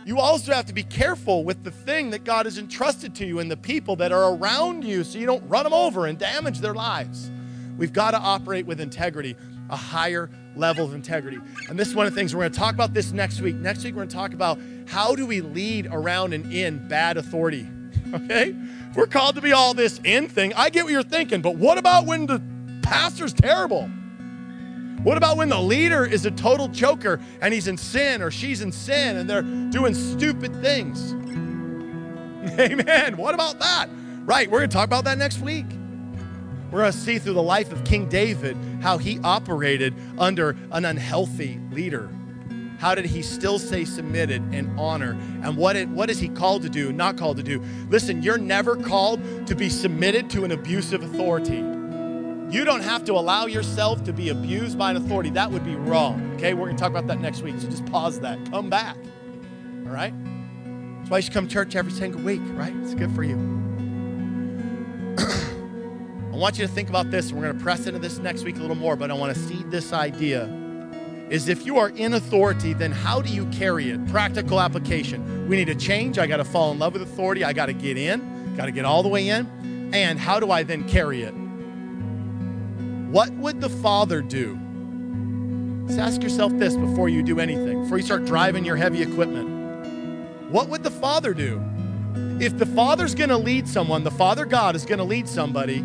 You 0.05 0.19
also 0.19 0.53
have 0.53 0.65
to 0.67 0.73
be 0.73 0.83
careful 0.83 1.43
with 1.43 1.63
the 1.63 1.71
thing 1.71 2.11
that 2.11 2.25
God 2.25 2.45
has 2.45 2.57
entrusted 2.57 3.15
to 3.15 3.25
you 3.25 3.39
and 3.39 3.49
the 3.49 3.57
people 3.57 3.95
that 3.95 4.11
are 4.11 4.35
around 4.35 4.83
you 4.83 5.03
so 5.03 5.17
you 5.17 5.25
don't 5.25 5.47
run 5.47 5.63
them 5.63 5.73
over 5.73 6.05
and 6.05 6.19
damage 6.19 6.59
their 6.59 6.73
lives. 6.73 7.31
We've 7.77 7.93
got 7.93 8.11
to 8.11 8.19
operate 8.19 8.65
with 8.65 8.79
integrity, 8.79 9.35
a 9.69 9.75
higher 9.75 10.29
level 10.55 10.85
of 10.85 10.93
integrity. 10.93 11.39
And 11.69 11.79
this 11.79 11.87
is 11.87 11.95
one 11.95 12.05
of 12.05 12.13
the 12.13 12.19
things 12.19 12.35
we're 12.35 12.41
going 12.41 12.51
to 12.51 12.59
talk 12.59 12.73
about 12.73 12.93
this 12.93 13.11
next 13.11 13.41
week. 13.41 13.55
Next 13.55 13.83
week, 13.83 13.95
we're 13.95 14.01
going 14.01 14.09
to 14.09 14.15
talk 14.15 14.33
about 14.33 14.59
how 14.87 15.15
do 15.15 15.25
we 15.25 15.41
lead 15.41 15.87
around 15.91 16.33
and 16.33 16.51
in 16.51 16.87
bad 16.87 17.17
authority. 17.17 17.67
Okay? 18.13 18.55
We're 18.95 19.07
called 19.07 19.33
to 19.35 19.41
be 19.41 19.53
all 19.53 19.73
this 19.73 19.99
in 20.03 20.29
thing. 20.29 20.53
I 20.53 20.69
get 20.69 20.83
what 20.83 20.93
you're 20.93 21.01
thinking, 21.01 21.41
but 21.41 21.55
what 21.55 21.79
about 21.79 22.05
when 22.05 22.27
the 22.27 22.39
pastor's 22.83 23.33
terrible? 23.33 23.89
What 25.01 25.17
about 25.17 25.35
when 25.35 25.49
the 25.49 25.59
leader 25.59 26.05
is 26.05 26.25
a 26.27 26.31
total 26.31 26.67
joker 26.67 27.19
and 27.41 27.53
he's 27.53 27.67
in 27.67 27.75
sin 27.75 28.21
or 28.21 28.29
she's 28.29 28.61
in 28.61 28.71
sin 28.71 29.17
and 29.17 29.27
they're 29.27 29.41
doing 29.41 29.95
stupid 29.95 30.61
things? 30.61 31.13
Amen. 32.59 33.17
What 33.17 33.33
about 33.33 33.57
that? 33.59 33.89
Right, 34.25 34.49
we're 34.49 34.59
going 34.59 34.69
to 34.69 34.73
talk 34.75 34.85
about 34.85 35.05
that 35.05 35.17
next 35.17 35.39
week. 35.39 35.65
We're 36.71 36.81
going 36.81 36.91
to 36.91 36.97
see 36.97 37.19
through 37.19 37.33
the 37.33 37.43
life 37.43 37.71
of 37.71 37.83
King 37.83 38.07
David 38.09 38.57
how 38.81 38.97
he 38.97 39.19
operated 39.23 39.93
under 40.17 40.55
an 40.71 40.85
unhealthy 40.85 41.59
leader. 41.71 42.09
How 42.83 42.93
did 42.95 43.05
he 43.05 43.21
still 43.21 43.59
stay 43.59 43.85
submitted 43.85 44.41
and 44.51 44.77
honor? 44.77 45.11
And 45.41 45.55
what, 45.55 45.77
it, 45.77 45.87
what 45.87 46.09
is 46.09 46.19
he 46.19 46.27
called 46.27 46.63
to 46.63 46.69
do, 46.69 46.91
not 46.91 47.15
called 47.15 47.37
to 47.37 47.43
do? 47.43 47.63
Listen, 47.89 48.21
you're 48.21 48.37
never 48.37 48.75
called 48.75 49.21
to 49.47 49.55
be 49.55 49.69
submitted 49.69 50.29
to 50.31 50.43
an 50.43 50.51
abusive 50.51 51.01
authority. 51.01 51.59
You 52.53 52.65
don't 52.65 52.83
have 52.83 53.05
to 53.05 53.13
allow 53.13 53.45
yourself 53.45 54.03
to 54.03 54.11
be 54.11 54.27
abused 54.27 54.77
by 54.77 54.91
an 54.91 54.97
authority. 54.97 55.29
That 55.29 55.49
would 55.49 55.63
be 55.63 55.75
wrong. 55.75 56.33
Okay, 56.33 56.53
we're 56.53 56.65
going 56.65 56.75
to 56.75 56.81
talk 56.81 56.91
about 56.91 57.07
that 57.07 57.21
next 57.21 57.41
week. 57.41 57.55
So 57.57 57.69
just 57.69 57.85
pause 57.85 58.19
that. 58.19 58.51
Come 58.51 58.69
back. 58.69 58.97
All 59.85 59.93
right? 59.93 60.13
That's 60.97 61.09
why 61.09 61.19
you 61.19 61.21
should 61.21 61.33
come 61.33 61.47
to 61.47 61.53
church 61.53 61.77
every 61.77 61.93
single 61.93 62.19
week, 62.19 62.41
right? 62.47 62.75
It's 62.81 62.95
good 62.95 63.15
for 63.15 63.23
you. 63.23 63.37
I 65.19 66.35
want 66.35 66.57
you 66.57 66.67
to 66.67 66.73
think 66.73 66.89
about 66.89 67.11
this, 67.11 67.29
and 67.29 67.37
we're 67.37 67.45
going 67.45 67.57
to 67.57 67.63
press 67.63 67.87
into 67.87 67.99
this 67.99 68.17
next 68.17 68.43
week 68.43 68.57
a 68.57 68.59
little 68.59 68.75
more, 68.75 68.97
but 68.97 69.09
I 69.09 69.13
want 69.13 69.33
to 69.33 69.39
seed 69.41 69.71
this 69.71 69.93
idea. 69.93 70.62
Is 71.33 71.49
if 71.49 71.65
you 71.65 71.79
are 71.79 71.89
in 71.89 72.13
authority, 72.13 72.73
then 72.73 72.91
how 72.91 73.19
do 73.19 73.33
you 73.33 73.47
carry 73.47 73.89
it? 73.89 74.07
Practical 74.09 74.61
application. 74.61 75.49
We 75.49 75.55
need 75.55 75.65
to 75.65 75.73
change. 75.73 76.19
I 76.19 76.27
got 76.27 76.37
to 76.37 76.45
fall 76.45 76.71
in 76.71 76.77
love 76.77 76.93
with 76.93 77.01
authority. 77.01 77.43
I 77.43 77.53
got 77.53 77.65
to 77.65 77.73
get 77.73 77.97
in, 77.97 78.55
got 78.55 78.65
to 78.65 78.71
get 78.71 78.85
all 78.85 79.01
the 79.01 79.09
way 79.09 79.29
in. 79.29 79.89
And 79.95 80.19
how 80.19 80.39
do 80.39 80.51
I 80.51 80.61
then 80.61 80.87
carry 80.87 81.23
it? 81.23 81.31
What 83.11 83.31
would 83.31 83.61
the 83.61 83.69
Father 83.69 84.21
do? 84.21 84.59
Just 85.87 85.97
ask 85.97 86.21
yourself 86.21 86.51
this 86.59 86.75
before 86.75 87.09
you 87.09 87.23
do 87.23 87.39
anything, 87.39 87.81
before 87.81 87.97
you 87.97 88.03
start 88.03 88.25
driving 88.25 88.63
your 88.63 88.75
heavy 88.75 89.01
equipment. 89.01 90.51
What 90.51 90.69
would 90.69 90.83
the 90.83 90.91
Father 90.91 91.33
do? 91.33 91.59
If 92.39 92.59
the 92.59 92.67
Father's 92.67 93.15
going 93.15 93.31
to 93.31 93.37
lead 93.37 93.67
someone, 93.67 94.03
the 94.03 94.11
Father 94.11 94.45
God 94.45 94.75
is 94.75 94.85
going 94.85 94.99
to 94.99 95.03
lead 95.03 95.27
somebody 95.27 95.83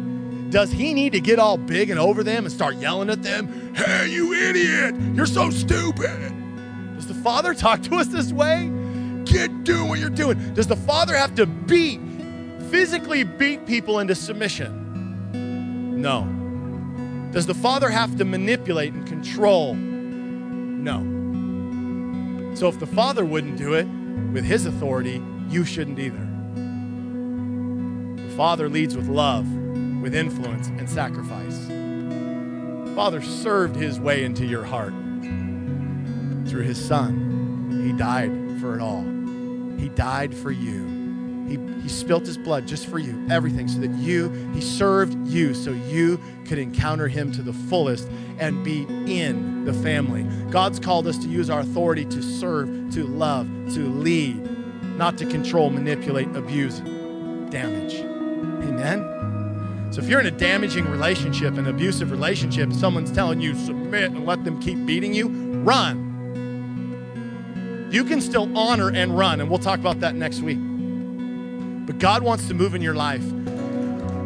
does 0.51 0.70
he 0.72 0.94
need 0.94 1.12
to 1.12 1.20
get 1.20 1.38
all 1.38 1.59
big 1.59 1.90
and 1.90 2.01
over 2.01 2.24
them 2.24 2.44
and 2.44 2.53
start 2.53 2.76
yelling 2.76 3.11
at 3.11 3.22
them? 3.22 3.74
Hey, 3.74 4.09
you 4.09 4.32
idiot! 4.32 4.94
You're 5.14 5.26
so 5.26 5.51
stupid! 5.51 6.32
Does 6.96 7.07
the 7.07 7.14
Father 7.14 7.53
talk 7.53 7.82
to 7.82 7.96
us 7.96 8.07
this 8.09 8.32
way? 8.32 8.72
Get 9.24 9.64
doing 9.64 9.88
what 9.88 9.99
you're 9.99 10.09
doing. 10.09 10.55
Does 10.55 10.66
the 10.66 10.76
Father 10.76 11.14
have 11.14 11.34
to 11.34 11.44
beat, 11.44 12.01
physically 12.70 13.24
beat 13.24 13.66
people 13.66 13.99
into 13.99 14.14
submission? 14.14 16.01
No. 16.01 16.26
Does 17.32 17.44
the 17.44 17.55
Father 17.55 17.90
have 17.90 18.16
to 18.16 18.24
manipulate 18.24 18.94
and 18.94 19.07
control? 19.07 19.74
No. 19.74 21.16
So 22.55 22.68
if 22.68 22.80
the 22.80 22.86
Father 22.86 23.24
wouldn't 23.24 23.59
do 23.59 23.74
it 23.74 23.86
with 24.32 24.44
his 24.44 24.64
authority, 24.64 25.22
you 25.51 25.66
shouldn't 25.66 25.99
either. 25.99 26.26
The 28.22 28.34
Father 28.34 28.70
leads 28.70 28.96
with 28.96 29.09
love 29.09 29.46
with 30.01 30.14
influence 30.14 30.68
and 30.68 30.88
sacrifice. 30.88 31.66
Father 32.94 33.22
served 33.22 33.76
his 33.76 34.01
way 34.01 34.24
into 34.24 34.44
your 34.44 34.64
heart 34.64 34.92
through 36.49 36.62
his 36.62 36.82
son. 36.82 37.82
He 37.84 37.92
died 37.92 38.32
for 38.61 38.74
it 38.74 38.80
all. 38.80 39.03
He 39.78 39.88
died 39.88 40.34
for 40.34 40.51
you. 40.51 40.99
He, 41.49 41.57
he 41.82 41.88
spilt 41.88 42.26
his 42.26 42.36
blood 42.36 42.66
just 42.66 42.86
for 42.86 42.99
you, 42.99 43.26
everything, 43.30 43.68
so 43.68 43.78
that 43.80 43.90
you, 43.92 44.28
he 44.53 44.61
served 44.61 45.28
you 45.28 45.55
so 45.55 45.70
you 45.70 46.20
could 46.44 46.59
encounter 46.59 47.09
him 47.09 47.32
to 47.32 47.42
the 47.42 47.53
fullest 47.53 48.09
and 48.38 48.62
be 48.62 48.82
in 49.07 49.64
the 49.64 49.72
family. 49.72 50.24
God's 50.51 50.78
called 50.78 51.07
us 51.07 51.16
to 51.18 51.28
use 51.28 51.49
our 51.49 51.61
authority 51.61 52.05
to 52.07 52.22
serve, 52.22 52.68
to 52.92 53.05
love, 53.05 53.46
to 53.74 53.88
lead, 53.88 54.36
not 54.99 55.16
to 55.18 55.26
control, 55.26 55.70
manipulate, 55.70 56.34
abuse, 56.36 56.80
damage. 57.51 57.94
Amen? 57.94 59.07
So 59.99 60.05
if 60.05 60.11
you're 60.11 60.20
in 60.20 60.26
a 60.26 60.30
damaging 60.30 60.88
relationship, 60.88 61.59
an 61.59 61.66
abusive 61.66 62.12
relationship, 62.12 62.72
someone's 62.72 63.11
telling 63.11 63.40
you 63.40 63.53
submit 63.57 64.12
and 64.12 64.24
let 64.24 64.44
them 64.44 64.61
keep 64.61 64.86
beating 64.86 65.12
you, 65.12 65.26
run. 65.64 66.07
You 67.90 68.05
can 68.05 68.20
still 68.20 68.57
honor 68.57 68.92
and 68.92 69.18
run, 69.18 69.40
and 69.40 69.51
we'll 69.51 69.59
talk 69.59 69.80
about 69.80 69.99
that 69.99 70.14
next 70.14 70.40
week. 70.40 70.59
But 71.84 71.99
God 71.99 72.22
wants 72.22 72.46
to 72.46 72.55
move 72.55 72.76
in 72.76 72.80
your 72.80 72.94
life. 72.94 73.24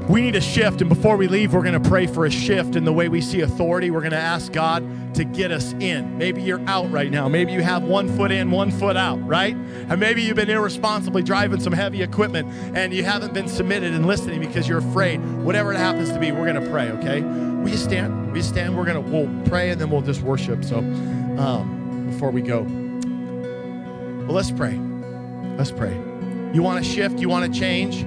We 0.09 0.21
need 0.21 0.35
a 0.35 0.41
shift, 0.41 0.81
and 0.81 0.89
before 0.89 1.17
we 1.17 1.29
leave, 1.29 1.55
we're 1.55 1.63
going 1.63 1.81
to 1.81 1.89
pray 1.89 2.07
for 2.07 2.27
a 2.27 2.31
shift 2.31 2.75
in 2.75 2.85
the 2.85 2.93
way 2.93 3.09
we 3.09 3.21
see 3.21 3.41
authority. 3.41 3.91
We're 3.91 4.01
going 4.01 4.13
to 4.13 4.17
ask 4.19 4.53
God 4.53 5.15
to 5.15 5.25
get 5.25 5.53
us 5.53 5.75
in. 5.75 6.19
Maybe 6.19 6.43
you're 6.43 6.61
out 6.69 6.91
right 6.91 7.11
now. 7.11 7.29
Maybe 7.29 7.53
you 7.53 7.61
have 7.61 7.83
one 7.83 8.15
foot 8.17 8.33
in, 8.33 8.51
one 8.51 8.71
foot 8.71 8.97
out, 8.97 9.25
right? 9.27 9.55
And 9.55 10.01
maybe 10.01 10.23
you've 10.23 10.37
been 10.37 10.51
irresponsibly 10.51 11.23
driving 11.23 11.61
some 11.61 11.73
heavy 11.73 12.03
equipment 12.03 12.49
and 12.77 12.93
you 12.93 13.05
haven't 13.05 13.33
been 13.35 13.49
submitted 13.49 13.93
and 13.93 14.07
listening 14.07 14.41
because 14.41 14.67
you're 14.67 14.79
afraid. 14.79 15.19
Whatever 15.43 15.73
it 15.73 15.77
happens 15.77 16.11
to 16.13 16.19
be, 16.19 16.33
we're 16.33 16.51
going 16.51 16.63
to 16.63 16.71
pray, 16.71 16.91
okay? 16.91 17.21
Will 17.21 17.69
you 17.69 17.77
stand? 17.77 18.35
You 18.35 18.43
stand? 18.43 18.77
We're 18.77 18.87
going 18.87 19.03
to, 19.03 19.11
we'll 19.11 19.45
pray 19.49 19.71
and 19.71 19.81
then 19.81 19.91
we'll 19.91 20.03
just 20.03 20.23
worship. 20.23 20.65
So 20.65 20.79
um, 20.79 22.09
before 22.11 22.31
we 22.31 22.43
go, 22.43 22.63
well, 24.25 24.35
let's 24.35 24.51
pray. 24.51 24.79
Let's 25.57 25.71
pray. 25.71 25.95
You 26.53 26.63
want 26.63 26.85
to 26.85 26.91
shift? 26.91 27.19
You 27.19 27.29
want 27.29 27.53
to 27.53 27.59
change? 27.59 28.05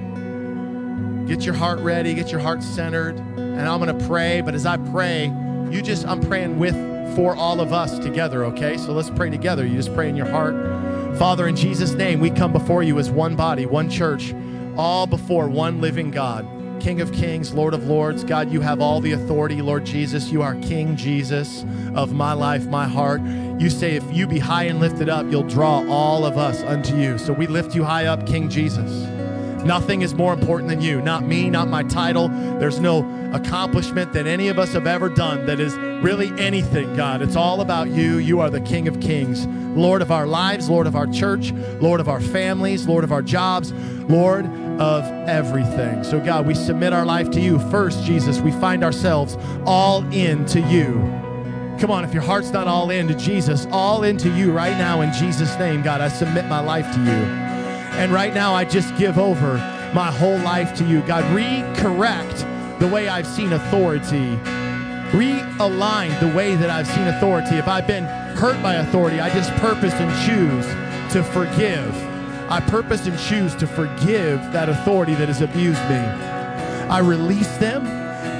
Get 1.26 1.44
your 1.44 1.54
heart 1.54 1.80
ready, 1.80 2.14
get 2.14 2.30
your 2.30 2.40
heart 2.40 2.62
centered, 2.62 3.16
and 3.16 3.60
I'm 3.60 3.80
going 3.80 3.98
to 3.98 4.06
pray. 4.06 4.40
But 4.42 4.54
as 4.54 4.64
I 4.64 4.76
pray, 4.76 5.26
you 5.70 5.82
just, 5.82 6.06
I'm 6.06 6.20
praying 6.20 6.58
with, 6.58 6.76
for 7.16 7.34
all 7.34 7.60
of 7.60 7.72
us 7.72 7.98
together, 7.98 8.44
okay? 8.44 8.76
So 8.76 8.92
let's 8.92 9.10
pray 9.10 9.30
together. 9.30 9.66
You 9.66 9.74
just 9.74 9.92
pray 9.92 10.08
in 10.08 10.14
your 10.14 10.26
heart. 10.26 10.54
Father, 11.18 11.48
in 11.48 11.56
Jesus' 11.56 11.92
name, 11.92 12.20
we 12.20 12.30
come 12.30 12.52
before 12.52 12.84
you 12.84 12.98
as 13.00 13.10
one 13.10 13.34
body, 13.34 13.66
one 13.66 13.90
church, 13.90 14.34
all 14.76 15.06
before 15.06 15.48
one 15.48 15.80
living 15.80 16.12
God. 16.12 16.46
King 16.78 17.00
of 17.00 17.10
kings, 17.12 17.52
Lord 17.52 17.74
of 17.74 17.84
lords. 17.88 18.22
God, 18.22 18.52
you 18.52 18.60
have 18.60 18.80
all 18.80 19.00
the 19.00 19.12
authority, 19.12 19.62
Lord 19.62 19.84
Jesus. 19.84 20.30
You 20.30 20.42
are 20.42 20.54
King 20.56 20.94
Jesus 20.94 21.64
of 21.94 22.12
my 22.12 22.34
life, 22.34 22.66
my 22.66 22.86
heart. 22.86 23.22
You 23.58 23.70
say, 23.70 23.96
if 23.96 24.04
you 24.12 24.28
be 24.28 24.38
high 24.38 24.64
and 24.64 24.78
lifted 24.78 25.08
up, 25.08 25.26
you'll 25.28 25.42
draw 25.42 25.84
all 25.88 26.24
of 26.24 26.38
us 26.38 26.62
unto 26.62 26.94
you. 26.96 27.18
So 27.18 27.32
we 27.32 27.46
lift 27.48 27.74
you 27.74 27.82
high 27.82 28.06
up, 28.06 28.26
King 28.26 28.48
Jesus. 28.48 29.15
Nothing 29.66 30.02
is 30.02 30.14
more 30.14 30.32
important 30.32 30.68
than 30.68 30.80
you. 30.80 31.02
Not 31.02 31.24
me, 31.24 31.50
not 31.50 31.68
my 31.68 31.82
title. 31.82 32.28
There's 32.28 32.78
no 32.78 33.04
accomplishment 33.34 34.12
that 34.12 34.28
any 34.28 34.46
of 34.46 34.60
us 34.60 34.72
have 34.74 34.86
ever 34.86 35.08
done 35.08 35.44
that 35.46 35.58
is 35.58 35.74
really 36.04 36.28
anything, 36.40 36.94
God. 36.94 37.20
It's 37.20 37.34
all 37.34 37.60
about 37.60 37.88
you. 37.88 38.18
You 38.18 38.38
are 38.40 38.48
the 38.48 38.60
King 38.60 38.86
of 38.86 39.00
Kings, 39.00 39.44
Lord 39.76 40.02
of 40.02 40.12
our 40.12 40.26
lives, 40.26 40.70
Lord 40.70 40.86
of 40.86 40.94
our 40.94 41.08
church, 41.08 41.50
Lord 41.80 41.98
of 41.98 42.08
our 42.08 42.20
families, 42.20 42.86
Lord 42.86 43.02
of 43.02 43.10
our 43.10 43.22
jobs, 43.22 43.72
Lord 44.08 44.46
of 44.80 45.04
everything. 45.28 46.04
So, 46.04 46.20
God, 46.20 46.46
we 46.46 46.54
submit 46.54 46.92
our 46.92 47.04
life 47.04 47.28
to 47.32 47.40
you. 47.40 47.58
First, 47.70 48.04
Jesus, 48.04 48.40
we 48.40 48.52
find 48.52 48.84
ourselves 48.84 49.36
all 49.64 50.04
in 50.12 50.44
to 50.46 50.60
you. 50.60 50.92
Come 51.80 51.90
on, 51.90 52.04
if 52.04 52.14
your 52.14 52.22
heart's 52.22 52.52
not 52.52 52.68
all 52.68 52.90
in 52.90 53.08
to 53.08 53.14
Jesus, 53.14 53.66
all 53.72 54.04
into 54.04 54.30
you 54.30 54.52
right 54.52 54.78
now 54.78 55.00
in 55.00 55.12
Jesus' 55.12 55.58
name, 55.58 55.82
God, 55.82 56.00
I 56.00 56.08
submit 56.08 56.46
my 56.46 56.60
life 56.60 56.90
to 56.94 57.00
you. 57.00 57.45
And 57.92 58.12
right 58.12 58.34
now, 58.34 58.54
I 58.54 58.64
just 58.64 58.96
give 58.96 59.18
over 59.18 59.56
my 59.94 60.10
whole 60.10 60.38
life 60.38 60.74
to 60.76 60.84
you. 60.84 61.00
God, 61.02 61.24
recorrect 61.34 62.78
the 62.78 62.88
way 62.88 63.08
I've 63.08 63.26
seen 63.26 63.52
authority. 63.52 64.36
Realign 65.12 66.18
the 66.20 66.36
way 66.36 66.56
that 66.56 66.68
I've 66.68 66.86
seen 66.86 67.06
authority. 67.08 67.56
If 67.56 67.68
I've 67.68 67.86
been 67.86 68.04
hurt 68.36 68.62
by 68.62 68.74
authority, 68.74 69.20
I 69.20 69.32
just 69.32 69.50
purpose 69.54 69.94
and 69.94 70.10
choose 70.26 70.66
to 71.14 71.22
forgive. 71.22 71.94
I 72.50 72.60
purpose 72.60 73.06
and 73.06 73.18
choose 73.18 73.54
to 73.56 73.66
forgive 73.66 74.40
that 74.52 74.68
authority 74.68 75.14
that 75.14 75.28
has 75.28 75.40
abused 75.40 75.80
me. 75.88 75.96
I 75.96 76.98
release 76.98 77.56
them. 77.56 77.86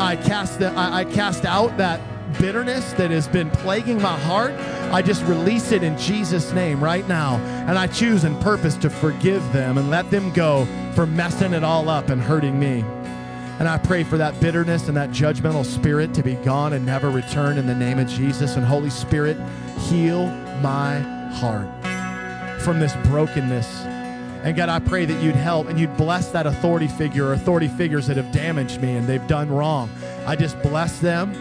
I 0.00 0.16
cast 0.16 0.58
the, 0.58 0.68
I, 0.72 0.98
I 0.98 1.04
cast 1.04 1.44
out 1.44 1.76
that 1.78 2.00
bitterness 2.38 2.92
that 2.94 3.10
has 3.10 3.28
been 3.28 3.50
plaguing 3.50 4.00
my 4.00 4.18
heart, 4.18 4.52
I 4.92 5.02
just 5.02 5.24
release 5.24 5.72
it 5.72 5.82
in 5.82 5.98
Jesus' 5.98 6.52
name 6.52 6.82
right 6.82 7.06
now. 7.08 7.36
And 7.68 7.78
I 7.78 7.86
choose 7.86 8.24
and 8.24 8.40
purpose 8.40 8.76
to 8.76 8.90
forgive 8.90 9.42
them 9.52 9.78
and 9.78 9.90
let 9.90 10.10
them 10.10 10.32
go 10.32 10.66
for 10.94 11.06
messing 11.06 11.52
it 11.52 11.64
all 11.64 11.88
up 11.88 12.08
and 12.08 12.20
hurting 12.20 12.58
me. 12.58 12.84
And 13.58 13.68
I 13.68 13.78
pray 13.78 14.04
for 14.04 14.18
that 14.18 14.38
bitterness 14.40 14.88
and 14.88 14.96
that 14.96 15.10
judgmental 15.10 15.64
spirit 15.64 16.12
to 16.14 16.22
be 16.22 16.34
gone 16.34 16.74
and 16.74 16.84
never 16.84 17.10
return 17.10 17.56
in 17.56 17.66
the 17.66 17.74
name 17.74 17.98
of 17.98 18.06
Jesus. 18.06 18.56
And 18.56 18.66
Holy 18.66 18.90
Spirit, 18.90 19.38
heal 19.88 20.26
my 20.60 20.98
heart 21.32 21.66
from 22.60 22.80
this 22.80 22.94
brokenness. 23.06 23.66
And 24.44 24.54
God, 24.56 24.68
I 24.68 24.78
pray 24.78 25.06
that 25.06 25.22
you'd 25.22 25.34
help 25.34 25.68
and 25.68 25.80
you'd 25.80 25.96
bless 25.96 26.30
that 26.30 26.46
authority 26.46 26.86
figure 26.86 27.26
or 27.26 27.32
authority 27.32 27.68
figures 27.68 28.06
that 28.06 28.16
have 28.16 28.30
damaged 28.30 28.80
me 28.80 28.96
and 28.96 29.06
they've 29.06 29.26
done 29.26 29.50
wrong. 29.50 29.90
I 30.26 30.36
just 30.36 30.60
bless 30.62 30.98
them 30.98 31.32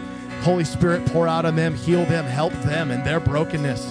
Holy 0.42 0.64
Spirit, 0.64 1.04
pour 1.06 1.26
out 1.26 1.44
on 1.44 1.56
them, 1.56 1.74
heal 1.74 2.04
them, 2.04 2.24
help 2.24 2.52
them 2.62 2.90
in 2.90 3.02
their 3.04 3.20
brokenness. 3.20 3.84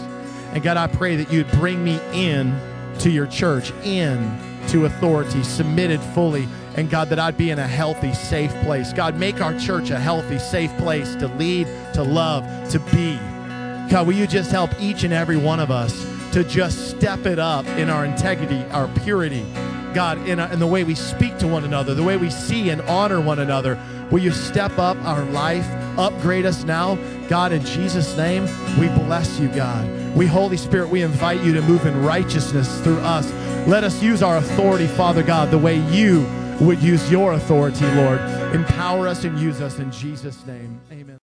And 0.54 0.64
God, 0.64 0.78
I 0.78 0.88
pray 0.88 1.16
that 1.18 1.32
you'd 1.32 1.52
bring 1.52 1.84
me 1.84 2.00
in 2.14 2.58
to 3.00 3.10
your 3.10 3.28
church, 3.28 3.72
in 3.84 4.40
to 4.70 4.86
authority, 4.86 5.44
submitted 5.44 6.00
fully. 6.00 6.48
And 6.76 6.90
God, 6.90 7.10
that 7.10 7.20
I'd 7.20 7.38
be 7.38 7.52
in 7.52 7.60
a 7.60 7.68
healthy, 7.68 8.14
safe 8.14 8.54
place. 8.64 8.94
God, 8.94 9.18
make 9.18 9.42
our 9.42 9.58
church 9.60 9.90
a 9.90 10.00
healthy, 10.00 10.40
safe 10.40 10.76
place 10.78 11.16
to 11.16 11.28
lead, 11.28 11.68
to 11.94 12.04
love, 12.04 12.44
to 12.72 12.80
be. 12.80 13.18
God, 13.90 14.08
will 14.08 14.14
you 14.14 14.28
just 14.28 14.52
help 14.52 14.70
each 14.80 15.04
and 15.04 15.14
every 15.14 15.38
one 15.38 15.60
of 15.60 15.72
us 15.72 16.06
to 16.34 16.44
just 16.44 16.90
step 16.90 17.26
it 17.26 17.40
up 17.40 17.66
in 17.78 17.90
our 17.90 18.04
integrity, 18.04 18.62
our 18.72 18.88
purity, 19.04 19.46
God, 19.94 20.18
in, 20.28 20.40
a, 20.40 20.52
in 20.52 20.60
the 20.60 20.68
way 20.68 20.84
we 20.84 20.96
speak 20.96 21.38
to 21.38 21.48
one 21.48 21.64
another, 21.64 21.94
the 21.94 22.04
way 22.04 22.18
we 22.18 22.30
see 22.30 22.70
and 22.70 22.82
honor 22.82 23.22
one 23.22 23.40
another. 23.40 23.80
Will 24.12 24.20
you 24.20 24.32
step 24.32 24.78
up 24.78 24.98
our 25.06 25.24
life? 25.26 25.66
Upgrade 26.00 26.46
us 26.46 26.64
now. 26.64 26.96
God, 27.28 27.52
in 27.52 27.64
Jesus' 27.66 28.16
name, 28.18 28.44
we 28.80 28.88
bless 29.06 29.40
you, 29.40 29.48
God. 29.50 30.16
We, 30.16 30.26
Holy 30.26 30.58
Spirit, 30.58 30.90
we 30.90 31.02
invite 31.02 31.42
you 31.44 31.54
to 31.54 31.62
move 31.62 31.86
in 31.86 32.04
righteousness 32.04 32.82
through 32.82 33.00
us. 33.00 33.32
Let 33.68 33.84
us 33.84 34.02
use 34.02 34.24
our 34.24 34.38
authority, 34.38 34.88
Father 34.88 35.24
God, 35.24 35.52
the 35.52 35.58
way 35.58 35.78
you 35.92 36.26
would 36.62 36.82
use 36.82 37.12
your 37.12 37.34
authority, 37.34 37.86
Lord. 37.96 38.20
Empower 38.56 39.08
us 39.08 39.24
and 39.24 39.38
use 39.40 39.62
us 39.62 39.80
in 39.80 39.92
Jesus' 39.92 40.46
name. 40.46 40.80
Amen. 40.92 41.18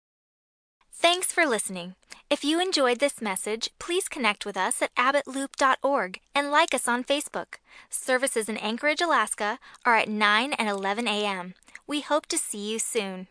Thanks 0.92 1.32
for 1.32 1.46
listening. 1.46 1.94
If 2.28 2.44
you 2.44 2.60
enjoyed 2.60 2.98
this 2.98 3.20
message, 3.20 3.70
please 3.78 4.08
connect 4.08 4.46
with 4.46 4.56
us 4.56 4.82
at 4.82 4.94
abbottloop.org 4.94 6.20
and 6.34 6.50
like 6.50 6.74
us 6.74 6.86
on 6.86 7.04
Facebook. 7.04 7.56
Services 7.88 8.48
in 8.48 8.56
Anchorage, 8.56 9.00
Alaska 9.00 9.58
are 9.84 9.96
at 9.96 10.08
9 10.08 10.52
and 10.52 10.68
11 10.68 11.08
a.m. 11.08 11.54
We 11.86 12.02
hope 12.02 12.26
to 12.26 12.38
see 12.38 12.70
you 12.70 12.78
soon. 12.78 13.26